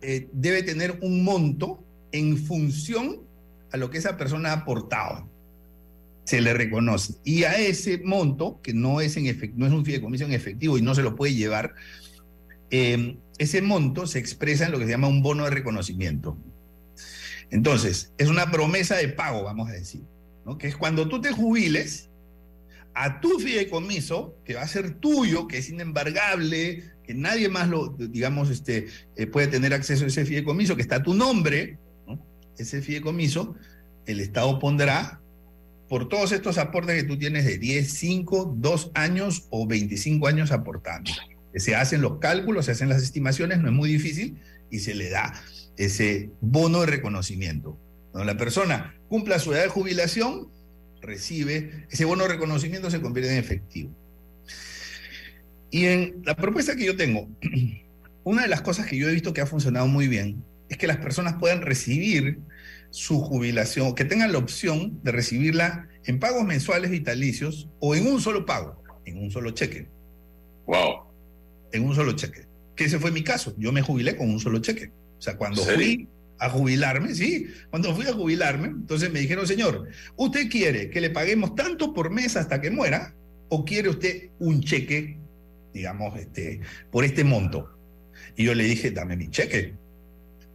eh, 0.00 0.28
debe 0.32 0.62
tener 0.62 0.98
un 1.02 1.24
monto 1.24 1.82
en 2.12 2.36
función 2.36 3.25
a 3.72 3.76
lo 3.76 3.90
que 3.90 3.98
esa 3.98 4.16
persona 4.16 4.50
ha 4.50 4.54
aportado. 4.54 5.28
Se 6.24 6.40
le 6.40 6.54
reconoce. 6.54 7.14
Y 7.24 7.44
a 7.44 7.56
ese 7.56 7.98
monto, 7.98 8.60
que 8.62 8.74
no 8.74 9.00
es, 9.00 9.16
en 9.16 9.24
no 9.56 9.66
es 9.66 9.72
un 9.72 9.84
fideicomiso 9.84 10.24
en 10.24 10.32
efectivo 10.32 10.76
y 10.76 10.82
no 10.82 10.94
se 10.94 11.02
lo 11.02 11.14
puede 11.14 11.34
llevar, 11.34 11.74
eh, 12.70 13.16
ese 13.38 13.62
monto 13.62 14.06
se 14.06 14.18
expresa 14.18 14.66
en 14.66 14.72
lo 14.72 14.78
que 14.78 14.86
se 14.86 14.90
llama 14.90 15.08
un 15.08 15.22
bono 15.22 15.44
de 15.44 15.50
reconocimiento. 15.50 16.36
Entonces, 17.50 18.12
es 18.18 18.28
una 18.28 18.50
promesa 18.50 18.96
de 18.96 19.08
pago, 19.08 19.44
vamos 19.44 19.68
a 19.68 19.72
decir, 19.72 20.02
¿no? 20.44 20.58
que 20.58 20.66
es 20.66 20.76
cuando 20.76 21.08
tú 21.08 21.20
te 21.20 21.30
jubiles, 21.32 22.10
a 22.94 23.20
tu 23.20 23.38
fideicomiso, 23.38 24.38
que 24.44 24.54
va 24.54 24.62
a 24.62 24.68
ser 24.68 24.94
tuyo, 24.94 25.46
que 25.46 25.58
es 25.58 25.68
inembargable, 25.68 26.82
que 27.04 27.14
nadie 27.14 27.48
más 27.48 27.68
lo, 27.68 27.88
digamos, 27.88 28.48
este, 28.48 28.86
eh, 29.16 29.26
puede 29.26 29.48
tener 29.48 29.74
acceso 29.74 30.04
a 30.04 30.08
ese 30.08 30.24
fideicomiso, 30.24 30.74
que 30.74 30.82
está 30.82 30.96
a 30.96 31.02
tu 31.02 31.12
nombre, 31.12 31.78
ese 32.58 32.82
fideicomiso, 32.82 33.54
el 34.06 34.20
Estado 34.20 34.58
pondrá 34.58 35.20
por 35.88 36.08
todos 36.08 36.32
estos 36.32 36.58
aportes 36.58 37.00
que 37.00 37.08
tú 37.08 37.18
tienes 37.18 37.44
de 37.44 37.58
10, 37.58 37.88
5, 37.88 38.56
2 38.58 38.90
años 38.94 39.46
o 39.50 39.66
25 39.66 40.26
años 40.26 40.50
aportando. 40.50 41.10
Se 41.54 41.74
hacen 41.74 42.02
los 42.02 42.18
cálculos, 42.18 42.66
se 42.66 42.72
hacen 42.72 42.88
las 42.88 43.02
estimaciones, 43.02 43.58
no 43.58 43.68
es 43.68 43.74
muy 43.74 43.90
difícil, 43.90 44.38
y 44.70 44.80
se 44.80 44.94
le 44.94 45.10
da 45.10 45.32
ese 45.76 46.30
bono 46.40 46.80
de 46.80 46.86
reconocimiento. 46.86 47.78
Cuando 48.12 48.32
la 48.32 48.38
persona 48.38 48.94
cumpla 49.08 49.38
su 49.38 49.52
edad 49.52 49.62
de 49.62 49.68
jubilación, 49.68 50.48
recibe, 51.00 51.86
ese 51.90 52.04
bono 52.04 52.24
de 52.24 52.30
reconocimiento 52.30 52.90
se 52.90 53.00
convierte 53.00 53.32
en 53.32 53.38
efectivo. 53.38 53.90
Y 55.70 55.86
en 55.86 56.22
la 56.24 56.34
propuesta 56.34 56.76
que 56.76 56.86
yo 56.86 56.96
tengo, 56.96 57.28
una 58.24 58.42
de 58.42 58.48
las 58.48 58.62
cosas 58.62 58.86
que 58.86 58.96
yo 58.96 59.08
he 59.08 59.12
visto 59.12 59.32
que 59.32 59.40
ha 59.40 59.46
funcionado 59.46 59.86
muy 59.86 60.08
bien 60.08 60.42
es 60.68 60.76
que 60.78 60.86
las 60.86 60.98
personas 60.98 61.34
puedan 61.34 61.62
recibir 61.62 62.38
su 62.90 63.20
jubilación, 63.20 63.94
que 63.94 64.04
tengan 64.04 64.32
la 64.32 64.38
opción 64.38 65.00
de 65.02 65.12
recibirla 65.12 65.88
en 66.04 66.18
pagos 66.18 66.44
mensuales 66.44 66.90
vitalicios 66.90 67.68
o 67.80 67.94
en 67.94 68.06
un 68.06 68.20
solo 68.20 68.46
pago, 68.46 68.82
en 69.04 69.18
un 69.18 69.30
solo 69.30 69.50
cheque. 69.50 69.88
Wow. 70.66 71.04
En 71.72 71.84
un 71.84 71.94
solo 71.94 72.12
cheque. 72.12 72.46
Que 72.74 72.84
ese 72.84 72.98
fue 72.98 73.10
mi 73.10 73.22
caso. 73.22 73.54
Yo 73.58 73.72
me 73.72 73.82
jubilé 73.82 74.16
con 74.16 74.30
un 74.30 74.40
solo 74.40 74.58
cheque. 74.60 74.90
O 75.18 75.22
sea, 75.22 75.36
cuando 75.36 75.62
fui 75.62 76.08
a 76.38 76.50
jubilarme, 76.50 77.14
sí, 77.14 77.48
cuando 77.70 77.94
fui 77.94 78.06
a 78.06 78.12
jubilarme, 78.12 78.68
entonces 78.68 79.10
me 79.10 79.20
dijeron, 79.20 79.46
señor, 79.46 79.88
¿usted 80.16 80.48
quiere 80.50 80.90
que 80.90 81.00
le 81.00 81.10
paguemos 81.10 81.54
tanto 81.54 81.94
por 81.94 82.10
mes 82.10 82.36
hasta 82.36 82.60
que 82.60 82.70
muera 82.70 83.14
o 83.48 83.64
quiere 83.64 83.88
usted 83.88 84.30
un 84.38 84.60
cheque, 84.60 85.18
digamos, 85.72 86.18
este, 86.18 86.60
por 86.90 87.04
este 87.04 87.24
monto? 87.24 87.70
Y 88.36 88.44
yo 88.44 88.54
le 88.54 88.64
dije, 88.64 88.90
dame 88.90 89.16
mi 89.16 89.30
cheque. 89.30 89.74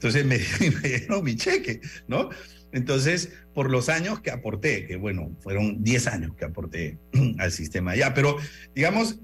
Entonces 0.01 0.25
me, 0.25 0.39
me 0.81 0.89
dieron 0.89 1.23
mi 1.23 1.35
cheque, 1.35 1.79
¿no? 2.07 2.29
Entonces, 2.71 3.33
por 3.53 3.69
los 3.69 3.87
años 3.87 4.19
que 4.19 4.31
aporté, 4.31 4.87
que 4.87 4.95
bueno, 4.95 5.29
fueron 5.41 5.83
10 5.83 6.07
años 6.07 6.35
que 6.35 6.45
aporté 6.45 6.97
al 7.37 7.51
sistema 7.51 7.95
ya, 7.95 8.13
pero 8.15 8.37
digamos, 8.73 9.19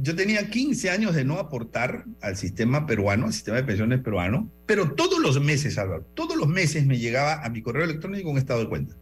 yo 0.00 0.14
tenía 0.14 0.48
15 0.48 0.90
años 0.90 1.16
de 1.16 1.24
no 1.24 1.40
aportar 1.40 2.04
al 2.20 2.36
sistema 2.36 2.86
peruano, 2.86 3.26
al 3.26 3.32
sistema 3.32 3.56
de 3.56 3.64
pensiones 3.64 4.00
peruano, 4.00 4.48
pero 4.64 4.92
todos 4.92 5.18
los 5.18 5.40
meses, 5.42 5.76
Álvaro, 5.76 6.04
todos 6.14 6.36
los 6.36 6.46
meses 6.46 6.86
me 6.86 6.98
llegaba 6.98 7.44
a 7.44 7.48
mi 7.48 7.60
correo 7.60 7.82
electrónico 7.82 8.30
un 8.30 8.38
estado 8.38 8.60
de 8.60 8.68
cuenta, 8.68 8.94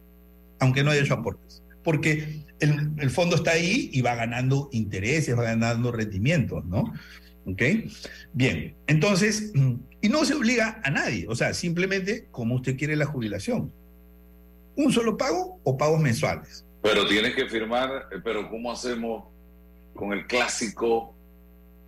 aunque 0.59 0.83
no 0.83 0.89
haya 0.89 1.01
hecho 1.01 1.13
aportes, 1.13 1.61
porque 1.83 2.45
el, 2.59 2.93
el 2.97 3.11
fondo 3.11 3.35
está 3.35 3.51
ahí 3.51 3.91
y 3.93 4.01
va 4.01 4.15
ganando 4.15 4.69
intereses, 4.71 5.37
va 5.37 5.43
ganando 5.43 5.91
rendimientos, 5.91 6.65
¿no? 6.65 6.91
¿Ok? 7.45 7.61
Bien, 8.33 8.75
entonces, 8.87 9.51
y 10.01 10.09
no 10.09 10.25
se 10.25 10.35
obliga 10.35 10.81
a 10.83 10.91
nadie, 10.91 11.25
o 11.27 11.35
sea, 11.35 11.53
simplemente 11.53 12.27
como 12.31 12.55
usted 12.55 12.77
quiere 12.77 12.95
la 12.95 13.05
jubilación. 13.05 13.71
¿Un 14.75 14.91
solo 14.93 15.17
pago 15.17 15.59
o 15.63 15.77
pagos 15.77 15.99
mensuales? 15.99 16.65
Pero 16.81 17.05
tienes 17.07 17.35
que 17.35 17.47
firmar, 17.47 18.07
pero 18.23 18.49
¿cómo 18.49 18.71
hacemos 18.71 19.25
con 19.93 20.13
el 20.13 20.25
clásico 20.25 21.13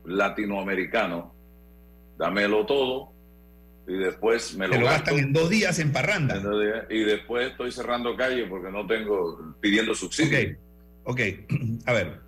latinoamericano? 0.04 1.34
Dámelo 2.18 2.66
todo 2.66 3.14
y 3.88 3.94
después 3.94 4.56
me 4.56 4.68
lo, 4.68 4.78
lo 4.78 4.86
gastan 4.86 5.18
en 5.18 5.34
dos 5.34 5.50
días 5.50 5.80
en 5.80 5.92
parranda. 5.92 6.36
En 6.36 6.44
días, 6.44 6.86
y 6.90 7.00
después 7.04 7.52
estoy 7.52 7.72
cerrando 7.72 8.16
calle 8.16 8.46
porque 8.46 8.72
no 8.72 8.86
tengo, 8.86 9.56
pidiendo 9.60 9.96
subsidio. 9.96 10.58
Ok, 11.04 11.20
ok, 11.20 11.20
a 11.86 11.94
ver. 11.94 12.20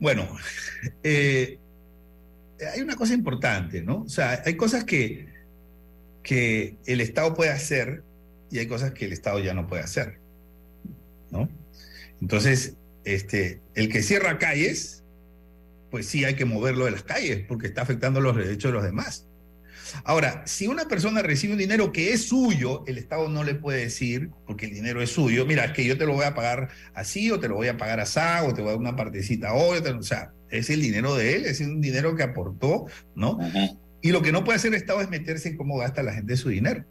Bueno, 0.00 0.26
eh, 1.02 1.58
hay 2.66 2.80
una 2.80 2.96
cosa 2.96 3.14
importante, 3.14 3.82
¿no? 3.82 4.02
O 4.02 4.08
sea, 4.08 4.42
hay 4.44 4.56
cosas 4.56 4.84
que, 4.84 5.28
que 6.22 6.76
el 6.86 7.00
Estado 7.00 7.34
puede 7.34 7.50
hacer 7.50 8.02
y 8.50 8.58
hay 8.58 8.66
cosas 8.66 8.92
que 8.92 9.06
el 9.06 9.12
Estado 9.12 9.38
ya 9.40 9.54
no 9.54 9.66
puede 9.66 9.82
hacer, 9.82 10.18
¿no? 11.30 11.48
Entonces, 12.20 12.76
este, 13.04 13.60
el 13.74 13.88
que 13.88 14.02
cierra 14.02 14.38
calles, 14.38 15.02
pues 15.90 16.06
sí 16.06 16.24
hay 16.24 16.34
que 16.34 16.44
moverlo 16.44 16.84
de 16.84 16.92
las 16.92 17.02
calles 17.02 17.44
porque 17.46 17.66
está 17.66 17.82
afectando 17.82 18.20
los 18.20 18.36
derechos 18.36 18.70
de 18.70 18.72
los 18.72 18.84
demás. 18.84 19.26
Ahora, 20.04 20.42
si 20.46 20.66
una 20.66 20.86
persona 20.86 21.22
recibe 21.22 21.52
un 21.52 21.58
dinero 21.58 21.92
que 21.92 22.12
es 22.12 22.28
suyo, 22.28 22.84
el 22.86 22.98
Estado 22.98 23.28
no 23.28 23.44
le 23.44 23.54
puede 23.54 23.80
decir, 23.80 24.30
porque 24.46 24.66
el 24.66 24.74
dinero 24.74 25.02
es 25.02 25.10
suyo, 25.10 25.44
mira, 25.44 25.64
es 25.66 25.72
que 25.72 25.84
yo 25.84 25.98
te 25.98 26.06
lo 26.06 26.14
voy 26.14 26.24
a 26.24 26.34
pagar 26.34 26.68
así, 26.94 27.30
o 27.30 27.38
te 27.38 27.48
lo 27.48 27.56
voy 27.56 27.68
a 27.68 27.76
pagar 27.76 28.00
así, 28.00 28.20
o 28.44 28.54
te 28.54 28.62
voy 28.62 28.70
a 28.70 28.72
dar 28.72 28.80
una 28.80 28.96
partecita 28.96 29.52
hoy, 29.52 29.78
o 29.78 30.02
sea, 30.02 30.32
es 30.52 30.70
el 30.70 30.80
dinero 30.80 31.14
de 31.16 31.36
él, 31.36 31.46
es 31.46 31.60
un 31.60 31.80
dinero 31.80 32.14
que 32.14 32.22
aportó, 32.22 32.86
¿no? 33.14 33.38
Y 34.00 34.12
lo 34.12 34.22
que 34.22 34.32
no 34.32 34.44
puede 34.44 34.56
hacer 34.56 34.74
el 34.74 34.80
Estado 34.80 35.00
es 35.00 35.08
meterse 35.08 35.48
en 35.48 35.56
cómo 35.56 35.78
gasta 35.78 36.02
la 36.02 36.12
gente 36.12 36.36
su 36.36 36.50
dinero, 36.50 36.84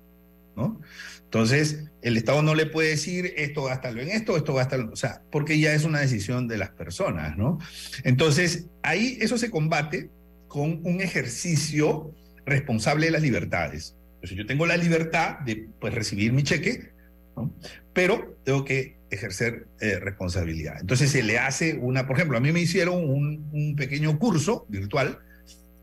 ¿no? 0.56 0.82
Entonces, 1.24 1.86
el 2.02 2.18
Estado 2.18 2.42
no 2.42 2.56
le 2.56 2.66
puede 2.66 2.90
decir 2.90 3.34
esto 3.38 3.64
gástalo 3.64 4.02
en 4.02 4.10
esto, 4.10 4.36
esto 4.36 4.54
gástalo, 4.54 4.92
o 4.92 4.96
sea, 4.96 5.22
porque 5.32 5.60
ya 5.60 5.74
es 5.74 5.86
una 5.86 6.00
decisión 6.00 6.48
de 6.48 6.58
las 6.58 6.72
personas, 6.72 7.38
¿no? 7.38 7.60
Entonces, 8.04 8.68
ahí 8.84 9.18
eso 9.22 9.38
se 9.38 9.50
combate 9.50 10.10
con 10.48 10.82
un 10.84 11.00
ejercicio 11.00 12.14
responsable 12.46 13.06
de 13.06 13.12
las 13.14 13.22
libertades. 13.22 13.96
Entonces, 14.16 14.38
yo 14.38 14.46
tengo 14.46 14.66
la 14.66 14.78
libertad 14.78 15.40
de 15.40 15.70
pues, 15.80 15.94
recibir 15.94 16.34
mi 16.34 16.44
cheque, 16.44 16.92
¿no? 17.36 17.54
pero 17.94 18.38
tengo 18.44 18.66
que 18.66 19.01
ejercer 19.12 19.68
eh, 19.80 20.00
responsabilidad. 20.00 20.78
Entonces 20.80 21.12
se 21.12 21.22
le 21.22 21.38
hace 21.38 21.78
una, 21.78 22.08
por 22.08 22.16
ejemplo, 22.16 22.38
a 22.38 22.42
mí 22.42 22.52
me 22.52 22.62
hicieron 22.62 23.10
un, 23.10 23.76
pequeño 23.76 24.18
curso 24.18 24.66
virtual 24.70 25.20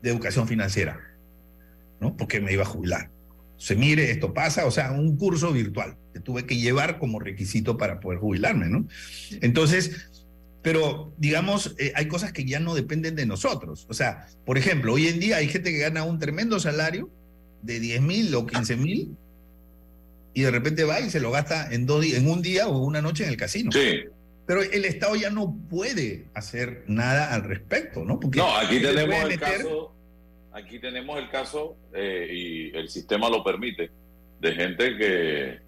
de 0.01 0.09
educación 0.09 0.47
financiera, 0.47 0.99
¿no? 2.01 2.17
Porque 2.17 2.41
me 2.41 2.51
iba 2.51 2.63
a 2.63 2.65
jubilar. 2.65 3.11
Se 3.57 3.75
mire, 3.75 4.09
esto 4.11 4.33
pasa, 4.33 4.65
o 4.65 4.71
sea, 4.71 4.91
un 4.91 5.17
curso 5.17 5.51
virtual 5.51 5.97
que 6.13 6.19
tuve 6.19 6.45
que 6.45 6.57
llevar 6.57 6.97
como 6.97 7.19
requisito 7.19 7.77
para 7.77 7.99
poder 7.99 8.19
jubilarme, 8.19 8.67
¿no? 8.67 8.87
Entonces, 9.41 10.09
pero 10.61 11.13
digamos, 11.17 11.75
eh, 11.77 11.93
hay 11.95 12.07
cosas 12.07 12.33
que 12.33 12.45
ya 12.45 12.59
no 12.59 12.73
dependen 12.73 13.15
de 13.15 13.25
nosotros. 13.25 13.85
O 13.89 13.93
sea, 13.93 14.27
por 14.45 14.57
ejemplo, 14.57 14.93
hoy 14.93 15.07
en 15.07 15.19
día 15.19 15.37
hay 15.37 15.47
gente 15.47 15.71
que 15.71 15.79
gana 15.79 16.03
un 16.03 16.19
tremendo 16.19 16.59
salario 16.59 17.09
de 17.61 17.79
10 17.79 18.01
mil 18.01 18.35
o 18.35 18.45
15 18.45 18.75
mil 18.77 19.17
y 20.39 20.43
de 20.43 20.51
repente 20.51 20.85
va 20.85 21.01
y 21.01 21.09
se 21.09 21.19
lo 21.19 21.31
gasta 21.31 21.67
en, 21.73 21.85
dos 21.85 22.05
en 22.05 22.29
un 22.29 22.41
día 22.41 22.69
o 22.69 22.77
una 22.77 23.01
noche 23.01 23.25
en 23.25 23.29
el 23.29 23.35
casino. 23.35 23.73
Sí. 23.73 24.05
Pero 24.47 24.61
el 24.61 24.85
Estado 24.85 25.17
ya 25.17 25.29
no 25.29 25.53
puede 25.69 26.27
hacer 26.33 26.85
nada 26.87 27.33
al 27.33 27.43
respecto, 27.43 28.05
¿no? 28.05 28.21
Porque 28.21 28.39
no, 28.39 28.55
aquí 28.55 28.79
tenemos 28.79 29.21
el 29.29 29.37
caso, 29.37 29.93
aquí 30.53 30.79
tenemos 30.79 31.19
el 31.19 31.29
caso 31.29 31.75
eh, 31.93 32.29
y 32.31 32.77
el 32.77 32.87
sistema 32.87 33.29
lo 33.29 33.43
permite 33.43 33.91
de 34.39 34.51
gente 34.53 34.97
que 34.97 35.59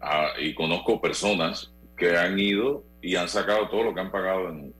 ah, 0.00 0.32
y 0.40 0.52
conozco 0.52 1.00
personas 1.00 1.72
que 1.96 2.16
han 2.16 2.36
ido 2.40 2.84
y 3.00 3.14
han 3.14 3.28
sacado 3.28 3.68
todo 3.68 3.84
lo 3.84 3.94
que 3.94 4.00
han 4.00 4.10
pagado 4.10 4.48
en, 4.48 4.74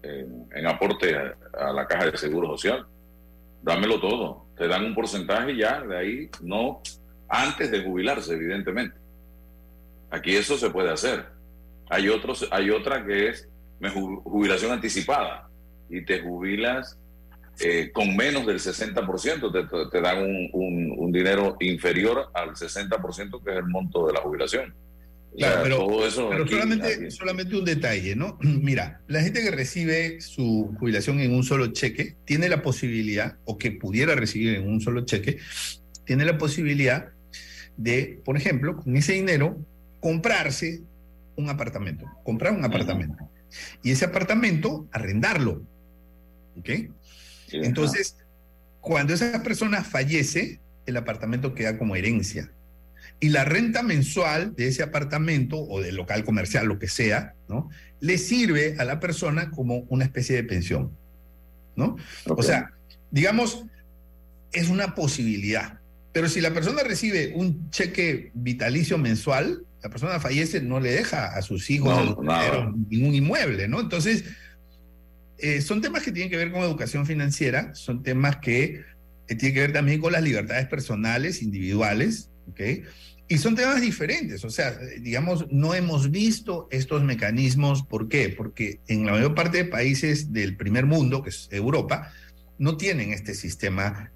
en, 0.52 0.66
aporte 0.66 1.14
a, 1.14 1.36
a, 1.68 1.72
la 1.72 1.86
caja 1.86 2.10
de 2.10 2.18
seguro 2.18 2.48
social. 2.48 2.86
Dámelo 3.62 4.00
todo. 4.00 4.46
Te 4.56 4.66
dan 4.66 4.84
un 4.84 4.96
porcentaje 4.96 5.56
ya 5.56 5.80
de 5.80 5.96
ahí, 5.96 6.30
no 6.42 6.82
antes 7.28 7.70
de 7.70 7.82
jubilarse, 7.84 8.34
evidentemente. 8.34 9.01
Aquí 10.12 10.36
eso 10.36 10.58
se 10.58 10.68
puede 10.68 10.90
hacer. 10.90 11.26
Hay, 11.88 12.08
otros, 12.10 12.46
hay 12.50 12.70
otra 12.70 13.04
que 13.04 13.30
es 13.30 13.48
jubilación 13.90 14.70
anticipada 14.70 15.48
y 15.88 16.04
te 16.04 16.20
jubilas 16.20 16.98
eh, 17.58 17.90
con 17.92 18.14
menos 18.14 18.46
del 18.46 18.58
60%, 18.58 19.52
te, 19.52 19.90
te 19.90 20.00
dan 20.00 20.18
un, 20.18 20.50
un, 20.52 20.94
un, 20.98 21.12
dinero 21.12 21.56
inferior 21.60 22.30
al 22.34 22.50
60% 22.50 23.42
que 23.42 23.50
es 23.50 23.56
el 23.56 23.66
monto 23.66 24.06
de 24.06 24.12
la 24.12 24.20
jubilación. 24.20 24.74
Claro, 25.36 25.62
pero, 25.62 25.76
todo 25.78 26.06
eso 26.06 26.28
pero 26.28 26.46
solamente, 26.46 27.10
solamente 27.10 27.56
un 27.56 27.64
detalle, 27.64 28.14
¿no? 28.14 28.38
Mira, 28.42 29.00
la 29.08 29.22
gente 29.22 29.42
que 29.42 29.50
recibe 29.50 30.20
su 30.20 30.74
jubilación 30.78 31.20
en 31.20 31.34
un 31.34 31.42
solo 31.42 31.68
cheque 31.68 32.16
tiene 32.26 32.50
la 32.50 32.62
posibilidad, 32.62 33.38
o 33.44 33.56
que 33.56 33.70
pudiera 33.70 34.14
recibir 34.14 34.56
en 34.56 34.68
un 34.68 34.82
solo 34.82 35.06
cheque, 35.06 35.38
tiene 36.04 36.26
la 36.26 36.36
posibilidad 36.36 37.08
de, 37.78 38.20
por 38.26 38.36
ejemplo, 38.36 38.76
con 38.76 38.94
ese 38.96 39.14
dinero 39.14 39.56
comprarse 40.02 40.82
un 41.36 41.48
apartamento, 41.48 42.04
comprar 42.24 42.52
un 42.52 42.64
apartamento. 42.64 43.30
Y 43.82 43.92
ese 43.92 44.04
apartamento, 44.04 44.88
arrendarlo. 44.90 45.62
¿Ok? 46.58 46.70
Entonces, 47.52 48.16
cuando 48.80 49.14
esa 49.14 49.42
persona 49.44 49.84
fallece, 49.84 50.60
el 50.86 50.96
apartamento 50.96 51.54
queda 51.54 51.78
como 51.78 51.94
herencia. 51.94 52.50
Y 53.20 53.28
la 53.28 53.44
renta 53.44 53.84
mensual 53.84 54.56
de 54.56 54.66
ese 54.66 54.82
apartamento 54.82 55.56
o 55.56 55.80
del 55.80 55.94
local 55.94 56.24
comercial, 56.24 56.66
lo 56.66 56.80
que 56.80 56.88
sea, 56.88 57.34
¿no? 57.48 57.70
Le 58.00 58.18
sirve 58.18 58.74
a 58.78 58.84
la 58.84 58.98
persona 58.98 59.52
como 59.52 59.84
una 59.88 60.04
especie 60.04 60.34
de 60.34 60.42
pensión, 60.42 60.90
¿no? 61.76 61.96
O 62.26 62.42
sea, 62.42 62.72
digamos, 63.12 63.64
es 64.50 64.68
una 64.68 64.96
posibilidad. 64.96 65.78
Pero 66.12 66.28
si 66.28 66.40
la 66.40 66.52
persona 66.52 66.82
recibe 66.82 67.32
un 67.36 67.70
cheque 67.70 68.32
vitalicio 68.34 68.98
mensual, 68.98 69.64
la 69.82 69.90
persona 69.90 70.20
fallece, 70.20 70.60
no 70.60 70.78
le 70.78 70.92
deja 70.92 71.36
a 71.36 71.42
sus 71.42 71.68
hijos 71.70 72.16
ningún 72.88 73.14
inmueble, 73.14 73.66
¿no? 73.66 73.80
Entonces, 73.80 74.24
eh, 75.38 75.60
son 75.60 75.80
temas 75.80 76.04
que 76.04 76.12
tienen 76.12 76.30
que 76.30 76.36
ver 76.36 76.52
con 76.52 76.62
educación 76.62 77.04
financiera, 77.04 77.74
son 77.74 78.02
temas 78.02 78.36
que 78.36 78.84
eh, 79.26 79.34
tienen 79.34 79.54
que 79.54 79.60
ver 79.60 79.72
también 79.72 80.00
con 80.00 80.12
las 80.12 80.22
libertades 80.22 80.68
personales, 80.68 81.42
individuales, 81.42 82.30
¿ok? 82.48 82.60
Y 83.28 83.38
son 83.38 83.56
temas 83.56 83.80
diferentes, 83.80 84.44
o 84.44 84.50
sea, 84.50 84.76
digamos, 85.00 85.50
no 85.50 85.74
hemos 85.74 86.10
visto 86.10 86.68
estos 86.70 87.02
mecanismos, 87.02 87.82
¿por 87.82 88.08
qué? 88.08 88.28
Porque 88.28 88.80
en 88.88 89.06
la 89.06 89.12
mayor 89.12 89.34
parte 89.34 89.58
de 89.58 89.64
países 89.64 90.32
del 90.32 90.56
primer 90.56 90.86
mundo, 90.86 91.22
que 91.22 91.30
es 91.30 91.48
Europa, 91.50 92.12
no 92.62 92.76
tienen 92.76 93.12
este 93.12 93.34
sistema 93.34 94.12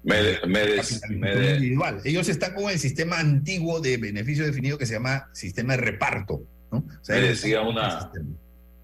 individual. 1.09 1.99
Ellos 2.05 2.29
están 2.29 2.53
con 2.53 2.69
el 2.69 2.79
sistema 2.79 3.19
antiguo 3.19 3.81
de 3.81 3.97
beneficio 3.97 4.45
definido 4.45 4.77
que 4.77 4.85
se 4.85 4.93
llama 4.93 5.27
sistema 5.33 5.75
de 5.75 5.81
reparto. 5.81 6.43
¿no? 6.71 6.81
me 7.09 7.15
decía 7.19 7.59
una, 7.59 8.09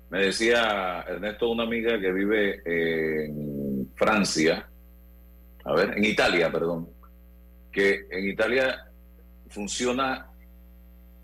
me 0.10 0.26
decía 0.26 1.06
Ernesto, 1.08 1.50
una 1.50 1.64
amiga 1.64 1.98
que 1.98 2.12
vive 2.12 2.62
en 2.66 3.90
Francia, 3.96 4.68
a 5.64 5.74
ver, 5.74 5.98
en 5.98 6.04
Italia, 6.04 6.52
perdón, 6.52 6.90
que 7.72 8.06
en 8.12 8.28
Italia 8.28 8.92
funciona 9.48 10.28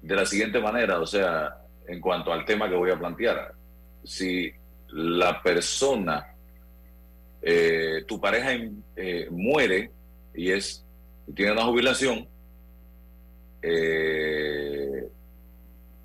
de 0.02 0.16
la 0.16 0.26
siguiente 0.26 0.62
manera, 0.62 1.02
o 1.02 1.06
sea, 1.06 1.58
en 1.86 2.00
cuanto 2.00 2.32
al 2.32 2.46
tema 2.46 2.70
que 2.70 2.76
voy 2.76 2.92
a 2.92 2.98
plantear, 2.98 3.54
si 4.06 4.50
la 4.92 5.44
persona 5.44 6.36
eh, 7.42 8.04
tu 8.08 8.20
pareja 8.20 8.52
eh, 8.96 9.28
muere 9.32 9.92
y 10.34 10.52
es 10.52 10.86
tiene 11.36 11.52
una 11.52 11.64
jubilación, 11.64 12.28
eh, 13.62 15.08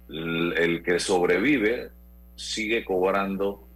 el, 0.09 0.83
que 0.85 0.99
sobrevive 0.99 1.91
sigue 2.37 2.85
cobrando 2.85 3.67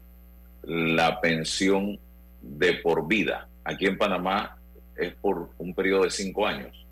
la 0.62 1.20
pensión 1.20 1.98
de 2.42 2.74
por 2.74 3.06
vida. 3.06 3.48
Aquí 3.64 3.86
en 3.86 3.96
Panamá 3.96 4.59
es 4.96 5.14
por 5.14 5.50
un 5.59 5.74
periodo 5.74 6.04
de 6.04 6.11
cinco 6.11 6.46
años. 6.46 6.86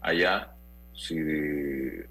Allá, 0.00 0.52
si 0.94 1.18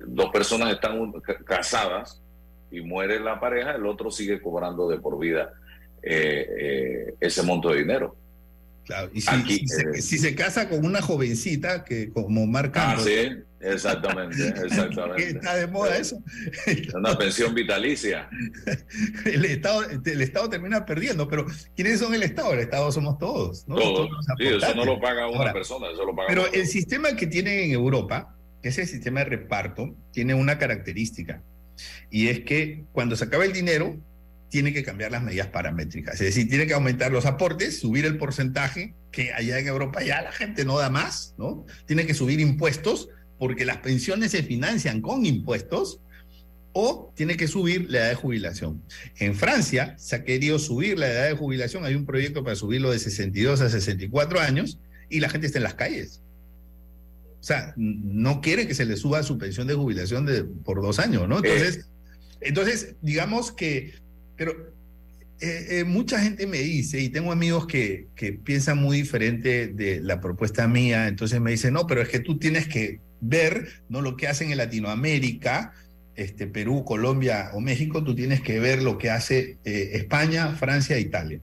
dos 0.06 0.30
personas 0.32 0.74
están 0.74 1.12
casadas 1.46 2.22
y 2.70 2.82
muere 2.82 3.20
la 3.20 3.40
pareja, 3.40 3.72
el 3.76 3.86
otro 3.86 4.12
sigue 4.12 4.42
cobrando 4.42 4.90
de 4.90 4.98
por 4.98 5.18
vida 5.18 5.54
eh, 6.10 6.48
eh, 6.60 7.14
ese 7.20 7.44
monto 7.44 7.70
de 7.70 7.80
dinero. 7.80 8.16
Claro, 8.86 9.10
y 9.14 9.20
si, 9.20 9.30
eh, 9.30 10.02
si, 10.02 10.18
se, 10.18 10.34
casa 10.34 10.70
con 10.70 10.86
una 10.86 11.02
jovencita 11.02 11.84
que 11.84 12.10
como 12.14 12.48
marca. 12.48 12.92
Ah, 12.92 12.98
sí, 12.98 13.44
exactamente, 13.60 14.48
exactamente. 14.66 15.32
Está 15.32 15.58
de 15.58 15.68
moda 15.68 15.98
eso. 15.98 16.24
Una 16.96 17.18
pensión 17.18 17.54
vitalicia. 17.54 18.30
El 19.26 19.44
Estado, 19.44 19.84
el 19.84 20.22
Estado 20.22 20.50
termina 20.50 20.86
perdiendo, 20.86 21.28
pero 21.28 21.46
¿quiénes 21.76 22.00
son 22.00 22.14
el 22.14 22.24
Estado? 22.24 22.54
El 22.54 22.60
Estado 22.60 22.90
somos 22.94 23.18
todos. 23.18 23.68
¿no? 23.68 23.76
Todos. 23.76 24.10
sí, 24.38 24.48
eso 24.48 24.74
no 24.74 24.86
lo 24.86 25.02
paga 25.02 25.28
una 25.28 25.52
persona, 25.52 25.88
eso 25.92 26.06
lo 26.06 26.16
paga 26.16 26.30
Pero 26.30 26.50
el 26.54 26.66
sistema 26.68 27.14
que 27.18 27.28
tienen 27.28 27.60
en 27.60 27.72
Europa, 27.72 28.38
ese 28.64 28.86
sistema 28.86 29.20
de 29.20 29.26
reparto, 29.26 29.94
tiene 30.14 30.34
una 30.34 30.58
característica. 30.58 31.44
Y 32.10 32.30
es 32.30 32.40
que 32.42 32.86
cuando 32.94 33.18
se 33.18 33.26
acaba 33.26 33.44
el 33.44 33.52
dinero, 33.52 33.98
tiene 34.50 34.74
que 34.74 34.84
cambiar 34.84 35.12
las 35.12 35.24
medidas 35.24 35.48
paramétricas. 35.48 36.16
Es 36.16 36.28
decir, 36.28 36.48
tiene 36.50 36.68
que 36.68 36.74
aumentar 36.74 37.12
los 37.12 37.26
aportes, 37.26 37.80
subir 37.80 38.06
el 38.06 38.18
porcentaje, 38.18 38.94
que 39.12 39.34
allá 39.34 39.60
en 39.60 39.68
Europa 39.68 40.04
ya 40.04 40.22
la 40.22 40.32
gente 40.32 40.64
no 40.66 40.78
da 40.78 40.90
más, 40.90 41.36
¿no? 41.38 41.66
Tiene 41.86 42.06
que 42.06 42.14
subir 42.14 42.40
impuestos, 42.40 43.10
porque 43.38 43.66
las 43.66 43.78
pensiones 43.78 44.32
se 44.32 44.44
financian 44.44 45.02
con 45.02 45.26
impuestos, 45.26 46.02
o 46.74 47.12
tiene 47.16 47.38
que 47.38 47.48
subir 47.48 47.90
la 47.90 48.00
edad 48.00 48.10
de 48.10 48.16
jubilación. 48.16 48.84
En 49.18 49.36
Francia 49.36 49.96
se 49.98 50.16
ha 50.16 50.24
querido 50.24 50.60
subir 50.60 51.00
la 51.00 51.12
edad 51.12 51.28
de 51.28 51.36
jubilación, 51.36 51.86
hay 51.86 51.96
un 51.96 52.06
proyecto 52.06 52.44
para 52.44 52.56
subirlo 52.56 52.92
de 52.92 53.00
62 53.00 53.62
a 53.62 53.70
64 53.70 54.40
años, 54.40 54.80
y 55.10 55.20
la 55.20 55.30
gente 55.30 55.48
está 55.48 55.60
en 55.60 55.64
las 55.64 55.74
calles. 55.74 56.22
O 57.40 57.44
sea, 57.44 57.74
no 57.78 58.42
quiere 58.42 58.68
que 58.68 58.76
se 58.76 58.86
le 58.86 58.98
suba 58.98 59.24
su 59.24 59.38
pensión 59.38 59.68
de 59.68 59.74
jubilación 59.74 60.26
de, 60.26 60.44
por 60.44 60.82
dos 60.82 61.00
años, 61.00 61.28
¿no? 61.28 61.38
Entonces, 61.38 61.88
entonces 62.42 62.96
digamos 63.02 63.52
que 63.52 63.94
pero 64.38 64.74
eh, 65.40 65.80
eh, 65.80 65.84
mucha 65.84 66.20
gente 66.20 66.48
me 66.48 66.60
dice, 66.60 67.02
y 67.02 67.10
tengo 67.10 67.32
amigos 67.32 67.68
que, 67.68 68.08
que 68.16 68.34
piensan 68.34 68.78
muy 68.78 68.98
diferente 68.98 69.68
de 69.68 70.00
la 70.00 70.22
propuesta 70.22 70.68
mía, 70.68 71.08
entonces 71.08 71.42
me 71.42 71.52
dicen, 71.52 71.74
no, 71.74 71.86
pero 71.86 72.02
es 72.02 72.10
que 72.10 72.20
tú 72.20 72.40
tienes 72.40 72.68
que 72.68 73.02
ver 73.20 73.68
no 73.90 74.02
lo 74.02 74.16
que 74.16 74.28
hacen 74.28 74.52
en 74.52 74.58
Latinoamérica, 74.58 75.74
este, 76.16 76.48
Perú, 76.48 76.84
Colombia 76.84 77.52
o 77.54 77.60
México, 77.60 78.04
tú 78.04 78.16
tienes 78.16 78.42
que 78.42 78.60
ver 78.60 78.82
lo 78.82 78.98
que 78.98 79.12
hace 79.12 79.60
eh, 79.64 79.92
España, 79.94 80.56
Francia 80.56 80.96
e 80.98 81.02
Italia. 81.02 81.40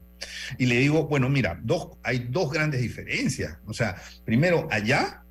Y 0.57 0.65
le 0.65 0.75
digo, 0.75 1.07
bueno, 1.07 1.29
mira, 1.29 1.59
dos, 1.63 1.91
hay 2.03 2.27
dos 2.29 2.51
grandes 2.51 2.81
diferencias. 2.81 3.57
O 3.65 3.73
sea, 3.73 3.95
primero, 4.25 4.67
allá 4.71 5.23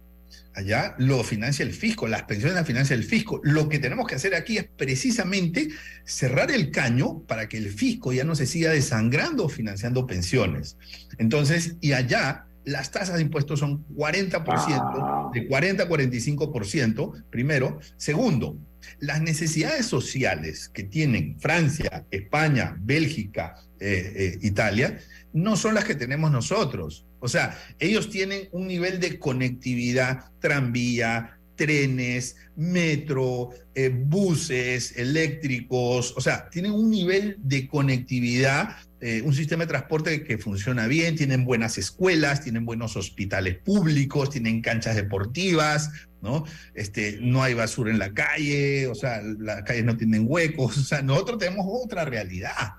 Allá 0.55 0.95
lo 0.99 1.25
financia 1.25 1.65
el 1.65 1.73
fisco, 1.73 2.07
las 2.07 2.23
pensiones 2.23 2.55
las 2.55 2.67
financia 2.67 2.95
el 2.95 3.03
fisco. 3.03 3.41
Lo 3.43 3.69
que 3.69 3.81
tenemos 3.81 4.07
que 4.07 4.15
hacer 4.15 4.35
aquí 4.37 4.57
es 4.57 4.65
precisamente 4.65 5.69
cerrar 6.05 6.51
el 6.53 6.71
caño 6.71 7.21
para 7.27 7.49
que 7.49 7.59
el 7.59 7.71
fisco 7.71 8.13
ya 8.13 8.25
no 8.25 8.37
se 8.37 8.47
siga 8.47 8.71
desangrando 8.71 9.49
financiando 9.49 10.07
pensiones. 10.07 10.77
Entonces, 11.19 11.77
y 11.81 11.93
allá 11.93 12.47
las 12.65 12.91
tasas 12.91 13.17
de 13.17 13.23
impuestos 13.23 13.61
son 13.61 13.85
40%, 13.89 15.33
de 15.33 15.47
40 15.47 15.83
a 15.83 15.89
45%, 15.89 17.25
primero. 17.31 17.81
Segundo, 17.97 18.57
las 19.01 19.21
necesidades 19.21 19.87
sociales 19.87 20.69
que 20.69 20.85
tienen 20.85 21.39
Francia, 21.39 22.07
España, 22.11 22.77
Bélgica, 22.81 23.57
eh, 23.81 24.13
eh, 24.17 24.39
Italia, 24.43 24.99
no 25.35 25.57
son 25.57 25.74
las 25.74 25.85
que 25.85 25.97
tenemos 25.97 26.30
nosotros. 26.30 27.05
O 27.20 27.28
sea, 27.28 27.59
ellos 27.78 28.09
tienen 28.09 28.49
un 28.53 28.66
nivel 28.66 29.01
de 29.01 29.18
conectividad, 29.18 30.30
tranvía, 30.41 31.39
trenes, 31.57 32.37
metro, 32.57 33.51
eh, 33.74 33.89
buses 33.89 34.97
eléctricos, 34.97 36.14
o 36.16 36.20
sea, 36.20 36.49
tienen 36.51 36.72
un 36.72 36.91
nivel 36.91 37.37
de 37.39 37.68
conectividad, 37.68 38.76
eh, 39.01 39.22
un 39.22 39.35
sistema 39.35 39.64
de 39.64 39.68
transporte 39.68 40.24
que 40.24 40.39
funciona 40.39 40.87
bien, 40.87 41.16
tienen 41.16 41.45
buenas 41.45 41.78
escuelas, 41.78 42.43
tienen 42.43 42.64
buenos 42.64 42.97
hospitales 42.97 43.59
públicos, 43.59 44.30
tienen 44.30 44.62
canchas 44.62 44.97
deportivas, 44.97 45.91
¿no? 46.22 46.45
Este, 46.74 47.18
no 47.20 47.43
hay 47.43 47.55
basura 47.55 47.91
en 47.91 47.99
la 47.99 48.14
calle, 48.14 48.87
o 48.87 48.95
sea, 48.95 49.20
las 49.22 49.62
calles 49.62 49.85
no 49.85 49.97
tienen 49.97 50.24
huecos, 50.26 50.78
o 50.78 50.82
sea, 50.82 51.03
nosotros 51.03 51.39
tenemos 51.39 51.66
otra 51.68 52.05
realidad. 52.05 52.74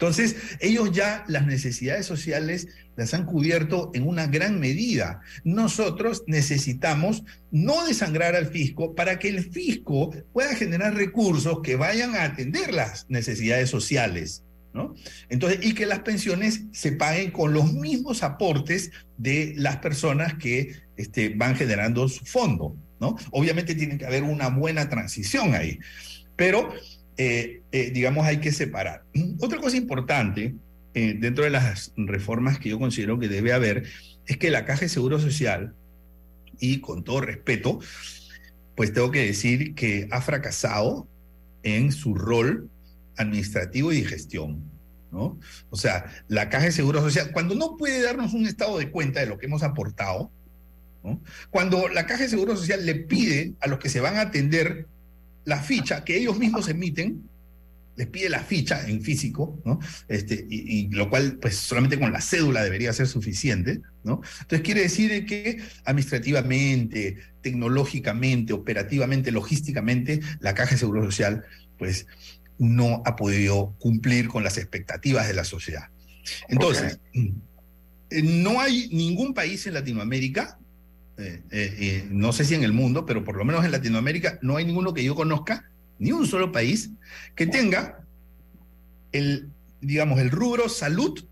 Entonces, 0.00 0.34
ellos 0.60 0.92
ya 0.92 1.26
las 1.28 1.44
necesidades 1.44 2.06
sociales 2.06 2.68
las 2.96 3.12
han 3.12 3.26
cubierto 3.26 3.90
en 3.92 4.08
una 4.08 4.28
gran 4.28 4.58
medida. 4.58 5.20
Nosotros 5.44 6.24
necesitamos 6.26 7.22
no 7.50 7.84
desangrar 7.84 8.34
al 8.34 8.46
fisco 8.46 8.94
para 8.94 9.18
que 9.18 9.28
el 9.28 9.52
fisco 9.52 10.10
pueda 10.32 10.54
generar 10.54 10.94
recursos 10.94 11.60
que 11.62 11.76
vayan 11.76 12.16
a 12.16 12.24
atender 12.24 12.72
las 12.72 13.04
necesidades 13.10 13.68
sociales. 13.68 14.42
¿No? 14.72 14.94
Entonces, 15.28 15.58
y 15.62 15.74
que 15.74 15.84
las 15.84 15.98
pensiones 15.98 16.62
se 16.72 16.92
paguen 16.92 17.32
con 17.32 17.52
los 17.52 17.72
mismos 17.72 18.22
aportes 18.22 18.92
de 19.18 19.52
las 19.56 19.78
personas 19.78 20.34
que 20.34 20.76
este, 20.96 21.30
van 21.30 21.56
generando 21.56 22.08
su 22.08 22.24
fondo, 22.24 22.76
¿no? 23.00 23.16
Obviamente 23.32 23.74
tiene 23.74 23.98
que 23.98 24.06
haber 24.06 24.22
una 24.22 24.48
buena 24.48 24.88
transición 24.88 25.56
ahí, 25.56 25.80
pero 26.36 26.72
eh, 27.22 27.60
eh, 27.70 27.90
digamos, 27.90 28.24
hay 28.24 28.38
que 28.38 28.50
separar. 28.50 29.04
Otra 29.40 29.60
cosa 29.60 29.76
importante 29.76 30.54
eh, 30.94 31.14
dentro 31.20 31.44
de 31.44 31.50
las 31.50 31.92
reformas 31.94 32.58
que 32.58 32.70
yo 32.70 32.78
considero 32.78 33.18
que 33.18 33.28
debe 33.28 33.52
haber 33.52 33.84
es 34.24 34.38
que 34.38 34.50
la 34.50 34.64
Caja 34.64 34.80
de 34.80 34.88
Seguro 34.88 35.18
Social, 35.18 35.74
y 36.60 36.80
con 36.80 37.04
todo 37.04 37.20
respeto, 37.20 37.78
pues 38.74 38.94
tengo 38.94 39.10
que 39.10 39.26
decir 39.26 39.74
que 39.74 40.08
ha 40.10 40.22
fracasado 40.22 41.06
en 41.62 41.92
su 41.92 42.14
rol 42.14 42.70
administrativo 43.18 43.92
y 43.92 44.00
de 44.00 44.08
gestión. 44.08 44.64
¿no? 45.12 45.38
O 45.68 45.76
sea, 45.76 46.06
la 46.26 46.48
Caja 46.48 46.64
de 46.64 46.72
Seguro 46.72 47.02
Social, 47.02 47.32
cuando 47.34 47.54
no 47.54 47.76
puede 47.76 48.00
darnos 48.00 48.32
un 48.32 48.46
estado 48.46 48.78
de 48.78 48.90
cuenta 48.90 49.20
de 49.20 49.26
lo 49.26 49.36
que 49.36 49.44
hemos 49.44 49.62
aportado, 49.62 50.30
¿no? 51.04 51.20
cuando 51.50 51.86
la 51.90 52.06
Caja 52.06 52.22
de 52.22 52.30
Seguro 52.30 52.56
Social 52.56 52.86
le 52.86 52.94
pide 52.94 53.52
a 53.60 53.68
los 53.68 53.78
que 53.78 53.90
se 53.90 54.00
van 54.00 54.16
a 54.16 54.22
atender 54.22 54.86
la 55.44 55.60
ficha 55.62 56.04
que 56.04 56.16
ellos 56.16 56.38
mismos 56.38 56.68
emiten, 56.68 57.28
les 57.96 58.06
pide 58.06 58.28
la 58.30 58.40
ficha 58.40 58.88
en 58.88 59.02
físico, 59.02 59.60
¿no? 59.64 59.78
Este, 60.08 60.46
y, 60.48 60.88
lo 60.88 61.10
cual, 61.10 61.38
pues 61.40 61.56
solamente 61.56 61.98
con 61.98 62.12
la 62.12 62.20
cédula 62.20 62.62
debería 62.62 62.92
ser 62.92 63.06
suficiente, 63.06 63.80
¿no? 64.04 64.22
Entonces 64.40 64.62
quiere 64.62 64.82
decir 64.82 65.26
que 65.26 65.58
administrativamente, 65.84 67.18
tecnológicamente, 67.42 68.52
operativamente, 68.52 69.32
logísticamente, 69.32 70.20
la 70.40 70.54
Caja 70.54 70.72
de 70.72 70.78
Seguro 70.78 71.04
Social, 71.04 71.44
pues 71.78 72.06
no 72.58 73.02
ha 73.06 73.16
podido 73.16 73.74
cumplir 73.78 74.28
con 74.28 74.44
las 74.44 74.56
expectativas 74.56 75.26
de 75.26 75.34
la 75.34 75.44
sociedad. 75.44 75.88
Entonces, 76.48 77.00
eh, 77.12 78.22
no 78.22 78.60
hay 78.60 78.88
ningún 78.92 79.34
país 79.34 79.66
en 79.66 79.74
Latinoamérica 79.74 80.59
eh, 81.20 81.42
eh, 81.50 82.06
no 82.10 82.32
sé 82.32 82.44
si 82.44 82.54
en 82.54 82.64
el 82.64 82.72
mundo, 82.72 83.06
pero 83.06 83.24
por 83.24 83.36
lo 83.36 83.44
menos 83.44 83.64
en 83.64 83.72
Latinoamérica 83.72 84.38
no 84.42 84.56
hay 84.56 84.64
ninguno 84.64 84.94
que 84.94 85.04
yo 85.04 85.14
conozca, 85.14 85.70
ni 85.98 86.12
un 86.12 86.26
solo 86.26 86.50
país, 86.52 86.90
que 87.34 87.46
tenga 87.46 88.04
el, 89.12 89.50
digamos, 89.80 90.20
el 90.20 90.30
rubro 90.30 90.68
salud 90.68 91.24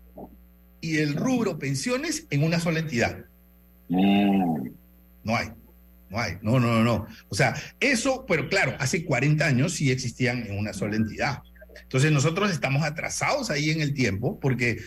y 0.81 0.97
el 0.97 1.15
rubro 1.15 1.59
pensiones 1.59 2.27
en 2.29 2.43
una 2.43 2.59
sola 2.59 2.79
entidad. 2.79 3.25
Mm. 3.89 4.69
No 5.23 5.35
hay. 5.35 5.49
No 6.09 6.19
hay, 6.19 6.37
no, 6.41 6.59
no, 6.59 6.73
no, 6.73 6.83
no. 6.83 7.07
O 7.29 7.35
sea, 7.35 7.55
eso, 7.79 8.25
pero 8.27 8.49
claro, 8.49 8.75
hace 8.79 9.05
40 9.05 9.45
años 9.45 9.73
sí 9.73 9.91
existían 9.91 10.43
en 10.47 10.57
una 10.57 10.73
sola 10.73 10.95
entidad. 10.95 11.43
Entonces 11.83 12.11
nosotros 12.11 12.51
estamos 12.51 12.83
atrasados 12.83 13.51
ahí 13.51 13.69
en 13.69 13.81
el 13.81 13.93
tiempo 13.93 14.39
porque 14.39 14.79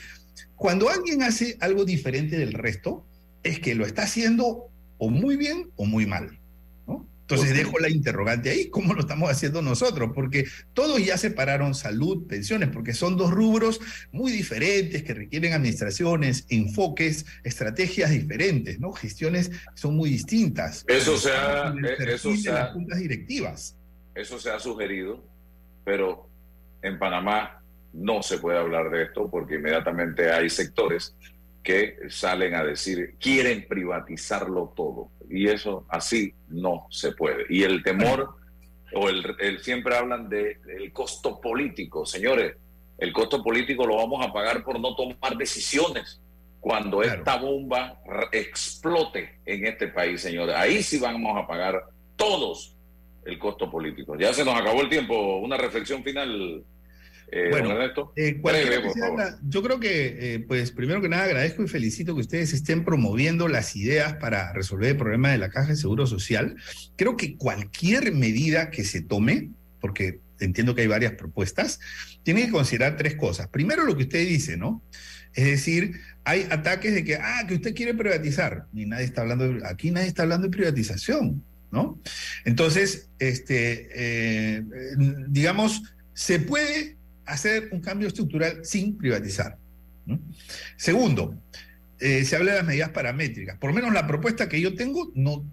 cuando 0.57 0.89
alguien 0.89 1.23
hace 1.23 1.57
algo 1.61 1.85
diferente 1.85 2.37
del 2.37 2.53
resto, 2.53 3.07
es 3.43 3.61
que 3.61 3.75
lo 3.75 3.87
está 3.87 4.03
haciendo 4.03 4.72
o 5.03 5.11
muy 5.11 5.37
bien 5.37 5.69
o 5.75 5.85
muy 5.85 6.07
mal. 6.07 6.39
¿no? 6.87 7.05
Entonces 7.23 7.57
dejo 7.57 7.81
la 7.81 7.91
interrogante 7.91 8.51
ahí, 8.51 8.71
¿cómo 8.71 8.95
lo 8.95 9.01
estamos 9.01 9.29
haciendo 9.29 9.61
nosotros? 9.61 10.13
Porque 10.15 10.45
todos 10.75 11.05
ya 11.05 11.19
separaron 11.19 11.75
salud, 11.75 12.29
pensiones, 12.29 12.69
porque 12.69 12.95
son 12.95 13.17
dos 13.17 13.33
rubros 13.33 13.81
muy 14.13 14.31
diferentes 14.31 15.03
que 15.03 15.13
requieren 15.13 15.55
administraciones, 15.55 16.47
enfoques, 16.51 17.27
estrategias 17.43 18.11
diferentes, 18.11 18.79
¿no? 18.79 18.93
Gestiones 18.93 19.51
son 19.75 19.97
muy 19.97 20.09
distintas. 20.09 20.85
Eso 20.87 21.19
se 21.19 21.33
ha, 21.33 21.75
eso 22.07 22.37
se 22.37 22.51
ha, 22.53 22.67
juntas 22.67 23.01
directivas. 23.01 23.77
Eso 24.15 24.39
se 24.39 24.51
ha 24.51 24.61
sugerido, 24.61 25.27
pero 25.85 26.29
en 26.81 26.97
Panamá 27.01 27.61
no 27.93 28.23
se 28.23 28.39
puede 28.39 28.59
hablar 28.59 28.89
de 28.89 29.03
esto 29.03 29.29
porque 29.29 29.57
inmediatamente 29.57 30.31
hay 30.31 30.49
sectores 30.49 31.17
que 31.63 31.97
salen 32.09 32.55
a 32.55 32.65
decir 32.65 33.17
quieren 33.21 33.67
privatizarlo 33.69 34.73
todo 34.77 35.11
y 35.31 35.49
eso 35.49 35.87
así 35.89 36.35
no 36.49 36.87
se 36.91 37.13
puede. 37.13 37.45
Y 37.49 37.63
el 37.63 37.83
temor 37.83 38.37
o 38.95 39.09
el, 39.09 39.61
siempre 39.61 39.97
hablan 39.97 40.29
de 40.29 40.59
el 40.69 40.93
costo 40.93 41.41
político. 41.41 42.05
Señores 42.05 42.57
el 42.99 43.13
costo 43.13 43.43
político 43.43 43.87
lo 43.87 43.97
vamos 43.97 44.25
a 44.25 44.33
pagar 44.33 44.63
por 44.63 44.79
no 44.79 44.95
tomar 44.95 45.37
decisiones 45.37 46.21
cuando 46.61 47.03
esta 47.03 47.37
bomba 47.37 48.01
explote 48.31 49.41
en 49.45 49.67
este 49.67 49.89
país 49.89 50.21
señores. 50.21 50.55
Ahí 50.57 50.83
sí 50.83 50.99
vamos 50.99 51.37
a 51.37 51.47
pagar 51.47 51.83
todos 52.17 52.77
el 53.25 53.39
costo 53.39 53.71
político. 53.71 54.17
Ya 54.17 54.33
se 54.33 54.45
nos 54.45 54.55
acabó 54.55 54.83
el 54.83 54.89
tiempo. 54.89 55.39
Una 55.39 55.57
reflexión 55.57 56.03
final 56.05 56.65
eh, 57.35 57.49
bueno, 57.51 57.75
eh, 58.15 58.39
yo 59.49 59.63
creo 59.63 59.81
que, 59.81 60.35
eh, 60.35 60.41
pues, 60.41 60.71
primero 60.71 61.01
que 61.01 61.09
nada, 61.09 61.25
agradezco 61.25 61.63
y 61.63 61.69
felicito 61.69 62.15
que 62.15 62.21
ustedes 62.21 62.53
estén 62.53 62.85
promoviendo 62.85 63.49
las 63.49 63.75
ideas 63.75 64.17
para 64.17 64.53
resolver 64.53 64.91
el 64.91 64.97
problema 64.99 65.31
de 65.31 65.39
la 65.39 65.49
caja 65.49 65.69
de 65.69 65.77
seguro 65.77 66.07
social. 66.07 66.57
Creo 66.95 67.17
que 67.17 67.39
cualquier 67.39 68.13
medida 68.13 68.71
que 68.71 68.85
se 68.85 69.01
tome, 69.01 69.49
porque 69.81 70.21
entiendo 70.41 70.75
que 70.75 70.83
hay 70.83 70.89
varias 70.89 71.15
propuestas, 71.15 71.81
tiene 72.23 72.45
que 72.45 72.53
considerar 72.53 72.99
tres 72.99 73.17
cosas. 73.17 73.49
Primero, 73.49 73.85
lo 73.85 73.97
que 73.97 74.03
usted 74.03 74.29
dice, 74.29 74.59
¿no? 74.59 74.83
Es 75.33 75.47
decir, 75.47 76.01
hay 76.25 76.47
ataques 76.51 76.93
de 76.93 77.03
que, 77.03 77.17
ah, 77.17 77.47
que 77.49 77.55
usted 77.55 77.75
quiere 77.75 77.95
privatizar. 77.95 78.67
Y 78.75 78.85
nadie 78.85 79.07
está 79.07 79.23
hablando, 79.23 79.57
aquí 79.67 79.91
nadie 79.91 80.09
está 80.09 80.25
hablando 80.25 80.49
de 80.49 80.55
privatización, 80.55 81.43
¿no? 81.71 81.99
Entonces, 82.45 83.09
este, 83.19 84.63
digamos, 85.31 85.83
se 86.13 86.39
puede 86.39 86.99
hacer 87.27 87.69
un 87.73 87.81
cambio 87.81 88.09
estructural 88.09 88.65
sin 88.65 88.97
privatizar. 88.97 89.57
Segundo, 90.77 91.37
eh, 92.01 92.25
se 92.25 92.35
habla 92.35 92.53
de 92.53 92.59
las 92.59 92.67
medidas 92.67 92.91
paramétricas. 92.91 93.57
Por 93.59 93.71
lo 93.71 93.77
menos 93.77 93.93
la 93.93 94.07
propuesta 94.09 94.49
que 94.49 94.61
yo 94.61 94.75
tengo 94.75 95.13
no, 95.15 95.45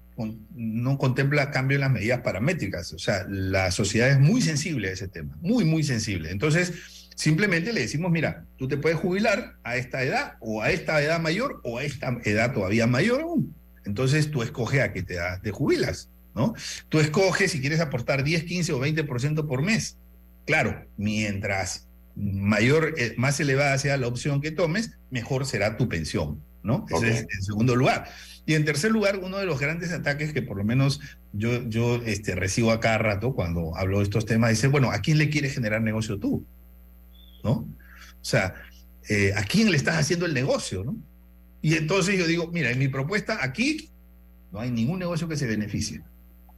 no 0.55 0.97
contempla 0.97 1.51
cambio 1.51 1.75
en 1.75 1.81
las 1.81 1.91
medidas 1.91 2.21
paramétricas. 2.21 2.91
O 2.93 2.97
sea, 2.97 3.25
la 3.29 3.69
sociedad 3.69 4.09
es 4.09 4.19
muy 4.19 4.41
sensible 4.41 4.89
a 4.89 4.93
ese 4.93 5.07
tema, 5.07 5.37
muy, 5.41 5.63
muy 5.63 5.83
sensible. 5.83 6.31
Entonces, 6.31 6.73
simplemente 7.15 7.71
le 7.71 7.81
decimos, 7.81 8.11
mira, 8.11 8.45
tú 8.57 8.67
te 8.67 8.77
puedes 8.77 8.97
jubilar 8.97 9.57
a 9.63 9.77
esta 9.77 10.01
edad 10.01 10.33
o 10.39 10.63
a 10.63 10.71
esta 10.71 11.01
edad 11.03 11.19
mayor 11.19 11.61
o 11.63 11.77
a 11.77 11.83
esta 11.83 12.17
edad 12.23 12.51
todavía 12.51 12.87
mayor 12.87 13.21
aún. 13.21 13.53
Entonces, 13.85 14.31
tú 14.31 14.41
escoges 14.41 14.81
a 14.81 14.91
qué 14.91 15.03
te, 15.03 15.17
te 15.43 15.51
jubilas, 15.51 16.09
¿no? 16.33 16.55
Tú 16.89 16.99
escoges 16.99 17.51
si 17.51 17.61
quieres 17.61 17.79
aportar 17.79 18.23
10, 18.23 18.45
15 18.45 18.73
o 18.73 18.79
20% 18.79 19.47
por 19.47 19.61
mes. 19.61 19.97
Claro, 20.45 20.85
mientras 20.97 21.87
mayor, 22.15 22.95
eh, 22.97 23.13
más 23.17 23.39
elevada 23.39 23.77
sea 23.77 23.97
la 23.97 24.07
opción 24.07 24.41
que 24.41 24.51
tomes, 24.51 24.91
mejor 25.09 25.45
será 25.45 25.77
tu 25.77 25.87
pensión, 25.87 26.43
¿no? 26.63 26.85
Ese 26.89 27.09
es 27.09 27.21
en 27.21 27.43
segundo 27.43 27.75
lugar. 27.75 28.09
Y 28.45 28.55
en 28.55 28.65
tercer 28.65 28.91
lugar, 28.91 29.19
uno 29.19 29.37
de 29.37 29.45
los 29.45 29.59
grandes 29.59 29.91
ataques 29.91 30.33
que 30.33 30.41
por 30.41 30.57
lo 30.57 30.63
menos 30.63 30.99
yo, 31.33 31.63
yo 31.69 31.97
este, 32.05 32.35
recibo 32.35 32.71
a 32.71 32.79
cada 32.79 32.97
rato 32.97 33.33
cuando 33.33 33.75
hablo 33.77 33.99
de 33.99 34.05
estos 34.05 34.25
temas, 34.25 34.49
dice, 34.49 34.67
bueno, 34.67 34.91
¿a 34.91 34.99
quién 34.99 35.17
le 35.17 35.29
quieres 35.29 35.53
generar 35.53 35.81
negocio 35.81 36.19
tú? 36.19 36.45
¿No? 37.43 37.51
O 37.51 38.25
sea, 38.25 38.55
eh, 39.07 39.33
¿a 39.35 39.43
quién 39.43 39.69
le 39.69 39.77
estás 39.77 39.97
haciendo 39.97 40.25
el 40.25 40.33
negocio? 40.33 40.83
¿no? 40.83 40.97
Y 41.61 41.75
entonces 41.75 42.17
yo 42.17 42.25
digo, 42.25 42.49
mira, 42.51 42.71
en 42.71 42.79
mi 42.79 42.87
propuesta 42.87 43.37
aquí 43.41 43.89
no 44.51 44.59
hay 44.59 44.71
ningún 44.71 44.99
negocio 44.99 45.27
que 45.27 45.37
se 45.37 45.45
beneficie. 45.45 46.01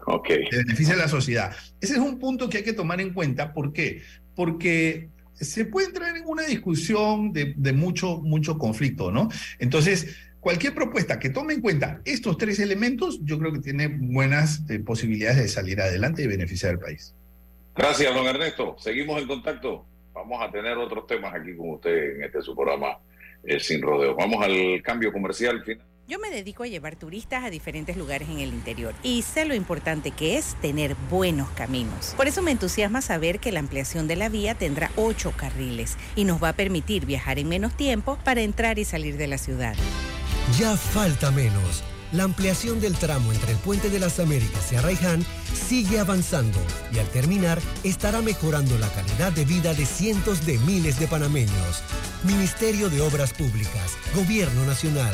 Okay. 0.06 0.46
Se 0.50 0.58
beneficia 0.58 0.94
a 0.96 0.98
la 0.98 1.08
sociedad. 1.08 1.56
Ese 1.80 1.94
es 1.94 2.00
un 2.00 2.20
punto 2.20 2.50
que 2.50 2.58
hay 2.58 2.64
que 2.64 2.74
tomar 2.74 3.00
en 3.02 3.14
cuenta. 3.14 3.54
¿Por 3.54 3.72
qué? 3.74 4.02
Porque 4.36 5.10
se 5.34 5.66
puede 5.66 5.88
entrar 5.88 6.16
en 6.16 6.24
una 6.26 6.44
discusión 6.44 7.34
de, 7.34 7.54
de 7.58 7.74
mucho, 7.74 8.20
mucho 8.20 8.58
conflicto, 8.58 9.12
¿no? 9.12 9.30
Entonces, 9.60 10.16
cualquier 10.40 10.74
propuesta 10.74 11.20
que 11.20 11.30
tome 11.30 11.54
en 11.54 11.62
cuenta 11.62 12.02
estos 12.04 12.38
tres 12.38 12.60
elementos, 12.60 13.20
yo 13.24 13.40
creo 13.40 13.54
que 13.54 13.60
tiene 13.60 13.88
buenas 13.88 14.64
eh, 14.70 14.80
posibilidades 14.80 15.38
de 15.38 15.48
salir 15.48 15.80
adelante 15.80 16.24
y 16.24 16.28
beneficiar 16.28 16.74
al 16.74 16.80
país. 16.80 17.16
Gracias, 17.76 18.14
don 18.14 18.28
Ernesto. 18.28 18.76
Seguimos 18.80 19.22
en 19.22 19.28
contacto. 19.28 19.86
Vamos 20.14 20.42
a 20.42 20.52
tener 20.52 20.78
otros 20.78 21.08
temas 21.08 21.34
aquí 21.34 21.56
con 21.56 21.70
usted 21.72 22.16
en 22.16 22.24
este 22.24 22.42
su 22.42 22.54
programa 22.54 22.98
eh, 23.44 23.60
Sin 23.60 23.82
Rodeo. 23.82 24.16
Vamos 24.16 24.44
al 24.44 24.82
cambio 24.84 25.12
comercial 25.14 25.64
final. 25.64 25.86
Yo 26.08 26.20
me 26.20 26.30
dedico 26.30 26.64
a 26.64 26.68
llevar 26.68 26.96
turistas 26.96 27.44
a 27.44 27.50
diferentes 27.50 27.96
lugares 27.96 28.28
en 28.28 28.40
el 28.40 28.50
interior 28.50 28.94
y 29.02 29.22
sé 29.22 29.46
lo 29.46 29.54
importante 29.54 30.12
que 30.12 30.38
es 30.38 30.56
tener 30.60 30.96
buenos 31.10 31.50
caminos. 31.52 32.14
Por 32.18 32.28
eso 32.28 32.42
me 32.42 32.52
entusiasma 32.52 33.02
saber 33.02 33.40
que 33.40 33.52
la 33.52 33.60
ampliación 33.60 34.08
de 34.08 34.18
la 34.18 34.28
vía 34.28 34.56
tendrá 34.56 34.92
ocho 34.98 35.32
carriles 35.38 35.98
y 36.16 36.26
nos 36.26 36.44
va 36.44 36.50
a 36.50 36.54
permitir 36.54 37.06
viajar 37.06 37.40
en 37.40 37.48
menos 37.48 37.78
tiempo 37.78 38.18
para 38.26 38.42
entrar 38.42 38.78
y 38.80 38.86
salir 38.86 39.16
de 39.18 39.28
la 39.28 39.38
ciudad. 39.38 39.76
Ya 40.60 40.76
falta 40.76 41.32
menos. 41.32 41.84
La 42.12 42.24
ampliación 42.24 42.82
del 42.82 42.98
tramo 42.98 43.32
entre 43.32 43.54
el 43.54 43.58
Puente 43.60 43.90
de 43.90 44.00
las 44.00 44.20
Américas 44.20 44.70
y 44.74 44.76
Arraiján 44.76 45.26
sigue 45.54 45.98
avanzando 45.98 46.60
y 46.92 47.00
al 47.00 47.08
terminar 47.08 47.62
estará 47.86 48.22
mejorando 48.22 48.78
la 48.80 48.90
calidad 48.90 49.32
de 49.32 49.46
vida 49.46 49.74
de 49.74 49.86
cientos 49.86 50.46
de 50.46 50.58
miles 50.60 51.00
de 51.00 51.08
panameños. 51.08 51.84
Ministerio 52.24 52.90
de 52.90 53.00
Obras 53.00 53.32
Públicas, 53.32 53.98
Gobierno 54.14 54.66
Nacional. 54.66 55.14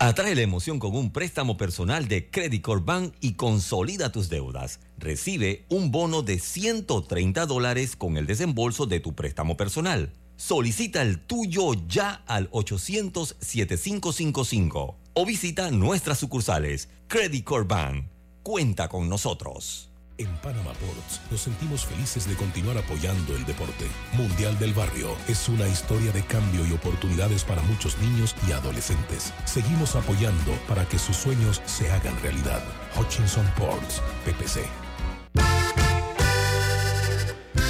Atrae 0.00 0.36
la 0.36 0.42
emoción 0.42 0.78
con 0.78 0.94
un 0.94 1.10
préstamo 1.10 1.56
personal 1.56 2.06
de 2.06 2.30
Credit 2.30 2.62
Corp 2.62 2.84
Bank 2.84 3.14
y 3.20 3.32
consolida 3.32 4.12
tus 4.12 4.28
deudas. 4.28 4.78
Recibe 4.96 5.64
un 5.70 5.90
bono 5.90 6.22
de 6.22 6.38
130 6.38 7.46
dólares 7.46 7.96
con 7.96 8.16
el 8.16 8.24
desembolso 8.24 8.86
de 8.86 9.00
tu 9.00 9.16
préstamo 9.16 9.56
personal. 9.56 10.12
Solicita 10.36 11.02
el 11.02 11.18
tuyo 11.18 11.72
ya 11.88 12.22
al 12.28 12.48
800-7555 12.52 14.94
o 15.14 15.26
visita 15.26 15.72
nuestras 15.72 16.18
sucursales. 16.18 16.88
Credit 17.08 17.42
Corp 17.42 17.68
Bank. 17.68 18.04
Cuenta 18.44 18.88
con 18.88 19.08
nosotros. 19.08 19.87
En 20.18 20.28
Panama 20.38 20.72
Ports 20.72 21.20
nos 21.30 21.42
sentimos 21.42 21.86
felices 21.86 22.28
de 22.28 22.34
continuar 22.34 22.76
apoyando 22.76 23.36
el 23.36 23.44
deporte. 23.46 23.86
Mundial 24.14 24.58
del 24.58 24.74
Barrio 24.74 25.16
es 25.28 25.48
una 25.48 25.68
historia 25.68 26.10
de 26.10 26.24
cambio 26.24 26.66
y 26.66 26.72
oportunidades 26.72 27.44
para 27.44 27.62
muchos 27.62 27.96
niños 27.98 28.34
y 28.48 28.52
adolescentes. 28.52 29.32
Seguimos 29.44 29.94
apoyando 29.94 30.52
para 30.66 30.84
que 30.88 30.98
sus 30.98 31.16
sueños 31.16 31.62
se 31.66 31.88
hagan 31.92 32.20
realidad. 32.20 32.62
Hutchinson 32.96 33.46
Ports, 33.56 34.02
PPC. 34.24 34.66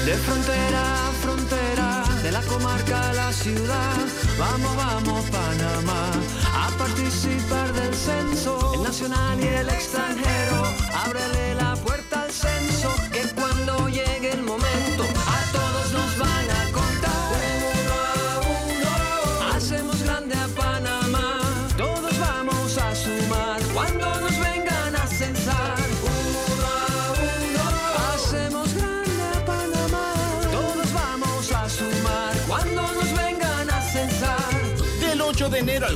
De 0.07 0.15
frontera 0.15 1.09
a 1.09 1.13
frontera, 1.21 2.05
de 2.23 2.33
la 2.33 2.41
comarca 2.41 3.11
a 3.11 3.13
la 3.13 3.31
ciudad, 3.31 3.97
vamos, 4.39 4.75
vamos 4.75 5.25
Panamá, 5.29 6.11
participar 6.77 7.73
del 7.73 7.95
censo, 7.95 8.73
el 8.75 8.83
nacional 8.83 9.41
y 9.41 9.47
el 9.47 9.69
extranjero, 9.69 10.63
ábrele 10.95 11.55
la 11.55 11.75
puerta 11.77 12.23
al 12.23 12.31
censo, 12.31 12.95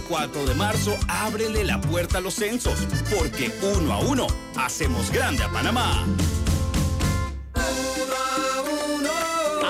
al 0.03 0.09
4 0.09 0.47
de 0.47 0.55
marzo, 0.55 0.97
ábrele 1.09 1.65
la 1.65 1.81
puerta 1.81 2.19
a 2.19 2.21
los 2.21 2.35
censos, 2.35 2.87
porque 3.17 3.53
uno 3.77 3.93
a 3.93 3.99
uno 4.01 4.27
hacemos 4.57 5.11
grande 5.11 5.43
a 5.45 5.49
Panamá. 5.49 6.07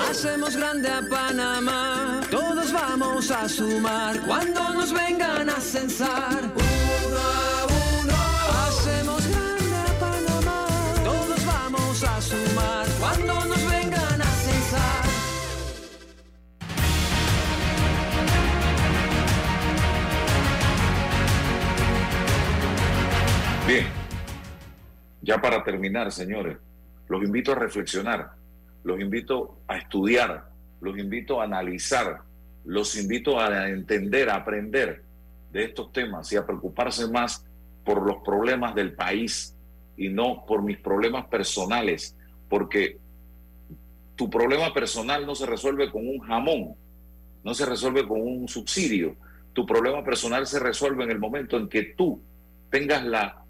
Hacemos 0.09 0.55
grande 0.55 0.89
a 0.89 1.01
Panamá, 1.09 2.21
todos 2.29 2.71
vamos 2.71 3.31
a 3.31 3.49
sumar 3.49 4.19
cuando 4.25 4.73
nos 4.73 4.93
vengan 4.93 5.49
a 5.49 5.59
censar. 5.59 6.32
Ya 25.23 25.41
para 25.41 25.63
terminar, 25.63 26.11
señores, 26.11 26.57
los 27.07 27.23
invito 27.23 27.53
a 27.53 27.55
reflexionar, 27.55 28.33
los 28.83 28.99
invito 28.99 29.57
a 29.67 29.77
estudiar, 29.77 30.49
los 30.81 30.97
invito 30.97 31.39
a 31.39 31.45
analizar, 31.45 32.19
los 32.65 32.97
invito 32.97 33.39
a 33.39 33.69
entender, 33.69 34.29
a 34.29 34.35
aprender 34.35 35.01
de 35.51 35.63
estos 35.63 35.93
temas 35.93 36.31
y 36.33 36.35
a 36.35 36.45
preocuparse 36.45 37.07
más 37.07 37.45
por 37.85 38.05
los 38.05 38.17
problemas 38.17 38.75
del 38.75 38.93
país 38.93 39.55
y 39.95 40.09
no 40.09 40.45
por 40.45 40.61
mis 40.61 40.77
problemas 40.77 41.25
personales, 41.27 42.17
porque 42.49 42.97
tu 44.15 44.29
problema 44.29 44.73
personal 44.73 45.25
no 45.25 45.35
se 45.35 45.45
resuelve 45.45 45.89
con 45.89 46.05
un 46.05 46.19
jamón, 46.19 46.75
no 47.43 47.53
se 47.53 47.65
resuelve 47.65 48.05
con 48.05 48.21
un 48.21 48.47
subsidio. 48.49 49.15
Tu 49.53 49.65
problema 49.65 50.03
personal 50.03 50.45
se 50.47 50.59
resuelve 50.59 51.05
en 51.05 51.11
el 51.11 51.19
momento 51.19 51.55
en 51.55 51.69
que 51.69 51.83
tú 51.95 52.21
tengas 52.69 53.05
la 53.05 53.43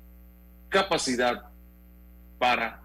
capacidad 0.69 1.52
para 2.43 2.81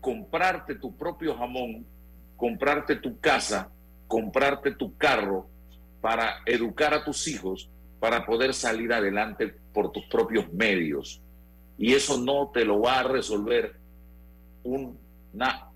comprarte 0.00 0.74
tu 0.74 0.96
propio 0.96 1.36
jamón, 1.36 1.84
comprarte 2.34 2.96
tu 2.96 3.20
casa, 3.20 3.70
comprarte 4.06 4.70
tu 4.70 4.96
carro, 4.96 5.50
para 6.00 6.36
educar 6.46 6.94
a 6.94 7.04
tus 7.04 7.28
hijos, 7.28 7.68
para 8.00 8.24
poder 8.24 8.54
salir 8.54 8.90
adelante 8.90 9.54
por 9.74 9.92
tus 9.92 10.06
propios 10.06 10.50
medios. 10.50 11.20
Y 11.76 11.92
eso 11.92 12.16
no 12.16 12.50
te 12.54 12.64
lo 12.64 12.80
va 12.80 13.00
a 13.00 13.02
resolver 13.02 13.76
una 14.62 15.66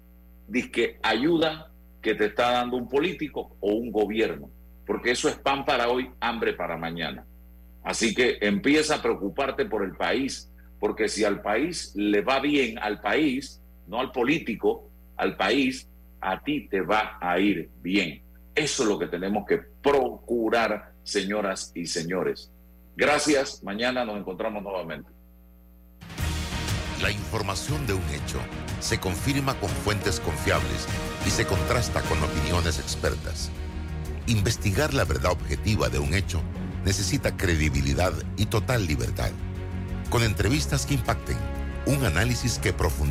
disque 0.49 0.99
ayuda 1.03 1.71
que 2.01 2.15
te 2.15 2.25
está 2.25 2.53
dando 2.53 2.79
un 2.79 2.89
político 2.89 3.55
o 3.61 3.75
un 3.75 3.93
gobierno, 3.93 4.49
porque 4.87 5.11
eso 5.11 5.29
es 5.29 5.37
pan 5.37 5.67
para 5.67 5.91
hoy, 5.91 6.11
hambre 6.21 6.55
para 6.55 6.79
mañana. 6.79 7.27
Así 7.83 8.15
que 8.15 8.39
empieza 8.41 8.95
a 8.95 9.03
preocuparte 9.03 9.67
por 9.67 9.85
el 9.85 9.95
país, 9.95 10.51
porque 10.85 11.09
si 11.09 11.25
al 11.25 11.41
país 11.41 11.93
le 11.95 12.21
va 12.21 12.41
bien, 12.41 12.79
al 12.79 13.01
país, 13.01 13.59
no 13.87 14.01
al 14.01 14.13
político, 14.13 14.91
al 15.17 15.35
país, 15.35 15.89
a 16.21 16.43
ti 16.43 16.69
te 16.69 16.83
va 16.83 17.17
a 17.23 17.39
ir 17.39 17.71
bien. 17.81 18.23
Eso 18.55 18.83
es 18.83 18.89
lo 18.91 18.99
que 18.99 19.07
tenemos 19.07 19.47
que 19.47 19.57
procurar, 19.57 20.93
señoras 21.03 21.73
y 21.75 21.87
señores. 21.87 22.53
Gracias, 22.99 23.63
mañana 23.65 24.05
nos 24.05 24.19
encontramos 24.19 24.63
nuevamente. 24.63 25.09
La 27.01 27.11
información 27.11 27.87
de 27.87 27.95
un 27.95 28.11
hecho 28.11 28.41
se 28.81 29.01
confirma 29.01 29.59
con 29.61 29.71
fuentes 29.71 30.21
confiables 30.21 30.87
y 31.27 31.31
se 31.31 31.47
contrasta 31.47 32.03
con 32.03 32.23
opiniones 32.23 32.79
expertas. 32.79 33.51
Investigar 34.27 34.93
la 34.93 35.07
verdad 35.07 35.33
objetiva 35.33 35.89
de 35.89 35.99
un 35.99 36.13
hecho 36.13 36.43
necesita 36.85 37.39
credibilidad 37.39 38.13
y 38.37 38.45
total 38.45 38.87
libertad. 38.87 39.31
Con 40.15 40.23
entrevistas 40.23 40.87
que 40.87 40.95
impacten, 40.95 41.37
un 41.87 42.05
análisis 42.05 42.61
que 42.61 42.73
profundice 42.73 43.05